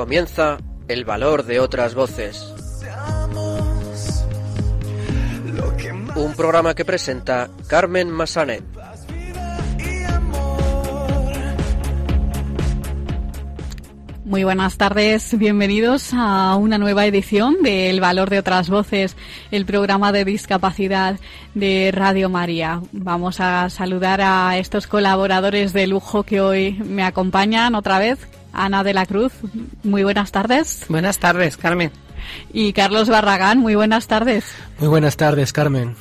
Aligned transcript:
Comienza 0.00 0.56
el 0.88 1.04
valor 1.04 1.44
de 1.44 1.60
otras 1.60 1.94
voces. 1.94 2.54
Un 6.16 6.32
programa 6.32 6.74
que 6.74 6.86
presenta 6.86 7.50
Carmen 7.66 8.10
Massanet. 8.10 8.64
Muy 14.24 14.42
buenas 14.42 14.78
tardes, 14.78 15.36
bienvenidos 15.36 16.14
a 16.14 16.54
una 16.56 16.78
nueva 16.78 17.04
edición 17.04 17.62
de 17.62 17.90
El 17.90 18.00
Valor 18.00 18.30
de 18.30 18.38
otras 18.38 18.70
Voces, 18.70 19.16
el 19.50 19.66
programa 19.66 20.12
de 20.12 20.24
discapacidad 20.24 21.20
de 21.54 21.90
Radio 21.92 22.30
María. 22.30 22.80
Vamos 22.92 23.38
a 23.40 23.68
saludar 23.68 24.22
a 24.22 24.56
estos 24.56 24.86
colaboradores 24.86 25.74
de 25.74 25.86
lujo 25.86 26.22
que 26.22 26.40
hoy 26.40 26.72
me 26.84 27.02
acompañan 27.02 27.74
otra 27.74 27.98
vez. 27.98 28.26
Ana 28.52 28.84
de 28.84 28.94
la 28.94 29.06
Cruz, 29.06 29.32
muy 29.82 30.02
buenas 30.02 30.32
tardes. 30.32 30.84
Buenas 30.88 31.18
tardes, 31.18 31.56
Carmen. 31.56 31.90
Y 32.52 32.72
Carlos 32.72 33.08
Barragán, 33.08 33.58
muy 33.58 33.74
buenas 33.74 34.06
tardes. 34.06 34.44
Muy 34.78 34.88
buenas 34.88 35.16
tardes, 35.16 35.52
Carmen. 35.52 35.94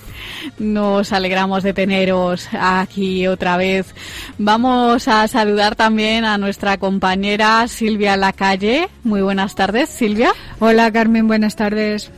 Nos 0.57 1.13
alegramos 1.13 1.63
de 1.63 1.73
teneros 1.73 2.47
aquí 2.59 3.27
otra 3.27 3.57
vez. 3.57 3.93
Vamos 4.37 5.07
a 5.07 5.27
saludar 5.27 5.75
también 5.75 6.25
a 6.25 6.37
nuestra 6.37 6.77
compañera 6.77 7.67
Silvia 7.67 8.17
Lacalle. 8.17 8.89
Muy 9.03 9.21
buenas 9.21 9.55
tardes, 9.55 9.89
Silvia. 9.89 10.31
Hola, 10.59 10.91
Carmen, 10.91 11.27
buenas 11.27 11.55
tardes. 11.55 12.11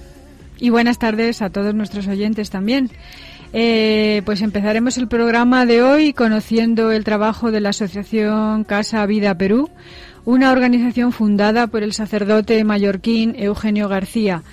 Y 0.59 0.69
buenas 0.69 0.99
tardes 0.99 1.41
a 1.41 1.49
todos 1.49 1.73
nuestros 1.73 2.07
oyentes 2.07 2.49
también. 2.49 2.91
Eh, 3.53 4.21
pues 4.25 4.41
empezaremos 4.41 4.97
el 4.97 5.09
programa 5.09 5.65
de 5.65 5.81
hoy 5.81 6.13
conociendo 6.13 6.91
el 6.91 7.03
trabajo 7.03 7.51
de 7.51 7.59
la 7.59 7.69
Asociación 7.69 8.63
Casa 8.63 9.05
Vida 9.05 9.35
Perú, 9.37 9.69
una 10.25 10.51
organización 10.51 11.11
fundada 11.11 11.67
por 11.67 11.83
el 11.83 11.93
sacerdote 11.93 12.63
mallorquín 12.63 13.35
Eugenio 13.37 13.87
García, 13.87 14.43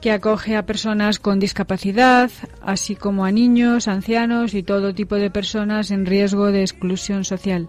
que 0.00 0.12
acoge 0.12 0.56
a 0.56 0.66
personas 0.66 1.18
con 1.18 1.40
discapacidad, 1.40 2.30
así 2.62 2.94
como 2.94 3.24
a 3.24 3.32
niños, 3.32 3.88
ancianos 3.88 4.54
y 4.54 4.62
todo 4.62 4.94
tipo 4.94 5.16
de 5.16 5.30
personas 5.30 5.90
en 5.90 6.06
riesgo 6.06 6.52
de 6.52 6.60
exclusión 6.60 7.24
social. 7.24 7.68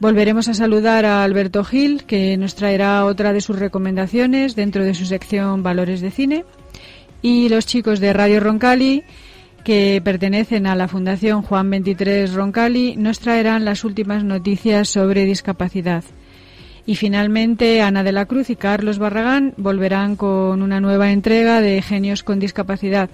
Volveremos 0.00 0.48
a 0.48 0.54
saludar 0.54 1.04
a 1.04 1.22
Alberto 1.22 1.62
Gil, 1.62 2.04
que 2.04 2.36
nos 2.38 2.54
traerá 2.54 3.04
otra 3.04 3.34
de 3.34 3.42
sus 3.42 3.58
recomendaciones 3.58 4.56
dentro 4.56 4.82
de 4.84 4.94
su 4.94 5.04
sección 5.04 5.62
Valores 5.62 6.00
de 6.00 6.10
Cine. 6.10 6.44
Y 7.20 7.50
los 7.50 7.66
chicos 7.66 8.00
de 8.00 8.14
Radio 8.14 8.40
Roncali, 8.40 9.04
que 9.62 10.00
pertenecen 10.02 10.66
a 10.66 10.74
la 10.74 10.88
Fundación 10.88 11.42
Juan 11.42 11.68
23 11.68 12.32
Roncali, 12.32 12.96
nos 12.96 13.20
traerán 13.20 13.66
las 13.66 13.84
últimas 13.84 14.24
noticias 14.24 14.88
sobre 14.88 15.26
discapacidad. 15.26 16.02
Y 16.90 16.96
finalmente, 16.96 17.82
Ana 17.82 18.02
de 18.02 18.10
la 18.10 18.26
Cruz 18.26 18.50
y 18.50 18.56
Carlos 18.56 18.98
Barragán 18.98 19.54
volverán 19.56 20.16
con 20.16 20.60
una 20.60 20.80
nueva 20.80 21.12
entrega 21.12 21.60
de 21.60 21.80
Genios 21.82 22.24
con 22.24 22.40
Discapacidad. 22.40 23.10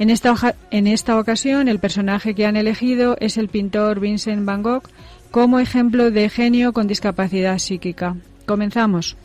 En 0.00 0.10
esta, 0.10 0.34
en 0.72 0.88
esta 0.88 1.16
ocasión, 1.16 1.68
el 1.68 1.78
personaje 1.78 2.34
que 2.34 2.44
han 2.44 2.56
elegido 2.56 3.16
es 3.20 3.36
el 3.36 3.46
pintor 3.46 4.00
Vincent 4.00 4.44
Van 4.44 4.64
Gogh 4.64 4.82
como 5.30 5.60
ejemplo 5.60 6.10
de 6.10 6.28
genio 6.28 6.72
con 6.72 6.88
discapacidad 6.88 7.58
psíquica. 7.58 8.16
Comenzamos. 8.46 9.16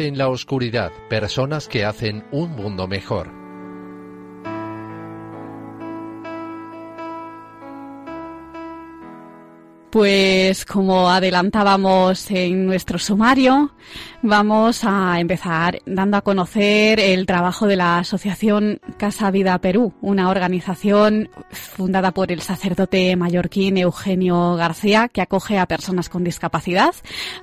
En 0.00 0.18
la 0.18 0.28
oscuridad, 0.28 0.92
personas 1.08 1.68
que 1.68 1.84
hacen 1.84 2.24
un 2.30 2.50
mundo 2.52 2.86
mejor. 2.86 3.47
Pues 9.90 10.66
como 10.66 11.08
adelantábamos 11.08 12.30
en 12.30 12.66
nuestro 12.66 12.98
sumario, 12.98 13.72
vamos 14.20 14.84
a 14.84 15.18
empezar 15.18 15.78
dando 15.86 16.18
a 16.18 16.20
conocer 16.20 17.00
el 17.00 17.24
trabajo 17.24 17.66
de 17.66 17.76
la 17.76 17.98
Asociación 18.00 18.80
Casa 18.98 19.30
Vida 19.30 19.58
Perú, 19.60 19.94
una 20.02 20.28
organización 20.28 21.30
fundada 21.50 22.12
por 22.12 22.30
el 22.30 22.42
sacerdote 22.42 23.16
mallorquín 23.16 23.78
Eugenio 23.78 24.56
García, 24.56 25.08
que 25.08 25.22
acoge 25.22 25.56
a 25.58 25.64
personas 25.64 26.10
con 26.10 26.22
discapacidad, 26.22 26.94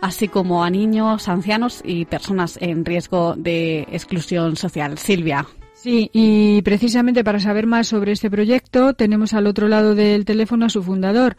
así 0.02 0.28
como 0.28 0.64
a 0.64 0.70
niños, 0.70 1.28
ancianos 1.28 1.82
y 1.84 2.06
personas 2.06 2.60
en 2.62 2.86
riesgo 2.86 3.34
de 3.36 3.88
exclusión 3.92 4.56
social. 4.56 5.00
Silvia. 5.00 5.48
Sí, 5.74 6.10
y 6.14 6.62
precisamente 6.62 7.24
para 7.24 7.40
saber 7.40 7.68
más 7.68 7.88
sobre 7.88 8.12
este 8.12 8.30
proyecto 8.30 8.94
tenemos 8.94 9.34
al 9.34 9.46
otro 9.46 9.68
lado 9.68 9.94
del 9.94 10.26
teléfono 10.26 10.66
a 10.66 10.70
su 10.70 10.82
fundador. 10.82 11.38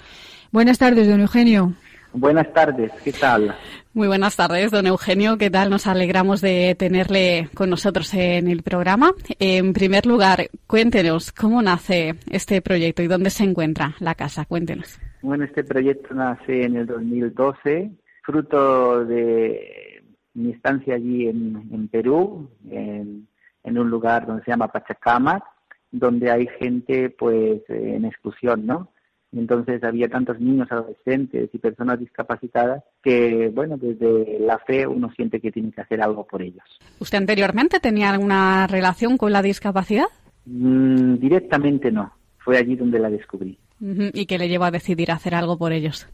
Buenas 0.52 0.78
tardes, 0.78 1.08
don 1.08 1.20
Eugenio. 1.20 1.72
Buenas 2.12 2.50
tardes, 2.52 2.92
¿qué 3.04 3.12
tal? 3.12 3.54
Muy 3.92 4.08
buenas 4.08 4.36
tardes, 4.36 4.70
don 4.70 4.86
Eugenio. 4.86 5.36
¿Qué 5.36 5.50
tal? 5.50 5.68
Nos 5.68 5.86
alegramos 5.86 6.40
de 6.40 6.74
tenerle 6.78 7.50
con 7.54 7.68
nosotros 7.68 8.14
en 8.14 8.48
el 8.48 8.62
programa. 8.62 9.12
En 9.38 9.72
primer 9.72 10.06
lugar, 10.06 10.48
cuéntenos 10.66 11.32
cómo 11.32 11.60
nace 11.60 12.14
este 12.30 12.62
proyecto 12.62 13.02
y 13.02 13.06
dónde 13.06 13.30
se 13.30 13.44
encuentra 13.44 13.94
la 14.00 14.14
casa. 14.14 14.46
Cuéntenos. 14.46 14.98
Bueno, 15.20 15.44
este 15.44 15.64
proyecto 15.64 16.14
nace 16.14 16.62
en 16.64 16.76
el 16.76 16.86
2012, 16.86 17.90
fruto 18.22 19.04
de 19.04 20.02
mi 20.34 20.52
estancia 20.52 20.94
allí 20.94 21.28
en, 21.28 21.68
en 21.72 21.88
Perú, 21.88 22.48
en, 22.70 23.26
en, 23.64 23.78
un 23.78 23.90
lugar 23.90 24.26
donde 24.26 24.44
se 24.44 24.52
llama 24.52 24.68
Pachacamac, 24.68 25.42
donde 25.90 26.30
hay 26.30 26.46
gente 26.58 27.10
pues 27.10 27.62
en 27.68 28.04
exclusión, 28.04 28.66
¿no? 28.66 28.90
Entonces 29.36 29.82
había 29.84 30.08
tantos 30.08 30.40
niños, 30.40 30.70
adolescentes 30.70 31.50
y 31.52 31.58
personas 31.58 31.98
discapacitadas 32.00 32.82
que, 33.02 33.50
bueno, 33.54 33.76
desde 33.76 34.38
la 34.40 34.58
fe 34.58 34.86
uno 34.86 35.10
siente 35.14 35.40
que 35.40 35.52
tiene 35.52 35.72
que 35.72 35.80
hacer 35.80 36.00
algo 36.02 36.26
por 36.26 36.42
ellos. 36.42 36.64
¿Usted 36.98 37.18
anteriormente 37.18 37.80
tenía 37.80 38.10
alguna 38.10 38.66
relación 38.66 39.16
con 39.16 39.32
la 39.32 39.42
discapacidad? 39.42 40.06
Mm, 40.46 41.14
directamente 41.16 41.90
no. 41.90 42.12
Fue 42.38 42.58
allí 42.58 42.76
donde 42.76 42.98
la 42.98 43.10
descubrí. 43.10 43.58
¿Y 43.80 44.26
qué 44.26 44.38
le 44.38 44.48
llevó 44.48 44.64
a 44.64 44.70
decidir 44.70 45.10
hacer 45.10 45.34
algo 45.34 45.58
por 45.58 45.72
ellos? 45.72 46.08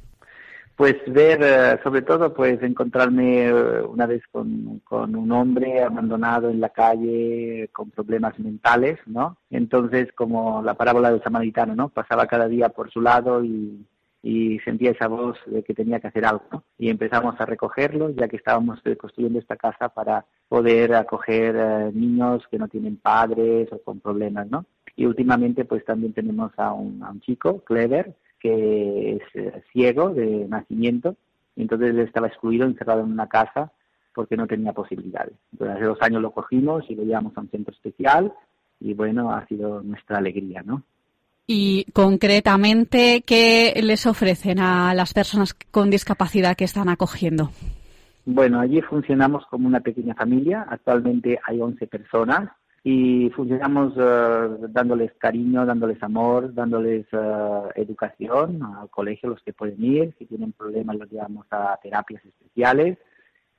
Pues 0.77 0.97
ver, 1.07 1.81
sobre 1.83 2.03
todo, 2.03 2.33
pues 2.33 2.63
encontrarme 2.63 3.53
una 3.85 4.07
vez 4.07 4.23
con, 4.33 4.81
con, 4.81 5.15
un 5.15 5.31
hombre 5.31 5.83
abandonado 5.83 6.49
en 6.49 6.61
la 6.61 6.71
calle 6.71 7.69
con 7.73 7.91
problemas 7.91 8.39
mentales, 8.39 8.99
¿no? 9.07 9.37
Entonces, 9.51 10.09
como 10.15 10.63
la 10.63 10.75
parábola 10.75 11.11
del 11.13 11.23
samaritano, 11.23 11.75
¿no? 11.75 11.89
Pasaba 11.91 12.27
cada 12.27 12.49
día 12.49 12.71
por 12.71 12.91
su 12.91 13.01
lado 13.03 13.45
y, 13.45 13.87
y 14.23 14.61
sentía 14.61 14.93
esa 14.93 15.09
voz 15.09 15.37
de 15.47 15.63
que 15.63 15.75
tenía 15.75 15.99
que 16.01 16.07
hacer 16.07 16.25
algo. 16.25 16.65
Y 16.79 16.89
empezamos 16.89 17.35
a 17.41 17.47
recogerlo, 17.47 18.11
ya 18.11 18.29
que 18.29 18.37
estábamos 18.37 18.81
construyendo 18.99 19.39
esta 19.39 19.57
casa 19.57 19.89
para 19.89 20.25
poder 20.49 20.95
acoger 20.95 21.57
eh, 21.59 21.91
niños 21.93 22.47
que 22.51 22.59
no 22.59 22.69
tienen 22.69 22.97
padres 22.97 23.69
o 23.73 23.83
con 23.83 24.01
problemas, 24.01 24.49
¿no? 24.49 24.65
Y 24.95 25.07
últimamente, 25.07 25.65
pues 25.65 25.85
también 25.85 26.13
tenemos 26.13 26.53
a 26.57 26.73
un, 26.73 27.03
a 27.03 27.11
un 27.11 27.21
chico, 27.21 27.61
Clever, 27.65 28.15
que 28.43 29.13
es 29.13 29.23
eh, 29.35 29.63
ciego 29.73 30.11
de 30.11 30.47
nacimiento, 30.49 31.17
y 31.55 31.63
entonces 31.63 31.95
estaba 31.97 32.27
excluido, 32.27 32.67
encerrado 32.67 33.01
en 33.03 33.13
una 33.13 33.29
casa, 33.29 33.71
porque 34.15 34.37
no 34.37 34.47
tenía 34.47 34.73
posibilidades. 34.73 35.35
Entonces 35.53 35.77
hace 35.77 35.87
dos 35.87 35.99
años 36.03 36.21
lo 36.21 36.33
cogimos 36.33 36.85
y 36.89 36.95
lo 36.95 37.05
llevamos 37.05 37.37
a 37.37 37.41
un 37.41 37.51
centro 37.51 37.73
especial, 37.73 38.33
y 38.81 38.95
bueno, 38.95 39.33
ha 39.33 39.47
sido 39.47 39.83
nuestra 39.83 40.19
alegría, 40.19 40.63
¿no? 40.65 40.83
Y 41.47 41.87
concretamente, 41.93 43.23
¿qué 43.27 43.79
les 43.83 44.07
ofrecen 44.07 44.59
a 44.59 44.95
las 44.95 45.13
personas 45.13 45.55
con 45.55 45.91
discapacidad 45.91 46.57
que 46.57 46.65
están 46.65 46.89
acogiendo? 46.89 47.51
Bueno, 48.25 48.61
allí 48.61 48.81
funcionamos 48.81 49.45
como 49.47 49.67
una 49.67 49.81
pequeña 49.81 50.15
familia. 50.15 50.65
Actualmente 50.69 51.41
hay 51.45 51.61
11 51.61 51.87
personas 51.89 52.51
y 52.85 53.31
funcionamos 53.31 53.97
uh, 53.97 54.67
dándoles 54.69 55.13
cariño, 55.15 55.65
dándoles 55.65 56.03
amor, 56.03 56.53
dándoles 56.53 57.07
uh, 57.13 57.69
educación 57.77 58.61
al 58.63 58.91
colegio, 58.91 59.29
los 59.29 59.43
que 59.43 59.53
pueden 59.53 59.85
ir, 59.85 60.15
si 60.19 60.27
tienen 60.27 60.53
problemas 60.53 60.97
los 60.97 61.11
llevamos 61.11 61.47
a 61.51 61.79
terapias 61.81 62.25
especiales 62.25 62.99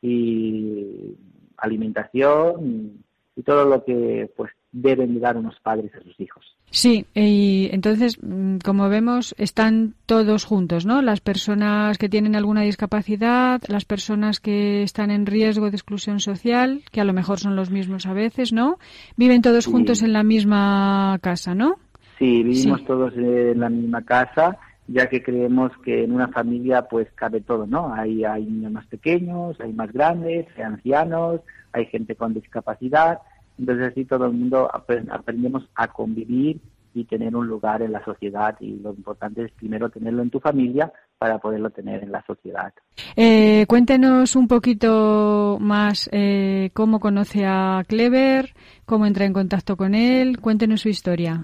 y 0.02 1.16
alimentación 1.58 3.04
y, 3.36 3.44
todo 3.44 3.66
lo 3.66 3.84
que 3.84 4.32
pues 4.38 4.52
deben 4.72 5.20
dar 5.20 5.38
unos 5.38 5.60
padres 5.60 5.94
a 5.96 6.02
sus 6.02 6.18
hijos. 6.20 6.56
Sí, 6.76 7.06
y 7.14 7.70
entonces, 7.72 8.18
como 8.66 8.90
vemos, 8.90 9.36
están 9.38 9.94
todos 10.08 10.44
juntos, 10.44 10.88
¿no? 10.88 11.04
Las 11.04 11.22
personas 11.22 12.00
que 12.00 12.10
tienen 12.10 12.36
alguna 12.36 12.62
discapacidad, 12.62 13.62
las 13.68 13.86
personas 13.86 14.40
que 14.40 14.82
están 14.82 15.12
en 15.12 15.28
riesgo 15.28 15.70
de 15.70 15.76
exclusión 15.78 16.20
social, 16.20 16.82
que 16.92 17.00
a 17.00 17.04
lo 17.06 17.14
mejor 17.14 17.38
son 17.38 17.56
los 17.56 17.70
mismos 17.70 18.08
a 18.08 18.14
veces, 18.14 18.54
¿no? 18.54 18.80
Viven 19.18 19.44
todos 19.44 19.66
Sí. 19.66 19.72
juntos 19.72 20.02
en 20.02 20.14
la 20.14 20.24
misma 20.24 21.20
casa, 21.22 21.54
¿no? 21.54 21.76
Sí, 22.18 22.42
vivimos 22.42 22.80
Sí. 22.80 22.86
todos 22.88 23.14
en 23.18 23.60
la 23.60 23.70
misma 23.70 24.02
casa 24.02 24.58
ya 24.88 25.08
que 25.08 25.22
creemos 25.24 25.72
que 25.86 26.04
en 26.04 26.12
una 26.12 26.28
familia 26.30 26.82
pues 26.90 27.08
cabe 27.16 27.40
todo, 27.42 27.68
¿no? 27.68 27.94
Hay, 27.94 28.26
hay 28.26 28.46
niños 28.46 28.72
más 28.72 28.86
pequeños, 28.88 29.58
hay 29.62 29.72
más 29.74 29.94
grandes, 29.94 30.48
hay 30.58 30.64
ancianos, 30.64 31.40
hay 31.72 31.86
gente 31.86 32.16
con 32.16 32.34
discapacidad, 32.34 33.20
entonces 33.58 33.92
así 33.92 34.06
todo 34.06 34.26
el 34.26 34.34
mundo 34.34 34.70
aprendemos 34.72 35.68
a 35.76 35.88
convivir 35.88 36.60
y 36.96 37.06
tener 37.06 37.36
un 37.36 37.48
lugar 37.48 37.82
en 37.82 37.92
la 37.92 38.04
sociedad 38.06 38.56
y 38.60 38.80
lo 38.80 38.92
importante 38.92 39.44
es 39.44 39.52
primero 39.52 39.90
tenerlo 39.90 40.22
en 40.22 40.30
tu 40.30 40.40
familia 40.40 40.92
para 41.18 41.40
poderlo 41.40 41.70
tener 41.72 42.04
en 42.04 42.12
la 42.12 42.24
sociedad. 42.26 42.72
Eh, 43.16 43.66
cuéntenos 43.68 44.36
un 44.36 44.48
poquito 44.48 45.58
más 45.60 46.10
eh, 46.12 46.70
cómo 46.74 47.00
conoce 47.00 47.46
a 47.46 47.84
Clever, 47.88 48.50
cómo 48.86 49.06
entra 49.06 49.26
en 49.26 49.34
contacto 49.34 49.76
con 49.76 49.96
él, 49.96 50.40
cuéntenos 50.40 50.82
su 50.82 50.90
historia. 50.90 51.42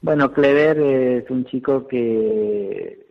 Bueno, 0.00 0.32
Clever 0.32 0.78
es 0.78 1.30
un 1.30 1.44
chico 1.46 1.86
que 1.86 3.06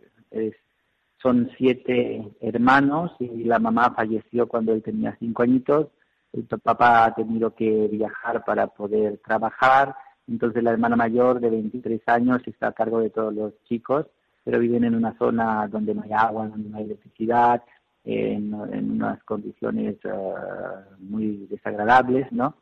son 1.22 1.50
siete 1.56 2.22
hermanos 2.40 3.12
y 3.18 3.44
la 3.44 3.58
mamá 3.58 3.92
falleció 3.94 4.46
cuando 4.46 4.72
él 4.72 4.82
tenía 4.82 5.16
cinco 5.18 5.42
añitos. 5.42 5.88
El 6.36 6.44
papá 6.60 7.06
ha 7.06 7.14
tenido 7.14 7.54
que 7.54 7.88
viajar 7.88 8.44
para 8.44 8.66
poder 8.66 9.18
trabajar 9.18 9.94
entonces 10.28 10.62
la 10.62 10.72
hermana 10.72 10.96
mayor 10.96 11.40
de 11.40 11.50
23 11.50 12.00
años 12.06 12.42
está 12.46 12.68
a 12.68 12.72
cargo 12.72 13.00
de 13.00 13.10
todos 13.10 13.32
los 13.32 13.52
chicos, 13.64 14.06
pero 14.44 14.58
viven 14.58 14.84
en 14.84 14.94
una 14.94 15.16
zona 15.18 15.68
donde 15.68 15.94
no 15.94 16.02
hay 16.02 16.12
agua, 16.12 16.48
donde 16.48 16.68
no 16.68 16.78
hay 16.78 16.84
electricidad, 16.84 17.62
en, 18.04 18.54
unas 18.54 19.22
condiciones 19.24 19.96
eh, 20.04 20.10
muy 21.00 21.46
desagradables, 21.50 22.30
¿no? 22.30 22.54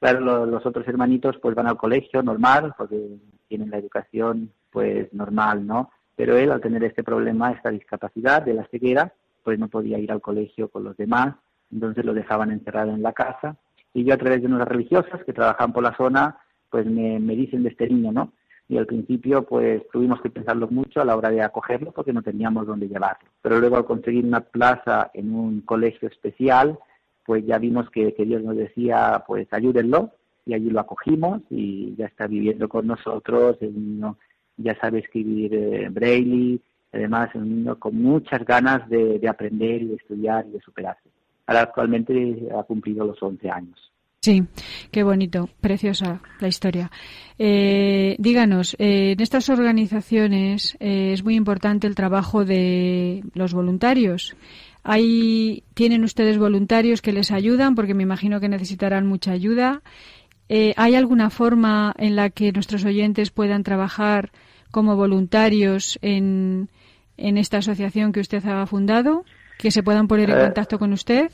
Claro, 0.00 0.46
los 0.46 0.64
otros 0.64 0.86
hermanitos 0.88 1.36
pues 1.40 1.54
van 1.54 1.66
al 1.66 1.76
colegio 1.76 2.22
normal, 2.22 2.74
porque 2.76 3.18
tienen 3.48 3.70
la 3.70 3.78
educación 3.78 4.50
pues 4.70 5.12
normal, 5.12 5.66
¿no? 5.66 5.90
Pero 6.14 6.36
él 6.36 6.50
al 6.50 6.60
tener 6.60 6.84
este 6.84 7.02
problema, 7.02 7.52
esta 7.52 7.70
discapacidad 7.70 8.42
de 8.42 8.54
la 8.54 8.66
ceguera, 8.68 9.12
pues 9.42 9.58
no 9.58 9.68
podía 9.68 9.98
ir 9.98 10.12
al 10.12 10.20
colegio 10.20 10.68
con 10.68 10.84
los 10.84 10.96
demás, 10.96 11.34
entonces 11.72 12.04
lo 12.04 12.14
dejaban 12.14 12.50
encerrado 12.50 12.92
en 12.92 13.02
la 13.02 13.12
casa. 13.12 13.56
Y 13.94 14.04
yo 14.04 14.14
a 14.14 14.18
través 14.18 14.42
de 14.42 14.48
unas 14.48 14.68
religiosas 14.68 15.24
que 15.24 15.32
trabajan 15.32 15.72
por 15.72 15.82
la 15.82 15.96
zona, 15.96 16.38
pues 16.70 16.86
me, 16.86 17.18
dicen 17.36 17.62
de 17.62 17.70
este 17.70 17.88
niño, 17.88 18.12
¿no? 18.12 18.32
Y 18.68 18.78
al 18.78 18.86
principio, 18.86 19.44
pues 19.44 19.82
tuvimos 19.92 20.20
que 20.20 20.30
pensarlo 20.30 20.68
mucho 20.68 21.00
a 21.00 21.04
la 21.04 21.16
hora 21.16 21.30
de 21.30 21.40
acogerlo 21.40 21.92
porque 21.92 22.12
no 22.12 22.22
teníamos 22.22 22.66
dónde 22.66 22.88
llevarlo. 22.88 23.28
Pero 23.40 23.60
luego 23.60 23.76
al 23.76 23.84
conseguir 23.84 24.24
una 24.24 24.40
plaza 24.40 25.10
en 25.14 25.34
un 25.34 25.60
colegio 25.60 26.08
especial, 26.08 26.78
pues 27.24 27.46
ya 27.46 27.58
vimos 27.58 27.88
que, 27.90 28.12
Dios 28.18 28.42
nos 28.42 28.56
decía, 28.56 29.24
pues 29.26 29.46
ayúdenlo, 29.52 30.10
y 30.44 30.54
allí 30.54 30.70
lo 30.70 30.80
acogimos 30.80 31.42
y 31.50 31.94
ya 31.96 32.06
está 32.06 32.26
viviendo 32.26 32.68
con 32.68 32.86
nosotros, 32.86 33.56
el 33.60 33.74
niño 33.74 34.16
ya 34.56 34.78
sabe 34.78 35.00
escribir 35.00 35.54
eh, 35.54 36.58
además 36.92 37.30
es 37.30 37.36
un 37.36 37.48
niño 37.48 37.78
con 37.78 38.00
muchas 38.00 38.44
ganas 38.44 38.88
de, 38.88 39.18
de 39.18 39.28
aprender 39.28 39.82
y 39.82 39.88
de 39.88 39.94
estudiar 39.96 40.46
y 40.46 40.52
de 40.52 40.60
superarse. 40.60 41.10
Ahora 41.46 41.62
actualmente 41.62 42.48
ha 42.56 42.62
cumplido 42.64 43.06
los 43.06 43.22
11 43.22 43.50
años. 43.50 43.92
Sí, 44.26 44.42
qué 44.90 45.04
bonito, 45.04 45.48
preciosa 45.60 46.20
la 46.40 46.48
historia. 46.48 46.90
Eh, 47.38 48.16
díganos, 48.18 48.74
eh, 48.80 49.12
en 49.12 49.20
estas 49.20 49.48
organizaciones 49.50 50.76
eh, 50.80 51.12
es 51.12 51.22
muy 51.22 51.36
importante 51.36 51.86
el 51.86 51.94
trabajo 51.94 52.44
de 52.44 53.22
los 53.34 53.54
voluntarios. 53.54 54.34
¿Hay, 54.82 55.62
¿Tienen 55.74 56.02
ustedes 56.02 56.38
voluntarios 56.38 57.02
que 57.02 57.12
les 57.12 57.30
ayudan? 57.30 57.76
Porque 57.76 57.94
me 57.94 58.02
imagino 58.02 58.40
que 58.40 58.48
necesitarán 58.48 59.06
mucha 59.06 59.30
ayuda. 59.30 59.82
¿Hay 60.48 60.96
alguna 60.96 61.30
forma 61.30 61.94
en 61.96 62.16
la 62.16 62.30
que 62.30 62.50
nuestros 62.50 62.84
oyentes 62.84 63.30
puedan 63.30 63.62
trabajar 63.62 64.32
como 64.72 64.96
voluntarios 64.96 66.00
en 66.02 66.68
esta 67.16 67.58
asociación 67.58 68.10
que 68.10 68.20
usted 68.20 68.44
ha 68.46 68.66
fundado? 68.66 69.24
¿Que 69.58 69.70
se 69.70 69.82
puedan 69.82 70.08
poner 70.08 70.30
en 70.30 70.38
contacto 70.38 70.78
con 70.78 70.92
usted? 70.92 71.30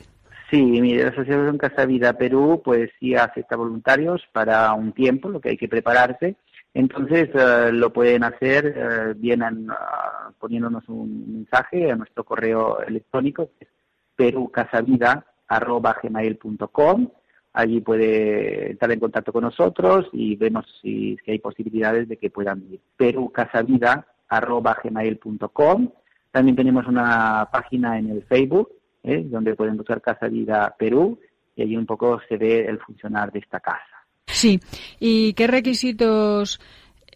Sí, 0.49 0.61
mi 0.61 0.95
la 0.95 1.09
Asociación 1.09 1.57
Casa 1.57 1.85
Vida 1.85 2.13
Perú 2.13 2.61
pues 2.63 2.89
sí 2.99 3.15
acepta 3.15 3.55
voluntarios 3.55 4.21
para 4.31 4.71
un 4.73 4.93
tiempo, 4.93 5.29
lo 5.29 5.41
que 5.41 5.49
hay 5.49 5.57
que 5.57 5.67
prepararse. 5.67 6.35
Entonces 6.73 7.29
eh, 7.33 7.71
lo 7.71 7.91
pueden 7.93 8.23
hacer 8.23 8.73
eh, 8.75 9.13
bien 9.15 9.43
ah, 9.43 10.31
poniéndonos 10.39 10.89
un 10.89 11.33
mensaje 11.33 11.91
a 11.91 11.95
nuestro 11.95 12.23
correo 12.23 12.81
electrónico, 12.81 13.51
que 13.57 13.65
es 13.65 13.71
perucasavida.gmail.com. 14.15 17.09
Allí 17.53 17.81
puede 17.81 18.71
estar 18.71 18.91
en 18.91 18.99
contacto 18.99 19.31
con 19.31 19.43
nosotros 19.43 20.09
y 20.11 20.35
vemos 20.35 20.65
si, 20.81 21.15
hay 21.27 21.37
posibilidades 21.39 22.07
de 22.07 22.17
que 22.17 22.31
puedan 22.31 22.63
ir. 22.71 22.79
perucasavida.gmail.com. 22.97 25.89
También 26.33 26.55
tenemos 26.55 26.87
una 26.87 27.47
página 27.51 27.99
en 27.99 28.09
el 28.09 28.23
Facebook 28.23 28.71
¿eh? 29.03 29.23
donde 29.23 29.55
pueden 29.55 29.77
buscar 29.77 30.01
Casa 30.01 30.27
Vida 30.27 30.75
Perú 30.79 31.19
y 31.55 31.61
allí 31.61 31.77
un 31.77 31.85
poco 31.85 32.19
se 32.27 32.37
ve 32.37 32.65
el 32.65 32.79
funcionar 32.79 33.31
de 33.31 33.37
esta 33.37 33.59
casa. 33.59 34.03
Sí, 34.25 34.59
¿y 34.99 35.33
qué 35.33 35.45
requisitos 35.45 36.59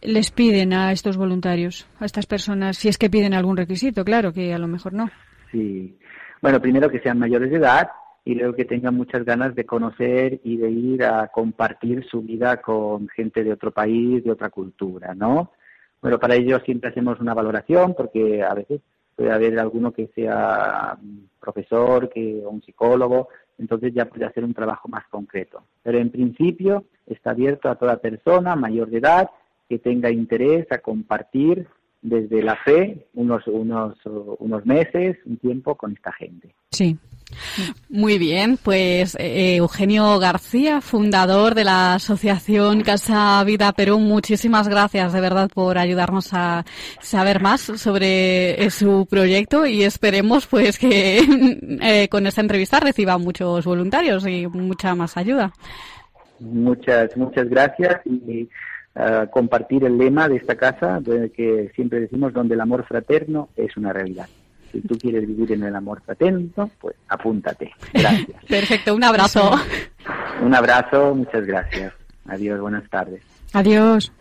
les 0.02 0.30
piden 0.30 0.72
a 0.72 0.92
estos 0.92 1.16
voluntarios, 1.16 1.88
a 1.98 2.04
estas 2.04 2.26
personas, 2.26 2.76
si 2.76 2.88
es 2.88 2.96
que 2.96 3.10
piden 3.10 3.34
algún 3.34 3.56
requisito, 3.56 4.04
claro, 4.04 4.32
que 4.32 4.54
a 4.54 4.58
lo 4.58 4.68
mejor 4.68 4.92
no? 4.92 5.10
Sí, 5.50 5.98
bueno, 6.40 6.60
primero 6.60 6.88
que 6.88 7.00
sean 7.00 7.18
mayores 7.18 7.50
de 7.50 7.56
edad 7.56 7.88
y 8.24 8.36
luego 8.36 8.54
que 8.54 8.66
tengan 8.66 8.94
muchas 8.94 9.24
ganas 9.24 9.52
de 9.56 9.66
conocer 9.66 10.40
y 10.44 10.58
de 10.58 10.70
ir 10.70 11.02
a 11.02 11.26
compartir 11.26 12.06
su 12.08 12.22
vida 12.22 12.58
con 12.58 13.08
gente 13.08 13.42
de 13.42 13.52
otro 13.52 13.72
país, 13.72 14.22
de 14.22 14.30
otra 14.30 14.48
cultura, 14.50 15.12
¿no? 15.12 15.50
Bueno, 16.00 16.20
para 16.20 16.36
ello 16.36 16.60
siempre 16.60 16.90
hacemos 16.90 17.18
una 17.18 17.34
valoración 17.34 17.94
porque 17.96 18.44
a 18.44 18.54
veces 18.54 18.80
puede 19.18 19.32
haber 19.32 19.58
alguno 19.58 19.92
que 19.92 20.06
sea 20.14 20.96
profesor, 21.40 22.08
que 22.08 22.40
un 22.48 22.62
psicólogo, 22.62 23.28
entonces 23.58 23.92
ya 23.92 24.04
puede 24.04 24.24
hacer 24.24 24.44
un 24.44 24.54
trabajo 24.54 24.86
más 24.86 25.04
concreto. 25.08 25.64
Pero 25.82 25.98
en 25.98 26.10
principio 26.10 26.84
está 27.04 27.30
abierto 27.30 27.68
a 27.68 27.74
toda 27.74 27.96
persona 27.96 28.54
mayor 28.54 28.90
de 28.90 28.98
edad 28.98 29.28
que 29.68 29.80
tenga 29.80 30.08
interés 30.12 30.70
a 30.70 30.78
compartir 30.78 31.66
desde 32.00 32.44
la 32.44 32.54
fe 32.64 33.08
unos, 33.14 33.44
unos, 33.48 33.98
unos 34.38 34.64
meses, 34.64 35.16
un 35.26 35.36
tiempo 35.38 35.74
con 35.74 35.92
esta 35.94 36.12
gente. 36.12 36.54
Sí. 36.70 36.96
Muy 37.88 38.18
bien, 38.18 38.58
pues 38.62 39.16
eh, 39.18 39.56
Eugenio 39.56 40.18
García, 40.18 40.80
fundador 40.80 41.54
de 41.54 41.64
la 41.64 41.94
Asociación 41.94 42.82
Casa 42.82 43.42
Vida 43.44 43.72
Perú, 43.72 43.98
muchísimas 43.98 44.68
gracias 44.68 45.12
de 45.12 45.20
verdad 45.20 45.50
por 45.52 45.78
ayudarnos 45.78 46.32
a 46.32 46.64
saber 47.00 47.40
más 47.40 47.60
sobre 47.60 48.62
eh, 48.62 48.70
su 48.70 49.06
proyecto 49.08 49.66
y 49.66 49.82
esperemos 49.82 50.46
pues 50.46 50.78
que 50.78 51.18
eh, 51.82 52.08
con 52.08 52.26
esta 52.26 52.40
entrevista 52.40 52.80
reciba 52.80 53.18
muchos 53.18 53.64
voluntarios 53.64 54.26
y 54.26 54.46
mucha 54.46 54.94
más 54.94 55.16
ayuda. 55.16 55.52
Muchas, 56.40 57.16
muchas 57.16 57.48
gracias 57.48 58.00
y 58.04 58.48
compartir 59.30 59.84
el 59.84 59.96
lema 59.96 60.28
de 60.28 60.36
esta 60.36 60.56
casa, 60.56 61.00
que 61.04 61.70
siempre 61.76 62.00
decimos 62.00 62.32
donde 62.32 62.54
el 62.54 62.60
amor 62.60 62.84
fraterno 62.84 63.48
es 63.56 63.76
una 63.76 63.92
realidad. 63.92 64.26
Si 64.72 64.80
tú 64.80 64.96
quieres 64.98 65.26
vivir 65.26 65.52
en 65.52 65.64
el 65.64 65.74
amor 65.74 66.02
fraterno, 66.02 66.70
pues 66.80 66.96
apúntate. 67.08 67.72
Gracias. 67.92 68.44
Perfecto, 68.48 68.94
un 68.94 69.04
abrazo. 69.04 69.52
Un 70.42 70.54
abrazo, 70.54 71.14
muchas 71.14 71.46
gracias. 71.46 71.92
Adiós, 72.26 72.60
buenas 72.60 72.88
tardes. 72.90 73.22
Adiós. 73.52 74.12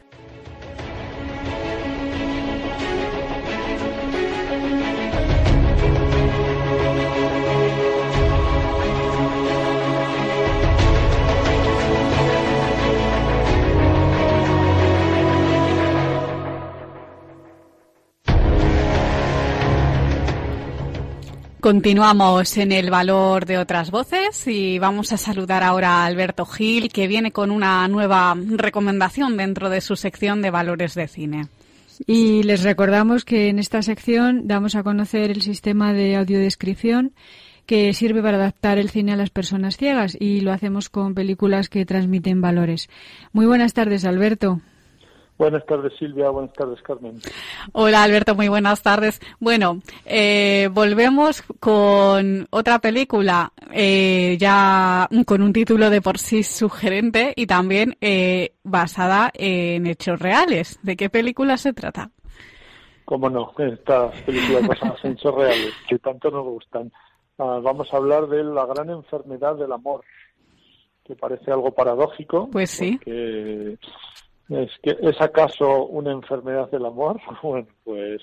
Continuamos 21.67 22.55
en 22.55 22.71
el 22.71 22.89
valor 22.89 23.45
de 23.45 23.57
otras 23.57 23.91
voces 23.91 24.47
y 24.47 24.79
vamos 24.79 25.12
a 25.12 25.17
saludar 25.17 25.63
ahora 25.63 25.95
a 25.95 26.05
Alberto 26.05 26.45
Gil, 26.45 26.88
que 26.88 27.07
viene 27.07 27.33
con 27.33 27.51
una 27.51 27.86
nueva 27.89 28.38
recomendación 28.38 29.36
dentro 29.36 29.69
de 29.69 29.81
su 29.81 29.97
sección 29.97 30.41
de 30.41 30.50
valores 30.50 30.95
de 30.95 31.09
cine. 31.09 31.47
Y 32.05 32.43
les 32.43 32.63
recordamos 32.63 33.25
que 33.25 33.50
en 33.50 33.59
esta 33.59 33.81
sección 33.81 34.47
damos 34.47 34.75
a 34.75 34.83
conocer 34.83 35.29
el 35.29 35.41
sistema 35.41 35.91
de 35.91 36.15
audiodescripción 36.15 37.12
que 37.65 37.91
sirve 37.91 38.24
para 38.24 38.38
adaptar 38.38 38.77
el 38.77 38.89
cine 38.89 39.12
a 39.12 39.17
las 39.17 39.29
personas 39.29 39.75
ciegas 39.75 40.15
y 40.17 40.39
lo 40.39 40.53
hacemos 40.53 40.88
con 40.88 41.15
películas 41.15 41.67
que 41.67 41.86
transmiten 41.86 42.39
valores. 42.39 42.88
Muy 43.33 43.45
buenas 43.45 43.74
tardes, 43.74 44.05
Alberto. 44.05 44.62
Buenas 45.38 45.65
tardes, 45.65 45.94
Silvia. 46.00 46.29
Buenas 46.29 46.53
tardes, 46.53 46.82
Carmen. 46.82 47.20
Hola, 47.74 48.03
Alberto. 48.03 48.36
Muy 48.36 48.48
buenas 48.48 48.82
tardes. 48.82 49.22
Bueno, 49.39 49.82
eh, 50.06 50.70
volvemos 50.72 51.44
con 51.60 52.48
otra 52.50 52.79
película 52.79 53.51
eh, 53.72 54.38
ya 54.39 55.08
con 55.25 55.41
un 55.41 55.53
título 55.53 55.89
de 55.89 56.01
por 56.01 56.17
sí 56.17 56.44
sugerente 56.44 57.34
y 57.36 57.46
también 57.46 57.98
eh, 58.01 58.53
basada 58.63 59.32
en 59.34 59.86
hechos 59.86 60.20
reales. 60.20 60.79
¿De 60.82 60.96
qué 60.96 61.10
película 61.10 61.58
se 61.58 61.74
trata? 61.74 62.10
cómo 63.08 63.29
no, 63.29 63.53
estas 63.58 64.22
películas 64.24 64.67
basadas 64.67 65.06
en 65.06 65.13
hechos 65.13 65.34
reales, 65.34 65.74
que 65.88 65.98
tanto 65.98 66.29
nos 66.29 66.44
gustan. 66.44 66.91
Ah, 67.38 67.62
vamos 67.63 67.88
a 67.94 67.98
hablar 67.98 68.27
de 68.27 68.44
la 68.44 68.65
gran 68.65 68.89
enfermedad 68.89 69.56
del 69.56 69.72
amor, 69.72 70.03
que 71.06 71.15
parece 71.15 71.50
algo 71.50 71.72
paradójico. 71.72 72.50
Pues 72.51 72.70
sí. 72.70 73.00
Es 74.50 74.72
que 74.82 74.98
es 75.01 75.20
acaso 75.22 75.86
una 75.86 76.12
enfermedad 76.12 76.70
del 76.72 76.86
amor. 76.86 77.20
Bueno, 77.42 77.68
pues 77.84 78.22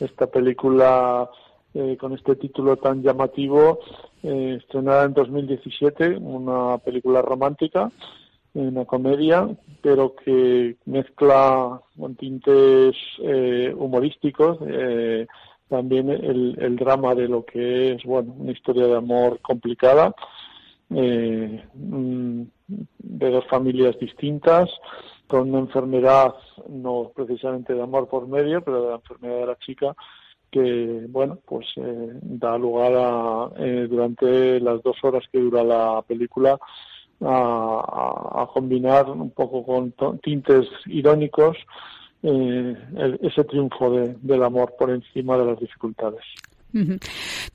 esta 0.00 0.26
película 0.26 1.28
eh, 1.74 1.96
con 1.98 2.14
este 2.14 2.34
título 2.36 2.76
tan 2.76 3.02
llamativo, 3.02 3.80
eh, 4.22 4.56
estrenada 4.58 5.04
en 5.04 5.12
2017, 5.14 6.16
una 6.16 6.78
película 6.78 7.20
romántica, 7.20 7.90
una 8.54 8.86
comedia, 8.86 9.48
pero 9.82 10.14
que 10.16 10.76
mezcla 10.86 11.80
con 11.96 12.16
tintes 12.16 12.96
eh, 13.22 13.72
humorísticos 13.76 14.58
también 15.68 16.08
el, 16.08 16.56
el, 16.58 16.76
drama 16.76 17.14
de 17.14 17.28
lo 17.28 17.44
que 17.44 17.92
es 17.92 18.02
bueno 18.02 18.34
una 18.38 18.52
historia 18.52 18.86
de 18.86 18.96
amor 18.96 19.38
complicada 19.40 20.14
mm, 20.88 22.42
de 22.98 23.30
dos 23.30 23.46
familias 23.48 23.98
distintas 24.00 24.70
con 25.28 25.50
una 25.50 25.60
enfermedad 25.60 26.34
no 26.68 27.12
precisamente 27.14 27.74
de 27.74 27.82
amor 27.82 28.08
por 28.08 28.26
medio 28.26 28.62
pero 28.62 28.82
de 28.82 28.88
la 28.88 28.96
enfermedad 28.96 29.40
de 29.40 29.46
la 29.46 29.58
chica 29.58 29.94
que 30.50 31.06
bueno 31.08 31.38
pues 31.46 31.66
eh, 31.76 32.18
da 32.22 32.56
lugar 32.58 32.92
a 32.96 33.50
eh, 33.58 33.86
durante 33.88 34.60
las 34.60 34.82
dos 34.82 34.96
horas 35.02 35.24
que 35.30 35.38
dura 35.38 35.62
la 35.62 36.02
película 36.02 36.58
a, 37.20 38.42
a, 38.42 38.48
combinar 38.52 39.10
un 39.10 39.30
poco 39.30 39.64
con 39.64 39.92
tintes 40.22 40.66
irónicos 40.86 41.56
eh, 42.22 42.76
ese 43.22 43.44
triunfo 43.44 43.90
de, 43.90 44.16
del 44.20 44.42
amor 44.42 44.74
por 44.78 44.90
encima 44.90 45.36
de 45.36 45.44
las 45.44 45.60
dificultades. 45.60 46.22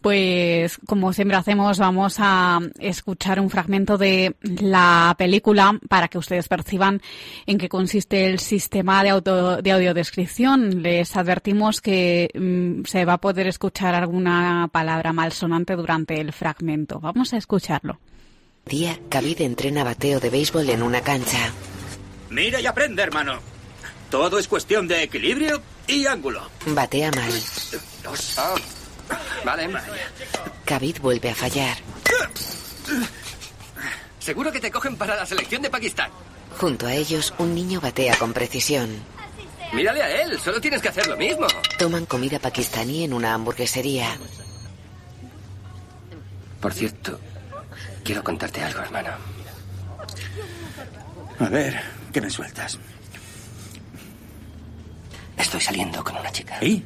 Pues 0.01 0.77
como 0.85 1.13
siempre 1.13 1.37
hacemos, 1.37 1.77
vamos 1.77 2.15
a 2.19 2.59
escuchar 2.79 3.39
un 3.39 3.49
fragmento 3.49 3.97
de 3.97 4.35
la 4.41 5.15
película 5.17 5.79
para 5.87 6.07
que 6.07 6.17
ustedes 6.17 6.47
perciban 6.47 7.01
en 7.45 7.57
qué 7.57 7.69
consiste 7.69 8.25
el 8.25 8.39
sistema 8.39 9.03
de, 9.03 9.09
auto, 9.09 9.61
de 9.61 9.71
audiodescripción. 9.71 10.81
Les 10.81 11.15
advertimos 11.15 11.81
que 11.81 12.29
mm, 12.33 12.85
se 12.85 13.05
va 13.05 13.13
a 13.13 13.21
poder 13.21 13.47
escuchar 13.47 13.95
alguna 13.95 14.67
palabra 14.71 15.13
malsonante 15.13 15.75
durante 15.75 16.19
el 16.19 16.33
fragmento. 16.33 16.99
Vamos 16.99 17.33
a 17.33 17.37
escucharlo. 17.37 17.99
Día, 18.65 18.97
David 19.09 19.41
entrena 19.41 19.83
bateo 19.83 20.19
de 20.19 20.29
béisbol 20.29 20.69
en 20.69 20.83
una 20.83 21.01
cancha. 21.01 21.51
Mira 22.29 22.61
y 22.61 22.65
aprende, 22.65 23.03
hermano. 23.03 23.39
Todo 24.09 24.39
es 24.39 24.47
cuestión 24.47 24.87
de 24.87 25.03
equilibrio 25.03 25.61
y 25.87 26.05
ángulo. 26.05 26.49
Batea 26.67 27.11
mal. 27.11 27.31
Dos. 28.03 28.35
Ah. 28.37 28.55
Vale. 29.43 29.69
Khabib 30.65 30.99
vuelve 30.99 31.29
a 31.29 31.35
fallar. 31.35 31.77
Seguro 34.19 34.51
que 34.51 34.59
te 34.59 34.71
cogen 34.71 34.95
para 34.95 35.15
la 35.15 35.25
selección 35.25 35.61
de 35.61 35.69
Pakistán. 35.69 36.09
Junto 36.57 36.87
a 36.87 36.93
ellos, 36.93 37.33
un 37.39 37.53
niño 37.53 37.81
batea 37.81 38.15
con 38.17 38.31
precisión. 38.31 38.89
Mírale 39.73 40.03
a 40.03 40.21
él, 40.21 40.39
solo 40.39 40.61
tienes 40.61 40.81
que 40.81 40.89
hacer 40.89 41.07
lo 41.07 41.17
mismo. 41.17 41.47
Toman 41.77 42.05
comida 42.05 42.39
pakistaní 42.39 43.03
en 43.03 43.13
una 43.13 43.33
hamburguesería. 43.33 44.07
Por 46.61 46.73
cierto, 46.73 47.19
quiero 48.03 48.23
contarte 48.23 48.63
algo, 48.63 48.81
hermano. 48.81 49.09
A 51.39 51.49
ver, 51.49 51.81
¿qué 52.13 52.21
me 52.21 52.29
sueltas? 52.29 52.79
Estoy 55.35 55.59
saliendo 55.59 56.03
con 56.03 56.15
una 56.15 56.31
chica. 56.31 56.63
¿Y? 56.63 56.83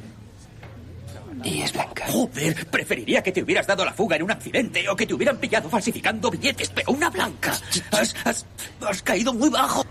Y 1.44 1.62
es 1.62 1.72
blanca. 1.72 2.06
Joder, 2.08 2.66
preferiría 2.66 3.22
que 3.22 3.32
te 3.32 3.42
hubieras 3.42 3.66
dado 3.66 3.84
la 3.84 3.92
fuga 3.92 4.16
en 4.16 4.22
un 4.22 4.30
accidente 4.30 4.88
o 4.88 4.96
que 4.96 5.06
te 5.06 5.14
hubieran 5.14 5.38
pillado 5.38 5.68
falsificando 5.68 6.30
billetes, 6.30 6.70
pero 6.70 6.92
una 6.92 7.10
blanca. 7.10 7.52
Has, 7.92 8.14
has, 8.24 9.02
caído 9.02 9.32
muy 9.32 9.50
bajo. 9.50 9.84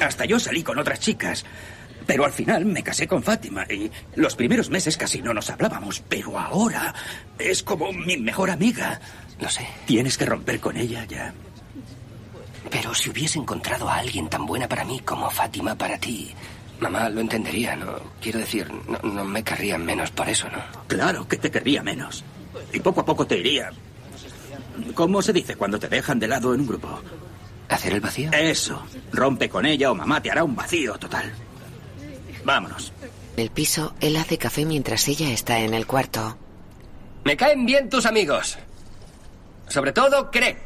Hasta 0.00 0.24
yo 0.24 0.38
salí 0.38 0.62
con 0.62 0.78
otras 0.78 1.00
chicas. 1.00 1.44
Pero 2.06 2.24
al 2.24 2.32
final 2.32 2.66
me 2.66 2.82
casé 2.82 3.08
con 3.08 3.22
Fátima 3.22 3.64
y 3.64 3.90
los 4.14 4.36
primeros 4.36 4.68
meses 4.68 4.96
casi 4.96 5.22
no 5.22 5.32
nos 5.32 5.48
hablábamos. 5.50 6.00
Pero 6.08 6.38
ahora 6.38 6.94
es 7.38 7.62
como 7.62 7.92
mi 7.92 8.16
mejor 8.18 8.50
amiga. 8.50 9.00
Lo 9.40 9.48
sé. 9.48 9.66
Tienes 9.86 10.18
que 10.18 10.26
romper 10.26 10.60
con 10.60 10.76
ella 10.76 11.04
ya. 11.06 11.32
Pero 12.70 12.94
si 12.94 13.10
hubiese 13.10 13.38
encontrado 13.38 13.88
a 13.88 13.96
alguien 13.96 14.28
tan 14.28 14.46
buena 14.46 14.68
para 14.68 14.84
mí 14.84 15.00
como 15.00 15.30
Fátima 15.30 15.74
para 15.76 15.98
ti, 15.98 16.34
Mamá 16.84 17.08
lo 17.08 17.22
entendería, 17.22 17.74
¿no? 17.76 17.94
Quiero 18.20 18.40
decir, 18.40 18.70
no, 19.02 19.24
me 19.24 19.42
querría 19.42 19.78
menos 19.78 20.10
por 20.10 20.28
eso, 20.28 20.50
¿no? 20.50 20.62
Claro 20.86 21.26
que 21.26 21.38
te 21.38 21.50
querría 21.50 21.82
menos. 21.82 22.22
Y 22.74 22.80
poco 22.80 23.00
a 23.00 23.06
poco 23.06 23.26
te 23.26 23.38
iría. 23.38 23.70
¿Cómo 24.92 25.22
se 25.22 25.32
dice 25.32 25.56
cuando 25.56 25.78
te 25.78 25.88
dejan 25.88 26.18
de 26.18 26.28
lado 26.28 26.52
en 26.52 26.60
un 26.60 26.66
grupo? 26.66 27.00
¿Hacer 27.70 27.94
el 27.94 28.02
vacío? 28.02 28.30
Eso. 28.32 28.82
Rompe 29.12 29.48
con 29.48 29.64
ella 29.64 29.90
o 29.90 29.94
mamá 29.94 30.20
te 30.20 30.30
hará 30.30 30.44
un 30.44 30.54
vacío 30.54 30.98
total. 30.98 31.32
Vámonos. 32.44 32.92
En 33.34 33.42
el 33.42 33.50
piso, 33.50 33.94
él 34.02 34.18
hace 34.18 34.36
café 34.36 34.66
mientras 34.66 35.08
ella 35.08 35.30
está 35.30 35.60
en 35.60 35.72
el 35.72 35.86
cuarto. 35.86 36.36
Me 37.24 37.34
caen 37.34 37.64
bien 37.64 37.88
tus 37.88 38.04
amigos. 38.04 38.58
Sobre 39.68 39.92
todo 39.92 40.28
Greg. 40.30 40.58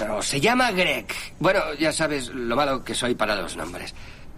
No, 0.00 0.22
se 0.22 0.40
llama 0.40 0.70
Greg. 0.70 1.08
Bueno, 1.38 1.74
ya 1.74 1.92
sabes 1.92 2.28
lo 2.28 2.56
malo 2.56 2.82
que 2.82 2.94
soy 2.94 3.14
para 3.14 3.36
los 3.36 3.56
nombres. 3.56 3.94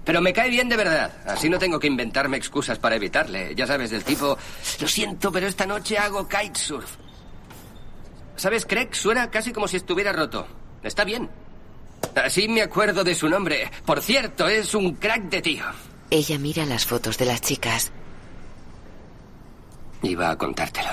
Pero 0.08 0.22
me 0.22 0.32
cae 0.32 0.48
bien 0.48 0.70
de 0.70 0.76
verdad. 0.78 1.12
Así 1.26 1.50
no 1.50 1.58
tengo 1.58 1.78
que 1.78 1.86
inventarme 1.86 2.38
excusas 2.38 2.78
para 2.78 2.96
evitarle. 2.96 3.54
Ya 3.54 3.66
sabes, 3.66 3.90
del 3.90 4.04
tipo, 4.04 4.38
lo 4.80 4.88
siento, 4.88 5.30
pero 5.30 5.46
esta 5.46 5.66
noche 5.66 5.98
hago 5.98 6.26
kitesurf. 6.26 6.96
¿Sabes? 8.34 8.64
Craig 8.64 8.88
suena 8.92 9.30
casi 9.30 9.52
como 9.52 9.68
si 9.68 9.76
estuviera 9.76 10.14
roto. 10.14 10.48
Está 10.82 11.04
bien. 11.04 11.28
Así 12.14 12.48
me 12.48 12.62
acuerdo 12.62 13.04
de 13.04 13.14
su 13.14 13.28
nombre. 13.28 13.70
Por 13.84 14.00
cierto, 14.00 14.48
es 14.48 14.74
un 14.74 14.94
crack 14.94 15.24
de 15.24 15.42
tío. 15.42 15.66
Ella 16.08 16.38
mira 16.38 16.64
las 16.64 16.86
fotos 16.86 17.18
de 17.18 17.26
las 17.26 17.42
chicas. 17.42 17.92
Iba 20.02 20.30
a 20.30 20.38
contártelo. 20.38 20.88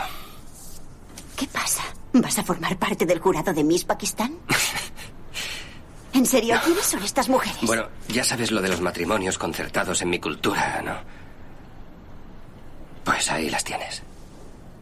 ¿Qué 1.38 1.48
pasa? 1.48 1.84
¿Vas 2.12 2.38
a 2.38 2.44
formar 2.44 2.78
parte 2.78 3.06
del 3.06 3.20
jurado 3.20 3.54
de 3.54 3.64
Miss 3.64 3.86
Pakistán? 3.86 4.40
¿En 6.16 6.26
serio? 6.26 6.56
¿Quiénes 6.64 6.86
son 6.86 7.04
estas 7.04 7.28
mujeres? 7.28 7.58
Bueno, 7.64 7.90
ya 8.08 8.24
sabes 8.24 8.50
lo 8.50 8.62
de 8.62 8.70
los 8.70 8.80
matrimonios 8.80 9.38
concertados 9.38 10.02
en 10.02 10.10
mi 10.10 10.18
cultura, 10.18 10.82
¿no? 10.82 10.96
Pues 13.04 13.30
ahí 13.30 13.50
las 13.50 13.66
tienes. 13.66 14.02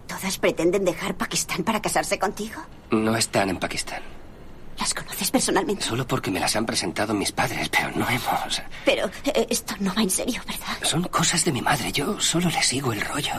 ¿Todas 0.06 0.38
pretenden 0.38 0.86
dejar 0.86 1.16
Pakistán 1.18 1.64
para 1.64 1.82
casarse 1.82 2.20
contigo? 2.20 2.62
No 2.92 3.18
están 3.18 3.50
en 3.50 3.58
Pakistán. 3.58 4.04
¿Las 4.78 4.94
conoces 4.94 5.32
personalmente? 5.32 5.84
Solo 5.84 6.06
porque 6.06 6.30
me 6.30 6.40
las 6.40 6.56
han 6.56 6.68
presentado 6.68 7.16
mis 7.16 7.32
padres, 7.32 7.68
pero 7.68 7.90
no 7.96 8.08
hemos... 8.08 8.62
Pero 8.86 9.10
eh, 9.26 9.48
esto 9.50 9.74
no 9.80 9.92
va 9.96 10.04
en 10.04 10.12
serio, 10.12 10.40
¿verdad? 10.46 10.78
Son 10.84 11.02
cosas 11.06 11.44
de 11.46 11.52
mi 11.52 11.64
madre. 11.64 11.92
Yo 11.92 12.20
solo 12.20 12.48
le 12.48 12.62
sigo 12.62 12.94
el 12.94 13.02
rollo. 13.02 13.34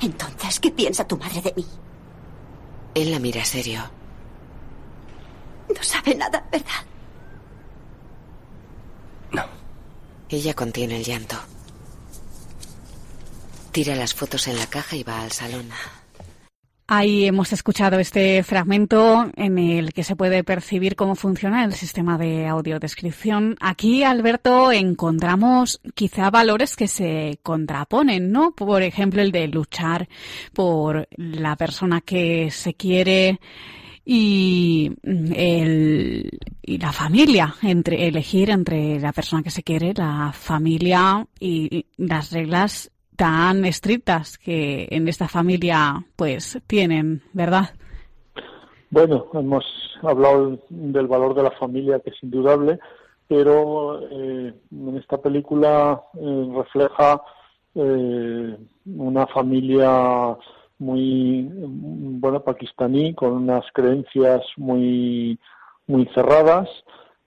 Entonces, 0.00 0.60
¿qué 0.60 0.70
piensa 0.70 1.04
tu 1.08 1.16
madre 1.16 1.42
de 1.42 1.52
mí? 1.56 1.66
Él 2.94 3.10
la 3.10 3.18
mira 3.18 3.44
serio. 3.44 3.90
No 5.74 5.82
sabe 5.82 6.14
nada, 6.14 6.46
¿verdad? 6.50 6.84
No. 9.32 9.44
Ella 10.28 10.54
contiene 10.54 10.96
el 10.96 11.04
llanto. 11.04 11.36
Tira 13.72 13.94
las 13.94 14.14
fotos 14.14 14.48
en 14.48 14.58
la 14.58 14.66
caja 14.66 14.96
y 14.96 15.02
va 15.02 15.22
al 15.22 15.32
salón. 15.32 15.70
Ahí 16.88 17.26
hemos 17.26 17.52
escuchado 17.52 17.98
este 17.98 18.44
fragmento 18.44 19.28
en 19.34 19.58
el 19.58 19.92
que 19.92 20.04
se 20.04 20.14
puede 20.14 20.44
percibir 20.44 20.94
cómo 20.94 21.16
funciona 21.16 21.64
el 21.64 21.72
sistema 21.72 22.16
de 22.16 22.46
audiodescripción. 22.46 23.56
Aquí, 23.60 24.04
Alberto, 24.04 24.70
encontramos 24.70 25.80
quizá 25.96 26.30
valores 26.30 26.76
que 26.76 26.86
se 26.86 27.40
contraponen, 27.42 28.30
¿no? 28.30 28.52
Por 28.52 28.82
ejemplo, 28.82 29.20
el 29.20 29.32
de 29.32 29.48
luchar 29.48 30.08
por 30.52 31.08
la 31.16 31.56
persona 31.56 32.02
que 32.02 32.52
se 32.52 32.74
quiere, 32.74 33.40
y, 34.08 34.92
mm, 35.02 35.32
el, 35.34 36.38
y 36.62 36.78
la 36.78 36.92
familia, 36.92 37.54
entre 37.62 38.06
elegir 38.06 38.50
entre 38.50 39.00
la 39.00 39.12
persona 39.12 39.42
que 39.42 39.50
se 39.50 39.64
quiere, 39.64 39.92
la 39.94 40.30
familia 40.32 41.26
y 41.40 41.86
las 41.98 42.30
reglas 42.30 42.92
tan 43.16 43.64
estrictas 43.64 44.38
que 44.38 44.86
en 44.90 45.08
esta 45.08 45.26
familia 45.26 46.04
pues 46.14 46.62
tienen, 46.66 47.22
¿verdad? 47.32 47.70
Bueno, 48.90 49.26
hemos 49.34 49.64
hablado 50.02 50.58
del 50.68 51.08
valor 51.08 51.34
de 51.34 51.42
la 51.42 51.50
familia 51.52 51.98
que 51.98 52.10
es 52.10 52.22
indudable, 52.22 52.78
pero 53.26 54.00
eh, 54.08 54.54
en 54.70 54.96
esta 54.96 55.18
película 55.18 56.00
eh, 56.14 56.48
refleja 56.54 57.22
eh, 57.74 58.56
una 58.86 59.26
familia 59.26 60.36
muy 60.78 61.48
bueno 61.50 62.42
pakistaní 62.42 63.14
con 63.14 63.32
unas 63.32 63.64
creencias 63.72 64.42
muy 64.56 65.38
muy 65.86 66.06
cerradas 66.14 66.68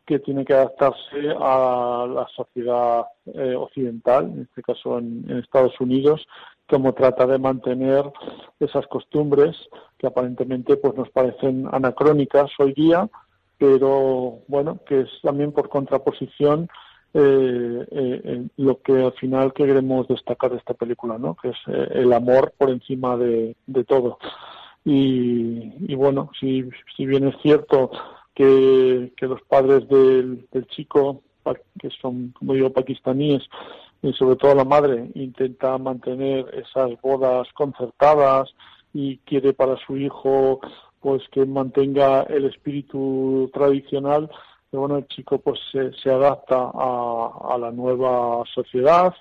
que 0.10 0.18
tiene 0.18 0.44
que 0.44 0.56
adaptarse 0.56 1.36
a 1.40 2.08
la 2.12 2.28
sociedad 2.36 3.06
eh, 3.28 3.54
occidental, 3.56 4.26
en 4.26 4.42
este 4.42 4.64
caso 4.64 4.98
en, 4.98 5.24
Estados 5.38 5.80
Unidos, 5.80 6.28
como 6.68 6.94
trata 6.94 7.28
de 7.28 7.38
mantener 7.38 8.12
esas 8.60 8.88
costumbres 8.88 9.56
que 10.00 10.08
aparentemente 10.08 10.78
pues 10.78 10.96
nos 10.96 11.12
parecen 11.12 11.68
anacrónicas 11.72 12.50
hoy 12.58 12.74
día, 12.74 13.08
pero 13.60 14.40
bueno, 14.48 14.80
que 14.88 15.02
es 15.02 15.10
también 15.22 15.52
por 15.52 15.70
contraposición 15.70 16.70
eh, 17.14 17.88
eh, 17.92 18.48
lo 18.58 18.82
que 18.82 19.04
al 19.04 19.14
final 19.14 19.54
queremos 19.54 20.08
destacar 20.08 20.52
de 20.52 20.58
esta 20.58 20.74
película, 20.74 21.18
¿no? 21.18 21.36
Que 21.36 21.50
es 21.50 21.58
el 21.92 22.14
amor 22.14 22.54
por 22.58 22.70
encima 22.70 23.18
de, 23.18 23.56
todo. 23.88 24.20
Y, 24.86 25.96
bueno, 25.96 26.32
si, 26.40 26.64
si 26.96 27.06
bien 27.06 27.28
es 27.28 27.36
cierto 27.42 27.92
que, 28.34 29.12
los 29.22 29.42
padres 29.44 29.88
del, 29.90 30.48
chico, 30.70 31.22
que 31.80 31.90
son, 32.02 32.34
como 32.38 32.54
digo, 32.54 32.72
pakistaníes, 32.72 33.44
y 34.02 34.14
sobre 34.14 34.38
todo 34.38 34.56
la 34.56 34.64
madre, 34.64 35.12
intenta 35.16 35.78
mantener 35.78 36.46
esas 36.54 37.00
bodas 37.02 37.48
concertadas 37.54 38.50
y 38.94 39.18
quiere 39.20 39.54
para 39.54 39.76
su 39.86 39.98
hijo 39.98 40.62
pues 41.02 41.22
que 41.32 41.46
mantenga 41.46 42.24
el 42.24 42.46
espíritu 42.46 43.50
tradicional, 43.54 44.30
pero 44.70 44.82
bueno, 44.82 44.98
el 44.98 45.08
chico 45.08 45.40
pues 45.40 45.60
se, 45.72 46.10
adapta 46.12 46.56
a, 46.56 47.54
a, 47.54 47.58
la 47.58 47.72
nueva 47.72 48.44
sociedad 48.54 49.14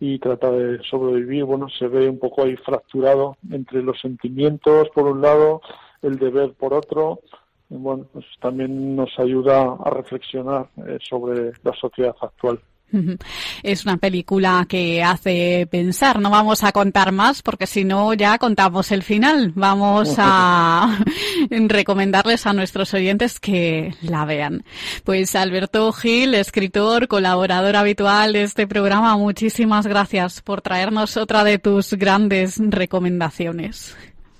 y 0.00 0.18
trata 0.18 0.50
de 0.50 0.82
sobrevivir, 0.84 1.44
bueno, 1.44 1.68
se 1.68 1.88
ve 1.88 2.08
un 2.08 2.18
poco 2.18 2.44
ahí 2.44 2.56
fracturado 2.56 3.36
entre 3.50 3.82
los 3.82 4.00
sentimientos 4.00 4.88
por 4.94 5.06
un 5.06 5.22
lado, 5.22 5.60
el 6.02 6.18
deber 6.18 6.52
por 6.54 6.74
otro, 6.74 7.20
bueno, 7.68 8.06
pues 8.12 8.24
también 8.40 8.94
nos 8.94 9.18
ayuda 9.18 9.76
a 9.84 9.90
reflexionar 9.90 10.68
eh, 10.86 10.98
sobre 11.02 11.52
la 11.62 11.72
sociedad 11.72 12.14
actual. 12.20 12.60
Es 13.62 13.84
una 13.84 13.96
película 13.96 14.66
que 14.68 15.02
hace 15.02 15.66
pensar. 15.70 16.20
No 16.20 16.30
vamos 16.30 16.64
a 16.64 16.72
contar 16.72 17.12
más 17.12 17.42
porque 17.42 17.66
si 17.66 17.84
no 17.84 18.14
ya 18.14 18.38
contamos 18.38 18.92
el 18.92 19.02
final. 19.02 19.52
Vamos 19.54 20.14
a 20.18 20.98
recomendarles 21.50 22.46
a 22.46 22.52
nuestros 22.52 22.92
oyentes 22.94 23.40
que 23.40 23.94
la 24.02 24.24
vean. 24.24 24.64
Pues 25.04 25.34
Alberto 25.34 25.92
Gil, 25.92 26.34
escritor, 26.34 27.08
colaborador 27.08 27.76
habitual 27.76 28.32
de 28.32 28.42
este 28.42 28.66
programa, 28.66 29.16
muchísimas 29.16 29.86
gracias 29.86 30.42
por 30.42 30.62
traernos 30.62 31.16
otra 31.16 31.44
de 31.44 31.58
tus 31.58 31.94
grandes 31.94 32.58
recomendaciones. 32.58 33.96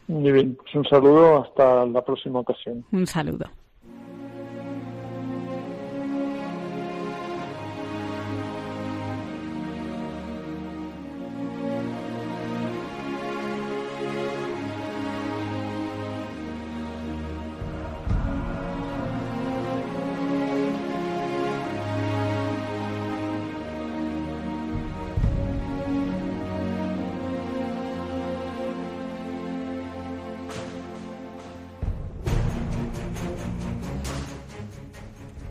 Muy 0.09 0.31
bien, 0.31 0.57
pues 0.57 0.75
un 0.75 0.85
saludo, 0.85 1.43
hasta 1.43 1.85
la 1.87 2.05
próxima 2.05 2.41
ocasión. 2.41 2.85
Un 2.93 3.07
saludo. 3.07 3.47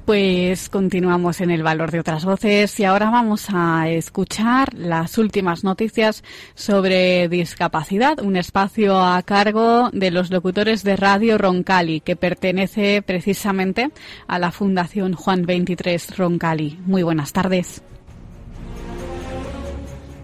Pues 0.06 0.70
continuamos 0.70 1.42
en 1.42 1.50
el 1.50 1.64
valor 1.64 1.90
de 1.90 2.00
otras 2.00 2.26
voces 2.26 2.80
y 2.80 2.84
ahora 2.84 3.10
vamos 3.10 3.48
a 3.52 3.90
escuchar 3.90 4.72
las 4.76 5.18
últimas 5.18 5.64
noticias 5.64 6.24
sobre 6.54 7.28
discapacidad, 7.28 8.20
un 8.20 8.36
espacio 8.36 9.02
a 9.02 9.20
cargo 9.24 9.90
de 9.94 10.12
los 10.12 10.30
locutores 10.30 10.84
de 10.84 10.96
Radio 10.96 11.40
Roncali, 11.40 12.02
que 12.02 12.16
pertenece 12.16 13.02
precisamente 13.02 13.90
a 14.28 14.38
la 14.38 14.52
Fundación 14.52 15.16
Juan 15.16 15.48
23 15.48 16.18
Roncali. 16.18 16.80
Muy 16.86 17.02
buenas 17.02 17.34
tardes. 17.34 17.82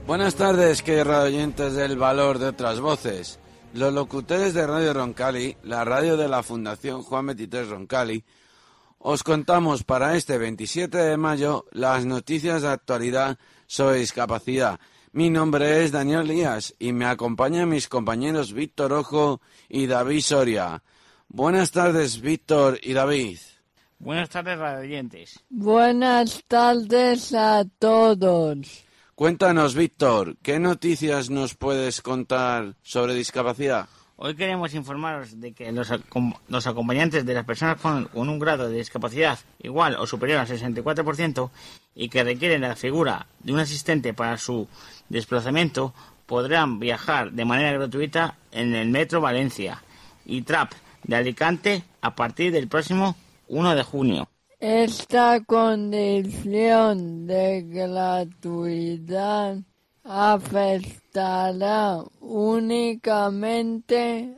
Buenas 0.05 0.35
tardes, 0.35 0.83
queridos 0.83 1.25
oyentes 1.25 1.73
del 1.73 1.97
valor 1.97 2.37
de 2.37 2.49
otras 2.49 2.79
voces. 2.79 3.39
Los 3.73 3.91
locutores 3.91 4.53
de 4.53 4.67
Radio 4.67 4.93
Roncali, 4.93 5.57
la 5.63 5.83
radio 5.85 6.17
de 6.17 6.27
la 6.27 6.43
Fundación 6.43 7.01
Juan 7.01 7.25
23 7.25 7.69
Roncali, 7.69 8.23
os 9.03 9.23
contamos 9.23 9.83
para 9.83 10.15
este 10.15 10.37
27 10.37 10.97
de 10.97 11.17
mayo 11.17 11.65
las 11.71 12.05
noticias 12.05 12.61
de 12.61 12.69
actualidad 12.69 13.37
sobre 13.65 13.97
discapacidad. 13.97 14.79
Mi 15.11 15.29
nombre 15.29 15.83
es 15.83 15.91
Daniel 15.91 16.27
Díaz 16.27 16.75
y 16.79 16.93
me 16.93 17.05
acompañan 17.05 17.67
mis 17.67 17.87
compañeros 17.87 18.53
Víctor 18.53 18.93
Ojo 18.93 19.41
y 19.67 19.87
David 19.87 20.21
Soria. 20.21 20.83
Buenas 21.27 21.71
tardes, 21.71 22.21
Víctor 22.21 22.79
y 22.81 22.93
David. 22.93 23.39
Buenas 23.97 24.29
tardes, 24.29 24.57
radiantes. 24.57 25.39
Buenas 25.49 26.43
tardes 26.47 27.33
a 27.33 27.65
todos. 27.79 28.85
Cuéntanos, 29.15 29.75
Víctor, 29.75 30.37
¿qué 30.41 30.59
noticias 30.59 31.29
nos 31.29 31.55
puedes 31.55 32.01
contar 32.01 32.75
sobre 32.81 33.13
discapacidad? 33.15 33.87
Hoy 34.23 34.35
queremos 34.35 34.75
informaros 34.75 35.39
de 35.41 35.51
que 35.51 35.71
los, 35.71 35.89
acompañantes 36.67 37.25
de 37.25 37.33
las 37.33 37.43
personas 37.43 37.81
con, 37.81 38.07
un 38.13 38.37
grado 38.37 38.69
de 38.69 38.77
discapacidad 38.77 39.39
igual 39.63 39.95
o 39.95 40.05
superior 40.05 40.37
al 40.37 40.47
64% 40.47 41.49
y 41.95 42.07
que 42.07 42.23
requieren 42.23 42.61
la 42.61 42.75
figura 42.75 43.25
de 43.39 43.51
un 43.51 43.57
asistente 43.57 44.13
para 44.13 44.37
su 44.37 44.67
desplazamiento 45.09 45.95
podrán 46.27 46.77
viajar 46.77 47.31
de 47.31 47.45
manera 47.45 47.71
gratuita 47.71 48.35
en 48.51 48.75
el 48.75 48.89
Metro 48.89 49.21
Valencia 49.21 49.81
y 50.23 50.43
TRAP 50.43 50.73
de 51.01 51.15
Alicante 51.15 51.83
a 52.01 52.13
partir 52.13 52.51
del 52.51 52.67
próximo 52.67 53.15
1 53.47 53.73
de 53.73 53.81
junio. 53.81 54.29
Esta 54.59 55.43
condición 55.43 57.25
de 57.25 57.63
gratuidad 57.63 59.57
afectará 60.13 62.03
únicamente 62.19 64.37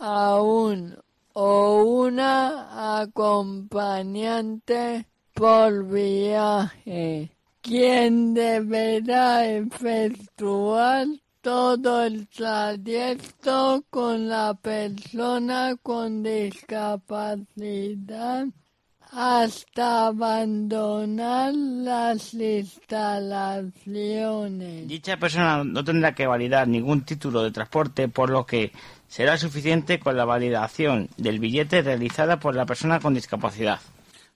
a 0.00 0.42
un 0.42 0.98
o 1.32 1.84
una 1.84 3.00
acompañante 3.00 5.06
por 5.32 5.84
viaje, 5.84 7.30
quien 7.60 8.34
deberá 8.34 9.46
efectuar 9.46 11.06
todo 11.40 12.02
el 12.02 12.26
trayecto 12.28 13.84
con 13.90 14.28
la 14.28 14.54
persona 14.54 15.76
con 15.84 16.24
discapacidad 16.24 18.48
hasta 19.12 20.06
abandonar 20.06 21.52
las 21.54 22.32
instalaciones. 22.32 24.88
Dicha 24.88 25.18
persona 25.18 25.62
no 25.64 25.84
tendrá 25.84 26.14
que 26.14 26.26
validar 26.26 26.66
ningún 26.66 27.04
título 27.04 27.42
de 27.42 27.50
transporte, 27.50 28.08
por 28.08 28.30
lo 28.30 28.46
que 28.46 28.72
será 29.08 29.36
suficiente 29.36 30.00
con 30.00 30.16
la 30.16 30.24
validación 30.24 31.10
del 31.18 31.40
billete 31.40 31.82
realizada 31.82 32.40
por 32.40 32.54
la 32.54 32.64
persona 32.64 33.00
con 33.00 33.12
discapacidad. 33.12 33.80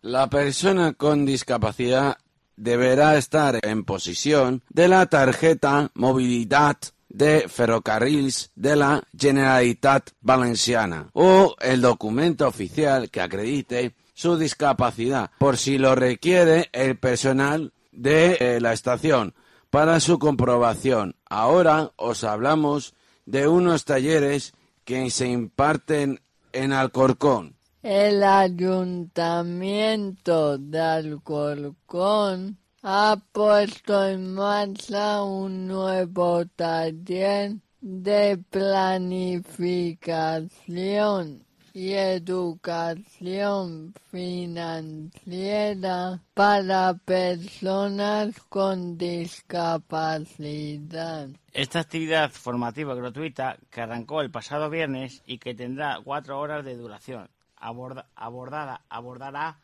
La 0.02 0.28
persona 0.28 0.92
con 0.92 1.24
discapacidad 1.24 2.18
deberá 2.56 3.16
estar 3.16 3.58
en 3.62 3.82
posesión 3.84 4.62
de 4.68 4.88
la 4.88 5.06
tarjeta 5.06 5.90
movilidad 5.94 6.76
de 7.08 7.48
ferrocarriles 7.48 8.50
de 8.54 8.76
la 8.76 9.02
Generalitat 9.18 10.10
Valenciana 10.20 11.08
o 11.14 11.56
el 11.60 11.80
documento 11.80 12.46
oficial 12.46 13.08
que 13.10 13.22
acredite 13.22 13.94
su 14.16 14.36
discapacidad, 14.38 15.30
por 15.38 15.58
si 15.58 15.76
lo 15.76 15.94
requiere 15.94 16.70
el 16.72 16.98
personal 16.98 17.74
de 17.92 18.38
eh, 18.40 18.62
la 18.62 18.72
estación 18.72 19.34
para 19.68 20.00
su 20.00 20.18
comprobación. 20.18 21.16
Ahora 21.26 21.92
os 21.96 22.24
hablamos 22.24 22.94
de 23.26 23.46
unos 23.46 23.84
talleres 23.84 24.54
que 24.86 25.10
se 25.10 25.28
imparten 25.28 26.22
en 26.52 26.72
Alcorcón. 26.72 27.56
El 27.82 28.24
ayuntamiento 28.24 30.56
de 30.56 30.80
Alcorcón 30.80 32.56
ha 32.82 33.18
puesto 33.32 34.08
en 34.08 34.32
marcha 34.32 35.22
un 35.22 35.68
nuevo 35.68 36.46
taller 36.46 37.56
de 37.82 38.42
planificación 38.48 41.45
y 41.76 41.92
educación 41.92 43.92
financiera 44.10 46.18
para 46.32 46.94
personas 46.94 48.40
con 48.48 48.96
discapacidad. 48.96 51.28
Esta 51.52 51.80
actividad 51.80 52.30
formativa 52.30 52.94
gratuita 52.94 53.58
que 53.70 53.82
arrancó 53.82 54.22
el 54.22 54.30
pasado 54.30 54.70
viernes 54.70 55.22
y 55.26 55.36
que 55.36 55.54
tendrá 55.54 56.00
cuatro 56.02 56.40
horas 56.40 56.64
de 56.64 56.78
duración 56.78 57.28
abordará 57.58 58.80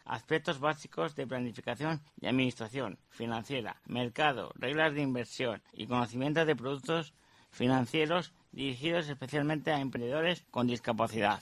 aspectos 0.04 0.60
básicos 0.60 1.16
de 1.16 1.26
planificación 1.26 2.02
y 2.20 2.26
administración 2.26 2.98
financiera, 3.08 3.80
mercado, 3.86 4.52
reglas 4.56 4.92
de 4.92 5.00
inversión 5.00 5.62
y 5.72 5.86
conocimientos 5.86 6.46
de 6.46 6.56
productos 6.56 7.14
financieros 7.50 8.34
dirigidos 8.50 9.08
especialmente 9.08 9.72
a 9.72 9.80
emprendedores 9.80 10.44
con 10.50 10.66
discapacidad. 10.66 11.40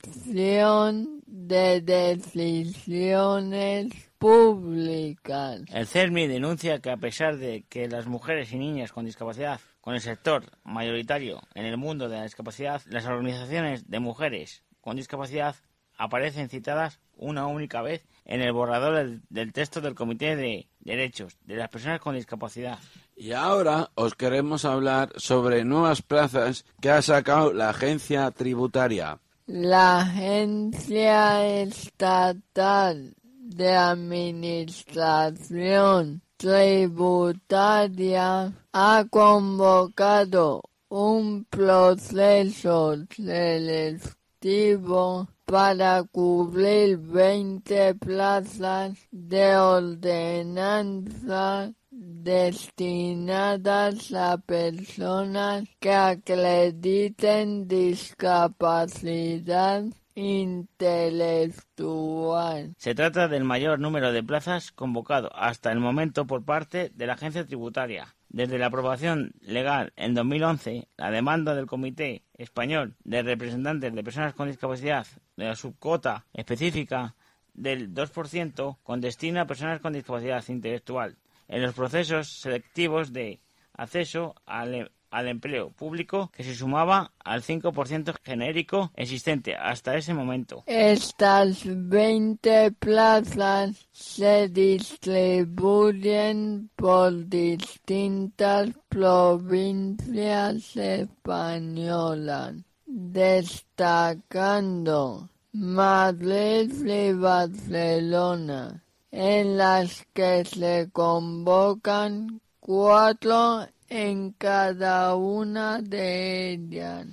de 1.26 1.81
decisiones 1.83 4.06
públicas. 4.18 5.62
El 5.72 5.87
CERMI 5.87 6.26
denuncia 6.26 6.81
que 6.81 6.90
a 6.90 6.96
pesar 6.96 7.37
de 7.37 7.64
que 7.68 7.88
las 7.88 8.07
mujeres 8.07 8.52
y 8.52 8.59
niñas 8.59 8.92
con 8.92 9.05
discapacidad 9.05 9.61
con 9.81 9.94
el 9.94 10.00
sector 10.00 10.44
mayoritario 10.64 11.40
en 11.55 11.64
el 11.64 11.76
mundo 11.76 12.09
de 12.09 12.16
la 12.16 12.24
discapacidad, 12.24 12.83
las 12.87 13.07
organizaciones 13.07 13.88
de 13.88 14.00
mujeres 14.00 14.64
con 14.81 14.96
discapacidad 14.96 15.57
aparecen 15.96 16.48
citadas 16.48 17.00
una 17.16 17.46
única 17.46 17.83
vez 17.83 18.07
en 18.24 18.40
el 18.42 18.52
borrador 18.52 18.96
del, 18.96 19.22
del 19.31 19.52
texto 19.52 19.81
del 19.81 19.94
Comité 19.94 20.37
de 20.37 20.68
Derechos 20.81 21.38
de 21.44 21.57
las 21.57 21.68
Personas 21.68 22.00
con 22.00 22.14
Discapacidad. 22.14 22.79
Y 23.14 23.33
ahora 23.33 23.90
os 23.94 24.14
queremos 24.14 24.64
hablar 24.64 25.12
sobre 25.16 25.64
nuevas 25.64 26.02
plazas 26.02 26.64
que 26.81 26.90
ha 26.90 27.00
sacado 27.00 27.52
la 27.52 27.70
agencia 27.70 28.31
tributaria. 28.31 29.20
La 29.46 30.00
Agencia 30.00 31.46
Estatal 31.61 33.14
de 33.48 33.74
Administración 33.74 36.20
Tributaria 36.37 38.52
ha 38.72 39.04
convocado 39.09 40.62
un 40.88 41.44
proceso 41.44 42.96
selectivo 43.14 45.28
para 45.46 46.02
cubrir 46.02 46.98
20 46.98 47.94
plazas 47.94 48.98
de 49.11 49.56
ordenanza 49.56 51.72
destinadas 51.90 54.12
a 54.12 54.37
personas 54.38 55.68
que 55.80 55.92
acrediten 55.92 57.66
discapacidad 57.68 59.85
intelectual. 60.16 62.74
Se 62.79 62.94
trata 62.94 63.29
del 63.29 63.44
mayor 63.44 63.79
número 63.79 64.12
de 64.12 64.24
plazas 64.24 64.72
convocado 64.72 65.31
hasta 65.37 65.70
el 65.70 65.79
momento 65.79 66.26
por 66.26 66.44
parte 66.44 66.90
de 66.94 67.07
la 67.07 67.12
agencia 67.12 67.46
tributaria. 67.46 68.16
Desde 68.29 68.59
la 68.59 68.66
aprobación 68.66 69.35
legal 69.40 69.92
en 69.96 70.14
2011, 70.14 70.88
la 70.96 71.12
demanda 71.12 71.55
del 71.55 71.66
Comité 71.66 72.24
Español 72.35 72.96
de 73.05 73.22
Representantes 73.22 73.94
de 73.94 74.02
Personas 74.02 74.35
con 74.35 74.48
Discapacidad 74.48 75.07
de 75.37 75.44
la 75.44 75.55
subcota 75.55 76.26
específica 76.33 77.14
del 77.55 77.94
2% 77.94 78.79
con 78.83 79.00
destino 79.00 79.40
a 79.40 79.46
personas 79.46 79.79
con 79.81 79.92
discapacidad 79.92 80.42
intelectual 80.48 81.18
en 81.48 81.62
los 81.62 81.74
procesos 81.74 82.40
selectivos 82.40 83.12
de 83.12 83.40
acceso 83.72 84.35
al, 84.46 84.90
al 85.16 85.29
empleo 85.29 85.70
público 85.70 86.31
que 86.31 86.44
se 86.44 86.55
sumaba 86.55 87.12
al 87.24 87.42
5% 87.42 88.14
genérico 88.22 88.92
existente 88.94 89.57
hasta 89.57 89.96
ese 89.96 90.12
momento. 90.12 90.62
Estas 90.66 91.62
20 91.64 92.72
plazas 92.72 93.88
se 93.92 94.50
distribuyen 94.50 96.68
por 96.76 97.26
distintas 97.29 98.68
provincias 98.90 100.76
españolas, 100.76 102.57
destacando 102.85 105.31
Madrid 105.52 106.70
y 106.85 107.14
Barcelona, 107.14 108.83
en 109.11 109.57
las 109.57 110.07
que 110.12 110.44
se 110.44 110.90
convocan 110.92 112.42
cuatro 112.61 113.66
en 113.88 114.33
cada 114.33 115.14
una 115.14 115.81
de 115.81 116.51
ellas. 116.51 117.07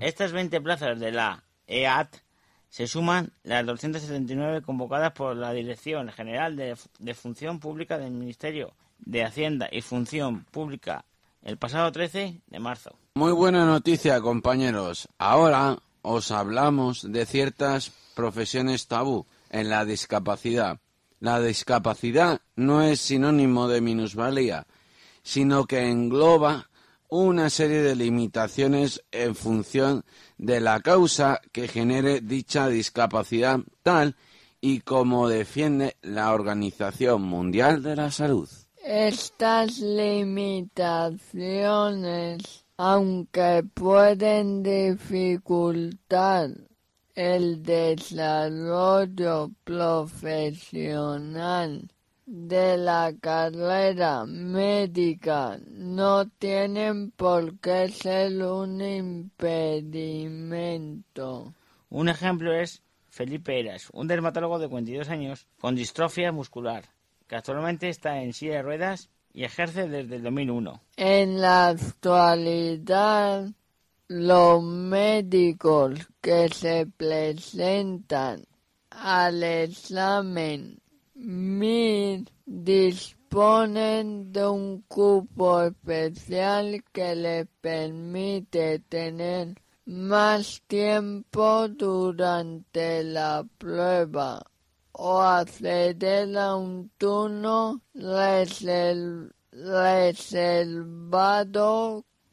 Estas 0.00 0.32
20 0.32 0.60
plazas 0.60 0.98
de 1.00 1.12
la 1.12 1.42
EAT 1.66 2.16
se 2.68 2.86
suman 2.86 3.32
las 3.42 3.64
279 3.64 4.62
convocadas 4.62 5.12
por 5.12 5.36
la 5.36 5.52
Dirección 5.52 6.10
General 6.10 6.56
de, 6.56 6.76
de, 6.98 7.14
Función 7.14 7.58
Pública 7.58 7.98
del 7.98 8.10
Ministerio 8.10 8.74
de 8.98 9.24
Hacienda 9.24 9.68
y 9.70 9.80
Función 9.80 10.44
Pública 10.44 11.04
el 11.42 11.56
pasado 11.56 11.90
13 11.92 12.40
de 12.46 12.58
marzo. 12.58 12.96
Muy 13.14 13.32
buena 13.32 13.64
noticia, 13.64 14.20
compañeros. 14.20 15.08
Ahora 15.16 15.78
os 16.02 16.30
hablamos 16.30 17.10
de 17.10 17.24
ciertas 17.24 17.92
profesiones 18.14 18.88
tabú 18.88 19.26
en 19.50 19.70
la 19.70 19.84
discapacidad. 19.84 20.78
La 21.20 21.40
discapacidad 21.40 22.40
no 22.56 22.82
es 22.82 23.00
sinónimo 23.00 23.68
de 23.68 23.80
minusvalía, 23.80 24.66
sino 25.26 25.66
que 25.66 25.90
engloba 25.90 26.70
una 27.08 27.50
serie 27.50 27.82
de 27.82 27.94
limitaciones 27.96 29.02
en 29.10 29.34
función 29.34 30.04
de 30.38 30.60
la 30.60 30.78
causa 30.78 31.40
que 31.50 31.66
genere 31.66 32.20
dicha 32.20 32.68
discapacidad 32.68 33.58
tal 33.82 34.14
y 34.60 34.82
como 34.82 35.28
defiende 35.28 35.96
la 36.00 36.32
Organización 36.32 37.22
Mundial 37.22 37.82
de 37.82 37.96
la 37.96 38.12
Salud. 38.12 38.48
Estas 38.84 39.80
limitaciones, 39.80 42.64
aunque 42.76 43.64
pueden 43.74 44.62
dificultar 44.62 46.50
el 47.16 47.64
desarrollo 47.64 49.50
profesional 49.64 51.90
de 52.26 52.76
la 52.76 53.14
carrera 53.20 54.26
médica 54.26 55.58
no 55.68 56.28
tienen 56.28 57.12
por 57.12 57.60
qué 57.60 57.88
ser 57.88 58.42
un 58.42 58.82
impedimento. 58.82 61.54
Un 61.88 62.08
ejemplo 62.08 62.52
es 62.52 62.82
Felipe 63.10 63.60
Eras, 63.60 63.86
un 63.92 64.08
dermatólogo 64.08 64.58
de 64.58 64.68
42 64.68 65.08
años 65.08 65.46
con 65.60 65.76
distrofia 65.76 66.32
muscular, 66.32 66.86
que 67.28 67.36
actualmente 67.36 67.88
está 67.88 68.20
en 68.20 68.32
silla 68.32 68.56
de 68.56 68.62
ruedas 68.62 69.08
y 69.32 69.44
ejerce 69.44 69.88
desde 69.88 70.16
el 70.16 70.24
2001. 70.24 70.82
En 70.96 71.40
la 71.40 71.68
actualidad, 71.68 73.52
los 74.08 74.64
médicos 74.64 76.08
que 76.20 76.48
se 76.48 76.88
presentan 76.96 78.44
al 78.90 79.44
examen 79.44 80.80
MIR 81.18 82.30
disponen 82.44 84.32
de 84.32 84.46
un 84.46 84.82
cupo 84.82 85.62
especial 85.62 86.84
que 86.92 87.14
les 87.16 87.46
permite 87.60 88.80
tener 88.80 89.54
más 89.86 90.62
tiempo 90.66 91.68
durante 91.68 93.02
la 93.02 93.46
prueba 93.56 94.42
o 94.92 95.20
acceder 95.20 96.36
a 96.36 96.54
un 96.54 96.90
turno 96.98 97.80
reserv 97.94 99.30
reservado 99.52 101.24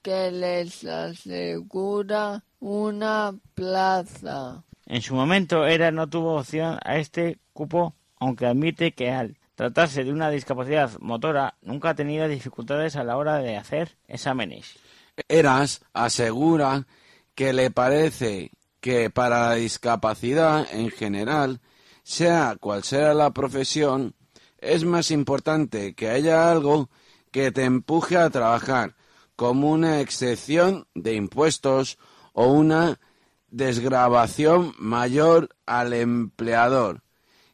que 0.02 0.32
les 0.32 0.84
asegura 0.84 2.44
una 2.60 3.34
plaza. 3.54 4.64
En 4.86 5.02
su 5.02 5.16
momento, 5.16 5.66
ERA 5.66 5.92
no 5.92 6.10
tuvo 6.10 6.36
opción 6.36 6.78
a 6.84 6.98
este 6.98 7.40
cupo, 7.54 7.96
aunque 8.24 8.46
admite 8.46 8.94
que 8.94 9.12
al 9.12 9.38
tratarse 9.56 10.04
de 10.06 10.12
una 10.12 10.30
discapacidad 10.30 10.98
motora, 11.00 11.56
nunca 11.62 11.90
ha 11.90 11.96
tenido 11.96 12.28
dificultades 12.28 12.96
a 12.96 13.04
la 13.04 13.18
hora 13.18 13.40
de 13.40 13.58
hacer 13.58 13.98
exámenes. 14.08 14.80
Eras 15.28 15.82
asegura 15.94 16.88
que 17.36 17.52
le 17.52 17.70
parece 17.70 18.52
que 18.80 19.10
para 19.10 19.50
la 19.50 19.56
discapacidad 19.56 20.66
en 20.74 20.90
general, 20.90 21.60
sea 22.04 22.56
cual 22.60 22.84
sea 22.84 23.14
la 23.14 23.32
profesión, 23.32 24.16
es 24.58 24.86
más 24.86 25.12
importante 25.12 25.94
que 25.94 26.10
haya 26.10 26.50
algo 26.50 26.90
que 27.32 27.52
te 27.52 27.66
empuje 27.66 28.18
a 28.18 28.30
trabajar, 28.30 28.96
como 29.36 29.70
una 29.70 30.00
excepción 30.00 30.88
de 30.96 31.16
impuestos 31.16 31.98
o 32.32 32.48
una 32.48 33.00
desgrabación 33.50 34.74
mayor 34.78 35.50
al 35.66 35.92
empleador 35.94 37.04